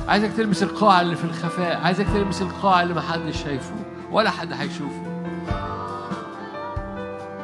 [0.08, 1.80] عايزك تلمس القاع اللي في الخفاء.
[1.80, 3.74] عايزك تلمس القاع اللي محدش شايفه
[4.10, 5.02] ولا حد هيشوفه.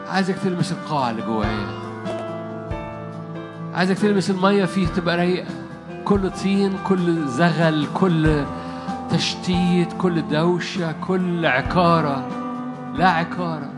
[0.09, 1.66] عايزك تلمس القاع اللي جوايا
[3.74, 5.48] عايزك تلمس المية فيه تبقى رايقة.
[6.05, 8.44] كل طين كل زغل كل
[9.10, 12.28] تشتيت كل دوشة كل عكارة.
[12.94, 13.70] لا عكارة.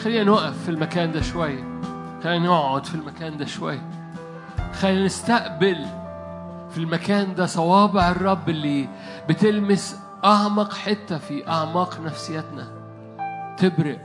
[0.00, 1.80] خلينا نقف في المكان ده شوية.
[2.24, 3.90] خلينا نقعد في المكان ده شوية.
[4.72, 5.86] خلينا نستقبل
[6.70, 8.88] في المكان ده صوابع الرب اللي
[9.28, 12.68] بتلمس أعمق حتة في أعماق نفسيتنا.
[13.58, 14.00] تبرق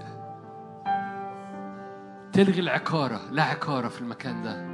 [2.34, 3.20] تلغي العكارة.
[3.32, 4.69] لا عكارة في المكان ده.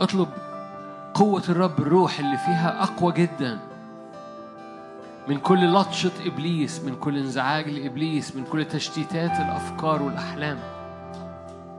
[0.00, 0.28] أطلب
[1.14, 3.58] قوة الرب الروح اللي فيها أقوى جدا.
[5.28, 10.58] من كل لطشة إبليس من كل انزعاج لإبليس من كل تشتيتات الأفكار والأحلام.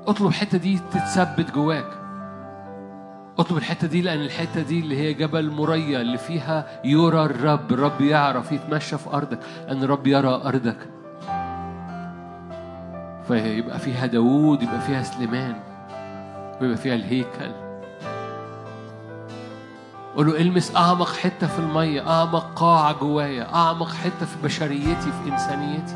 [0.07, 1.87] أطلب الحتة دي تتثبت جواك.
[3.39, 7.71] أطلب الحتة دي لأن الحتة دي اللي هي جبل مريا اللي فيها يرى الرب.
[7.71, 10.77] الرب يعرف يتمشى في أرضك لأن الرب يرى أرضك.
[13.27, 15.55] فيبقى فيها داوود يبقى فيها سليمان
[16.61, 17.64] ويبقى فيها الهيكل.
[20.15, 25.31] قول له إلمس أعمق حتة في المية أعمق قاعة جوايا أعمق حتة في بشريتي في
[25.31, 25.95] إنسانيتي.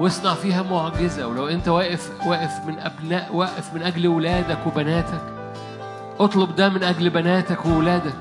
[0.00, 5.20] واصنع فيها معجزة ولو أنت واقف واقف من أبناء واقف من أجل ولادك وبناتك
[6.20, 8.14] اطلب ده من أجل بناتك وولادك.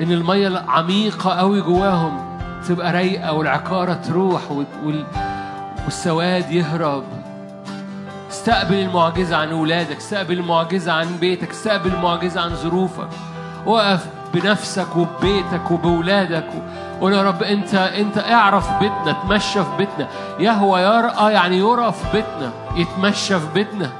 [0.00, 4.42] إن المية العميقة قوي جواهم تبقى رايقة والعكارة تروح
[5.84, 7.04] والسواد يهرب.
[8.30, 13.08] استقبل المعجزة عن ولادك استقبل المعجزة عن بيتك استقبل المعجزة عن ظروفك.
[13.66, 16.46] وقف بنفسك وببيتك وبولادك
[17.00, 20.08] قول يا رب انت انت اعرف بيتنا تمشى في بيتنا.
[20.38, 23.90] يهوى يرأى يعني يرى في بيتنا يتمشى في بيتنا.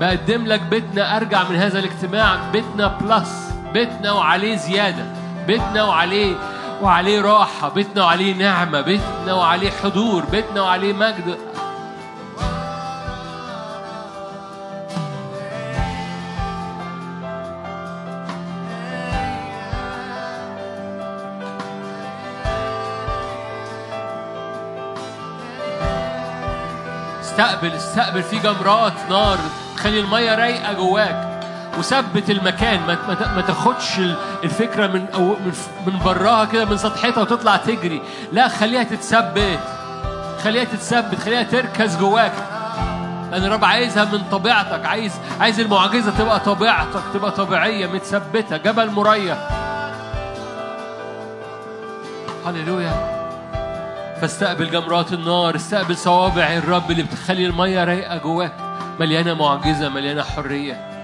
[0.00, 2.36] بقدم لك بيتنا ارجع من هذا الاجتماع.
[2.52, 5.04] بيتنا بلس بيتنا وعليه زيادة.
[5.46, 6.34] بيتنا وعليه
[6.82, 7.68] وعليه راحة.
[7.68, 8.80] بيتنا وعليه نعمة.
[8.80, 10.24] بيتنا وعليه حضور.
[10.24, 11.38] بيتنا وعليه مجد.
[27.36, 29.38] استقبل استقبل في جمرات نار.
[29.76, 31.40] تخلي المية رايقة جواك.
[31.78, 32.80] وثبت المكان.
[32.86, 32.96] ما
[33.36, 33.98] ما تاخدش
[34.44, 35.36] الفكرة من أو
[35.86, 38.02] من براها كده من سطحتها وتطلع تجري.
[38.32, 39.58] لا خليها تتثبت.
[40.44, 41.18] خليها تتثبت.
[41.18, 42.32] خليها تركز جواك.
[43.30, 44.86] لأن الرب عايزها من طبيعتك.
[44.86, 49.36] عايز عايز المعجزة تبقى طبيعتك تبقى طبيعية متثبتة جبل مريح.
[52.46, 53.15] هللويا.
[54.20, 58.52] فاستقبل جمرات النار استقبل صوابع الرب اللي بتخلي المية رايقة جواك
[59.00, 60.96] مليانة معجزة مليانة حرية.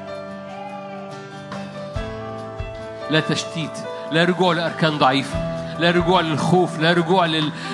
[3.11, 3.79] لا تشتيت
[4.13, 7.27] لا رجوع لأركان ضعيفة لا رجوع للخوف لا رجوع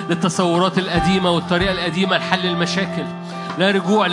[0.09, 3.05] للتصورات القديمة والطريقة القديمة لحل المشاكل
[3.57, 4.07] لا رجوع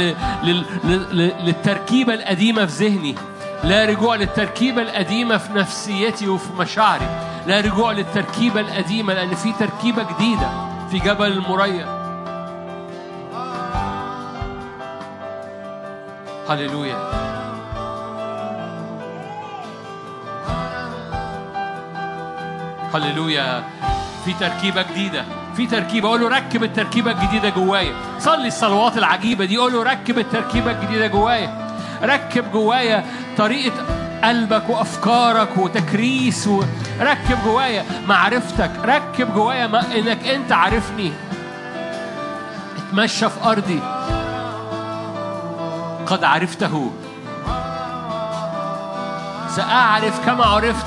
[1.14, 3.14] للتركيبة القديمة في ذهني
[3.64, 7.08] لا رجوع للتركيبة القديمة في نفسيتي وفي مشاعري
[7.46, 10.65] لا رجوع للتركيبة القديمة لأن في تركيبة جديدة.
[10.90, 11.86] في جبل المريا
[16.48, 16.96] هللويا.
[22.94, 23.64] هللويا.
[24.24, 25.24] في تركيبة جديدة.
[25.56, 26.08] في تركيبة.
[26.08, 27.94] قول له ركب التركيبة الجديدة جوايا.
[28.18, 29.56] صلي الصلوات العجيبة دي.
[29.56, 31.68] قول له ركب التركيبة الجديدة جوايا.
[32.02, 33.04] ركب جوايا
[33.36, 39.64] طريقة قلبك وأفكارك وتكريس وركب جوايا معرفتك ركب جوايا
[39.98, 41.12] إنك أنت عارفني.
[42.76, 43.80] اتمشى في أرضي.
[46.06, 46.92] قد عرفته.
[49.48, 50.86] سأعرف كما عرفت.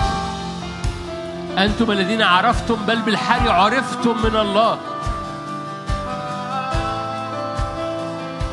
[1.58, 4.78] أنتم الذين عرفتم بل بالحري عرفتم من الله.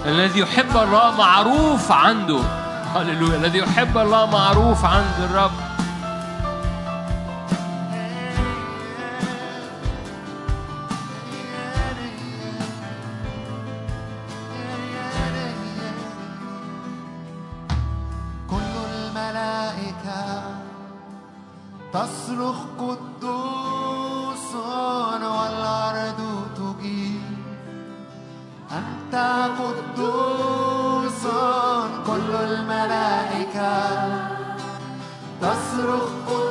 [0.06, 2.65] الذي يحب الله معروف عنده.
[3.02, 3.36] هللويا.
[3.36, 5.50] الذي يحب الله معروف عند الرب.
[21.92, 24.54] تصرخ قدوس
[25.22, 26.20] والأرض
[26.56, 27.22] تجيب.
[28.72, 29.14] أنت
[29.58, 30.45] قدوس.
[35.86, 36.45] تصرخ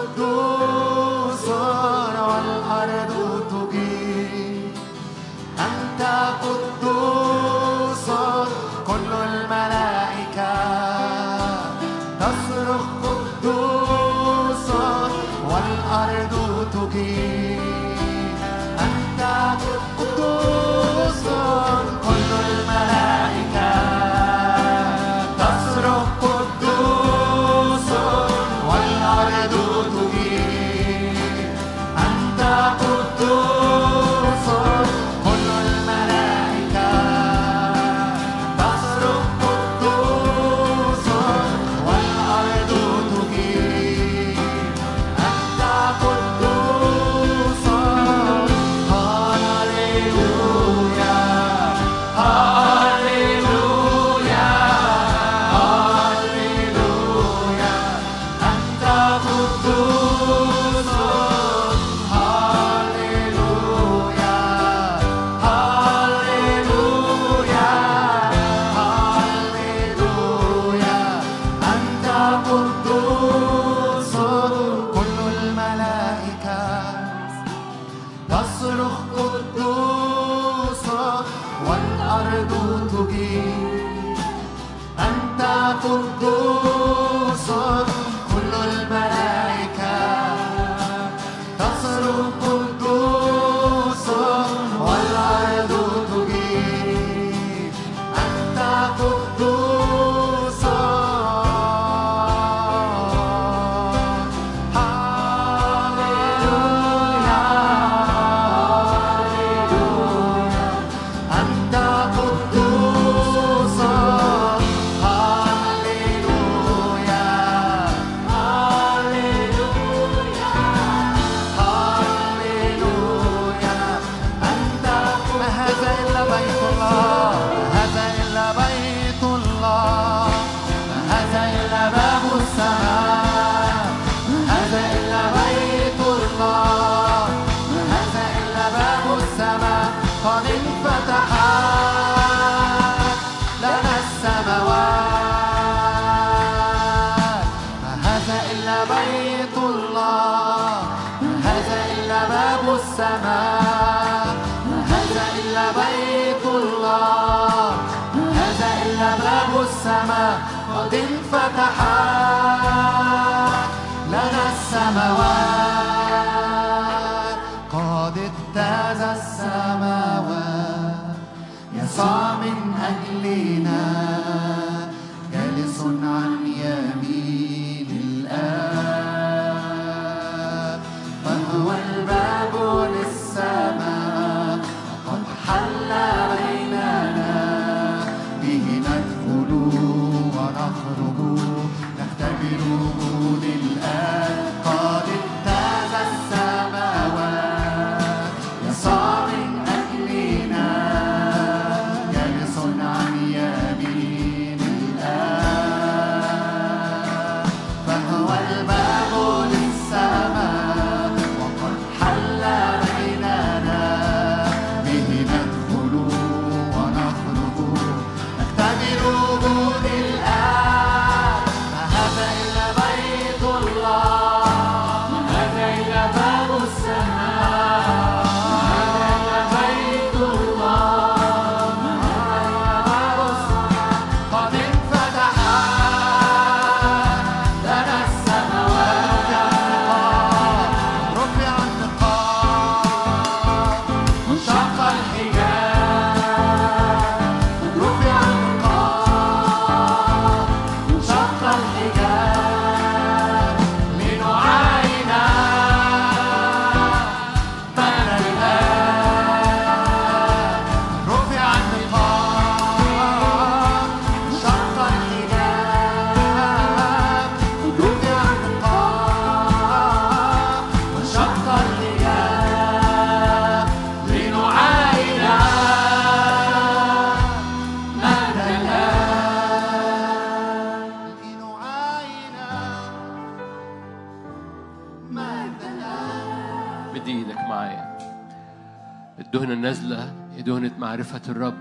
[290.95, 291.57] معرفة الرب.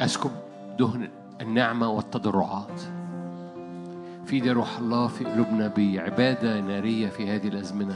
[0.00, 0.30] أسكب
[0.78, 1.08] دهن
[1.40, 2.80] النعمة والتضرعات.
[4.26, 7.94] في ايدي روح الله في قلوبنا بعبادة نارية في هذه الأزمنة.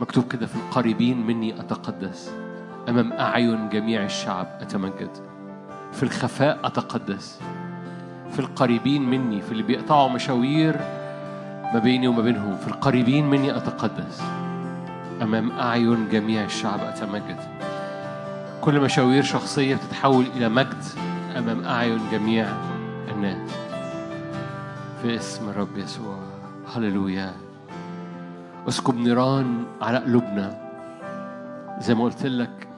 [0.00, 2.32] مكتوب كده في القريبين مني أتقدس.
[2.88, 5.10] أمام أعين جميع الشعب أتمجد.
[5.92, 7.40] في الخفاء أتقدس.
[8.30, 10.76] في القريبين مني في اللي بيقطعوا مشاوير
[11.74, 12.56] ما بيني وما بينهم.
[12.56, 14.22] في القريبين مني أتقدس.
[15.22, 17.73] أمام أعين جميع الشعب أتمجد.
[18.64, 20.84] كل مشاوير شخصية بتتحول إلى مجد
[21.36, 22.46] أمام أعين جميع
[23.08, 23.50] الناس.
[25.02, 26.18] في اسم الرب يسوع.
[26.74, 27.32] هللويا.
[28.68, 30.70] اسكب نيران على قلوبنا.
[31.80, 32.68] زي ما قلت لك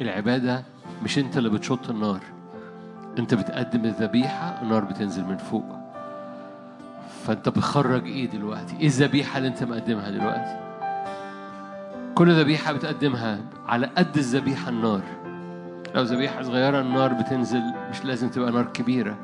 [0.00, 0.62] العبادة
[1.04, 2.20] مش أنت اللي بتشط النار.
[3.18, 5.76] أنت بتقدم الذبيحة النار بتنزل من فوق.
[7.26, 10.65] فأنت بتخرج إيه دلوقتي؟ إيه الذبيحة اللي أنت مقدمها دلوقتي؟
[12.16, 13.38] كل ذبيحة بتقدمها
[13.68, 15.00] على قد الذبيحة النار.
[15.94, 19.16] لو ذبيحة صغيرة النار بتنزل مش لازم تبقى نار كبيرة.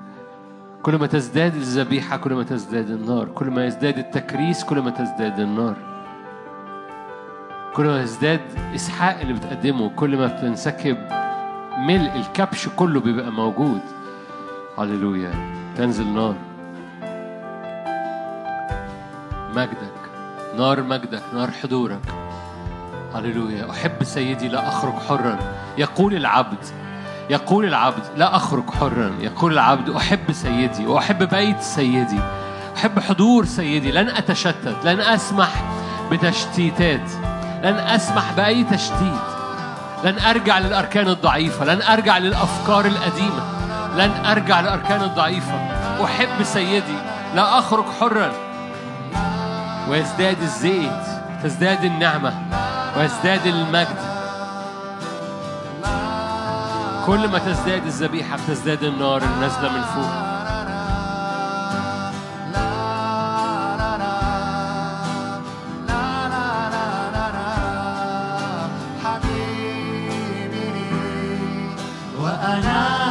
[0.83, 3.29] كل ما تزداد الذبيحة كل ما تزداد النار.
[3.29, 5.77] كل ما يزداد التكريس كل ما تزداد النار.
[7.75, 8.41] كل ما يزداد
[8.75, 10.97] إسحاق اللي بتقدمه كل ما بتنسكب
[11.79, 13.81] ملء الكبش كله بيبقى موجود.
[14.79, 15.31] هللويا.
[15.77, 16.35] تنزل نار.
[19.57, 19.99] مجدك.
[20.59, 21.23] نار مجدك.
[21.35, 22.22] نار حضورك.
[23.15, 23.71] هللويا.
[23.71, 25.39] أحب سيدي لا أخرج حرا.
[25.79, 26.65] يقول العبد
[27.31, 29.13] يقول العبد لا أخرج حرا.
[29.21, 32.21] يقول العبد أحب سيدي وأحب بيت سيدي.
[32.77, 33.93] أحب حضور سيدي.
[33.93, 35.65] لن أتشتت لن أسمح
[36.11, 37.11] بتشتيتات.
[37.63, 39.23] لن أسمح بأي تشتيت.
[40.05, 41.65] لن أرجع للأركان الضعيفة.
[41.65, 43.43] لن أرجع للأفكار القديمة
[43.97, 45.55] لن أرجع للأركان الضعيفة.
[46.05, 46.97] أحب سيدي
[47.35, 48.33] لا أخرج حرا.
[49.89, 51.03] ويزداد الزيت
[51.43, 52.35] تزداد النعمة.
[52.97, 54.13] ويزداد المجد.
[57.07, 60.33] كل ما تزداد الذبيحة بتزداد النار النازلة من فوق.
[72.43, 73.02] أنا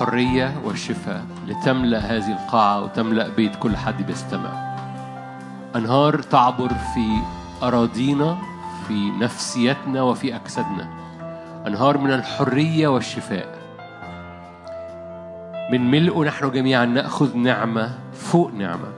[0.00, 4.76] الحرية والشفاء لتملأ هذه القاعة وتملأ بيت كل حد بيستمع.
[5.76, 7.18] أنهار تعبر في
[7.62, 8.38] أراضينا
[8.88, 10.88] في نفسيتنا وفي أجسادنا.
[11.66, 13.58] أنهار من الحرية والشفاء.
[15.72, 18.88] من ملئه نحن جميعا نأخذ نعمة فوق نعمة.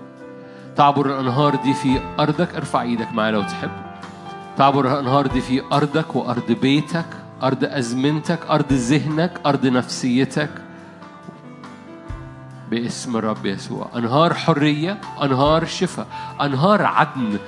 [0.76, 3.70] تعبر الأنهار دي في أرضك ارفع إيدك معايا لو تحب.
[4.56, 7.06] تعبر الأنهار دي في أرضك وأرض بيتك
[7.42, 10.61] أرض أزمنتك أرض ذهنك أرض نفسيتك.
[12.72, 13.90] باسم الرب يسوع.
[13.96, 16.06] أنهار حرية أنهار شفاء
[16.40, 17.38] أنهار عدن.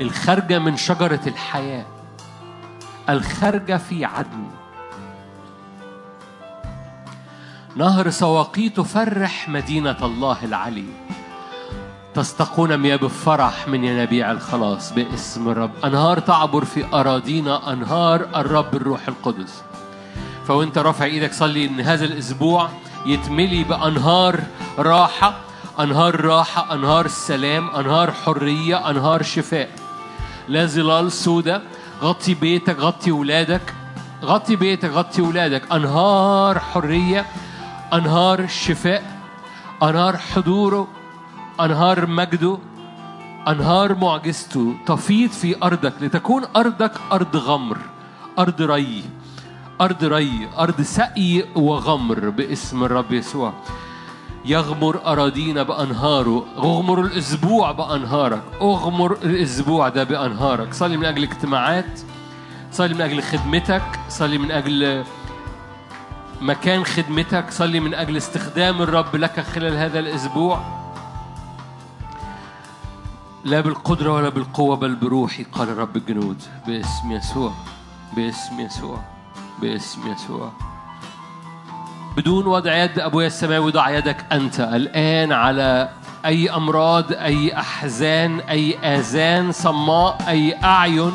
[0.00, 1.86] الخارجة من شجرة الحياة.
[3.08, 4.46] الخارجة في عدن.
[7.76, 10.88] نهر سواقي تفرح مدينة الله العلي.
[12.14, 15.70] تستقون مياه بفرح من ينابيع الخلاص باسم الرب.
[15.84, 19.62] أنهار تعبر في أراضينا أنهار الرب الروح القدس.
[20.46, 22.68] فوانت رافع إيدك صلي ان هذا الأسبوع.
[23.06, 24.40] يتملي بأنهار
[24.78, 25.34] راحة
[25.80, 29.70] أنهار راحة أنهار سلام أنهار حرية أنهار شفاء.
[30.48, 31.62] لا ظلال سودة
[32.02, 33.74] غطي بيتك غطي ولادك.
[34.24, 35.72] غطي بيتك غطي ولادك.
[35.72, 37.26] أنهار حرية
[37.92, 39.02] أنهار شفاء.
[39.82, 40.88] أنهار حضوره
[41.60, 42.58] أنهار مجده.
[43.48, 44.74] أنهار معجزته.
[44.86, 47.78] تفيض في أرضك لتكون أرضك أرض غمر
[48.38, 49.02] أرض ري.
[49.80, 53.52] أرض ري أرض سقي وغمر باسم الرب يسوع.
[54.44, 60.74] يغمر أراضينا بأنهاره أغمر الأسبوع بأنهارك أغمر الأسبوع ده بأنهارك.
[60.74, 62.00] صلي من أجل اجتماعات
[62.72, 65.04] صلي من أجل خدمتك صلي من أجل
[66.40, 70.60] مكان خدمتك صلي من أجل استخدام الرب لك خلال هذا الأسبوع.
[73.44, 77.52] لا بالقدرة ولا بالقوة بل بروحي قال رب الجنود باسم يسوع
[78.16, 79.17] باسم يسوع.
[79.60, 80.52] باسم يسوع
[82.16, 85.88] بدون وضع يد أبويا السماوي ضع يدك أنت الآن على
[86.26, 91.12] أي أمراض أي أحزان أي آذان صماء أي أعين.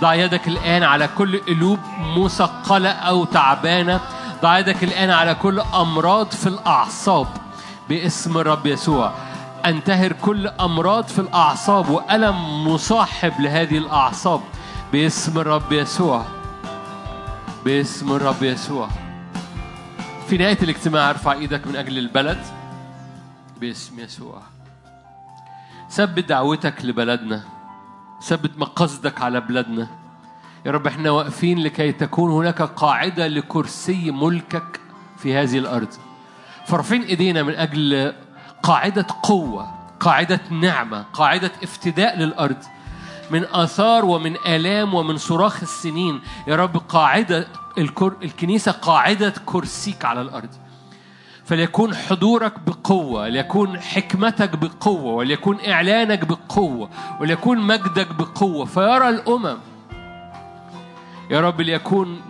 [0.00, 1.78] ضع يدك الآن على كل قلوب
[2.16, 4.00] مثقلة أو تعبانة.
[4.42, 7.26] ضع يدك الآن على كل أمراض في الأعصاب.
[7.88, 9.12] باسم الرب يسوع
[9.66, 14.40] أنتهر كل أمراض في الأعصاب وألم مصاحب لهذه الأعصاب.
[14.92, 16.35] باسم الرب يسوع.
[17.66, 18.88] باسم الرب يسوع.
[20.28, 22.38] في نهاية الاجتماع أرفع إيدك من أجل البلد.
[23.60, 24.42] باسم يسوع.
[25.90, 27.42] ثبت دعوتك لبلدنا.
[28.22, 29.88] ثبت مقصدك على بلادنا
[30.66, 34.80] يا رب إحنا واقفين لكي تكون هناك قاعدة لكرسي ملكك
[35.18, 35.94] في هذه الأرض.
[36.66, 38.12] فرفين إيدينا من أجل
[38.62, 42.64] قاعدة قوة قاعدة نعمة قاعدة افتداء للأرض.
[43.30, 46.20] من آثار ومن آلام ومن صراخ السنين.
[46.46, 47.48] يا رب قاعدة
[47.78, 48.12] الكر...
[48.22, 50.48] الكنيسة قاعدة كرسيك على الأرض.
[51.44, 56.90] فليكون حضورك بقوة ليكون حكمتك بقوة وليكون إعلانك بقوة
[57.20, 58.64] وليكون مجدك بقوة.
[58.64, 59.58] فيرى الأمم
[61.30, 62.20] يا رب ليكون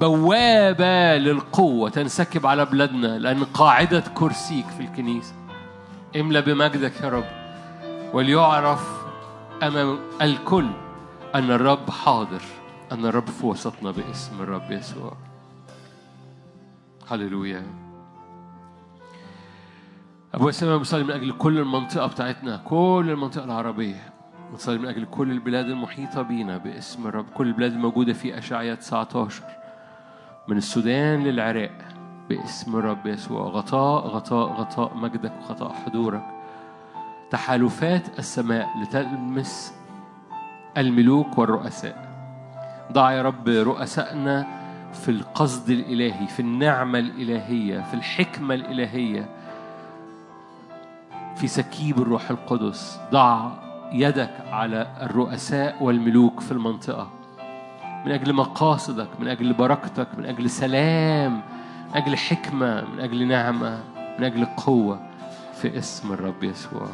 [0.00, 1.90] بوابة للقوة.
[1.90, 5.32] تنسكب على بلادنا لأن قاعدة كرسيك في الكنيسة.
[6.16, 7.24] املى بمجدك يا رب
[8.12, 8.99] وليعرف
[9.62, 10.66] أمام الكل
[11.34, 12.42] أن الرب حاضر
[12.92, 15.12] أن الرب في وسطنا باسم الرب يسوع.
[17.10, 17.66] هللويا.
[20.34, 24.12] أبو السماء بصلي من أجل كل المنطقة بتاعتنا كل المنطقة العربية.
[24.54, 27.26] بصلي من أجل كل البلاد المحيطة بينا باسم الرب.
[27.34, 29.42] كل البلاد الموجودة في أشعية 19
[30.48, 31.78] من السودان للعراق
[32.28, 33.42] باسم الرب يسوع.
[33.42, 36.39] غطاء غطاء غطاء مجدك وغطاء حضورك.
[37.30, 39.74] تحالفات السماء لتلمس
[40.76, 42.10] الملوك والرؤساء.
[42.92, 44.46] ضع يا رب رؤسائنا
[44.92, 49.28] في القصد الإلهي في النعمة الإلهية في الحكمة الإلهية
[51.36, 53.00] في سكيب الروح القدس.
[53.12, 53.50] ضع
[53.92, 57.10] يدك على الرؤساء والملوك في المنطقة.
[58.06, 63.80] من أجل مقاصدك من أجل بركتك من أجل سلام من أجل حكمة من أجل نعمة
[64.18, 65.00] من أجل قوة
[65.54, 66.88] في اسم الرب يسوع.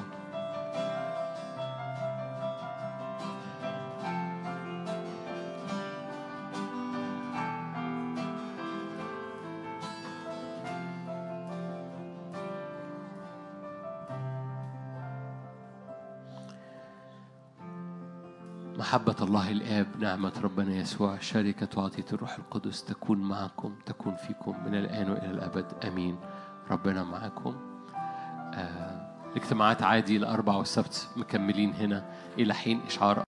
[18.87, 24.75] محبة الله الآب نعمة ربنا يسوع شركة وعطية الروح القدس تكون معكم تكون فيكم من
[24.75, 25.67] الآن وإلى الأبد.
[25.85, 26.17] أمين.
[26.71, 27.57] ربنا معكم.
[28.55, 32.05] آه، الاجتماعات عادي الأربع والسبت مكملين هنا
[32.39, 33.19] إلى حين إشعار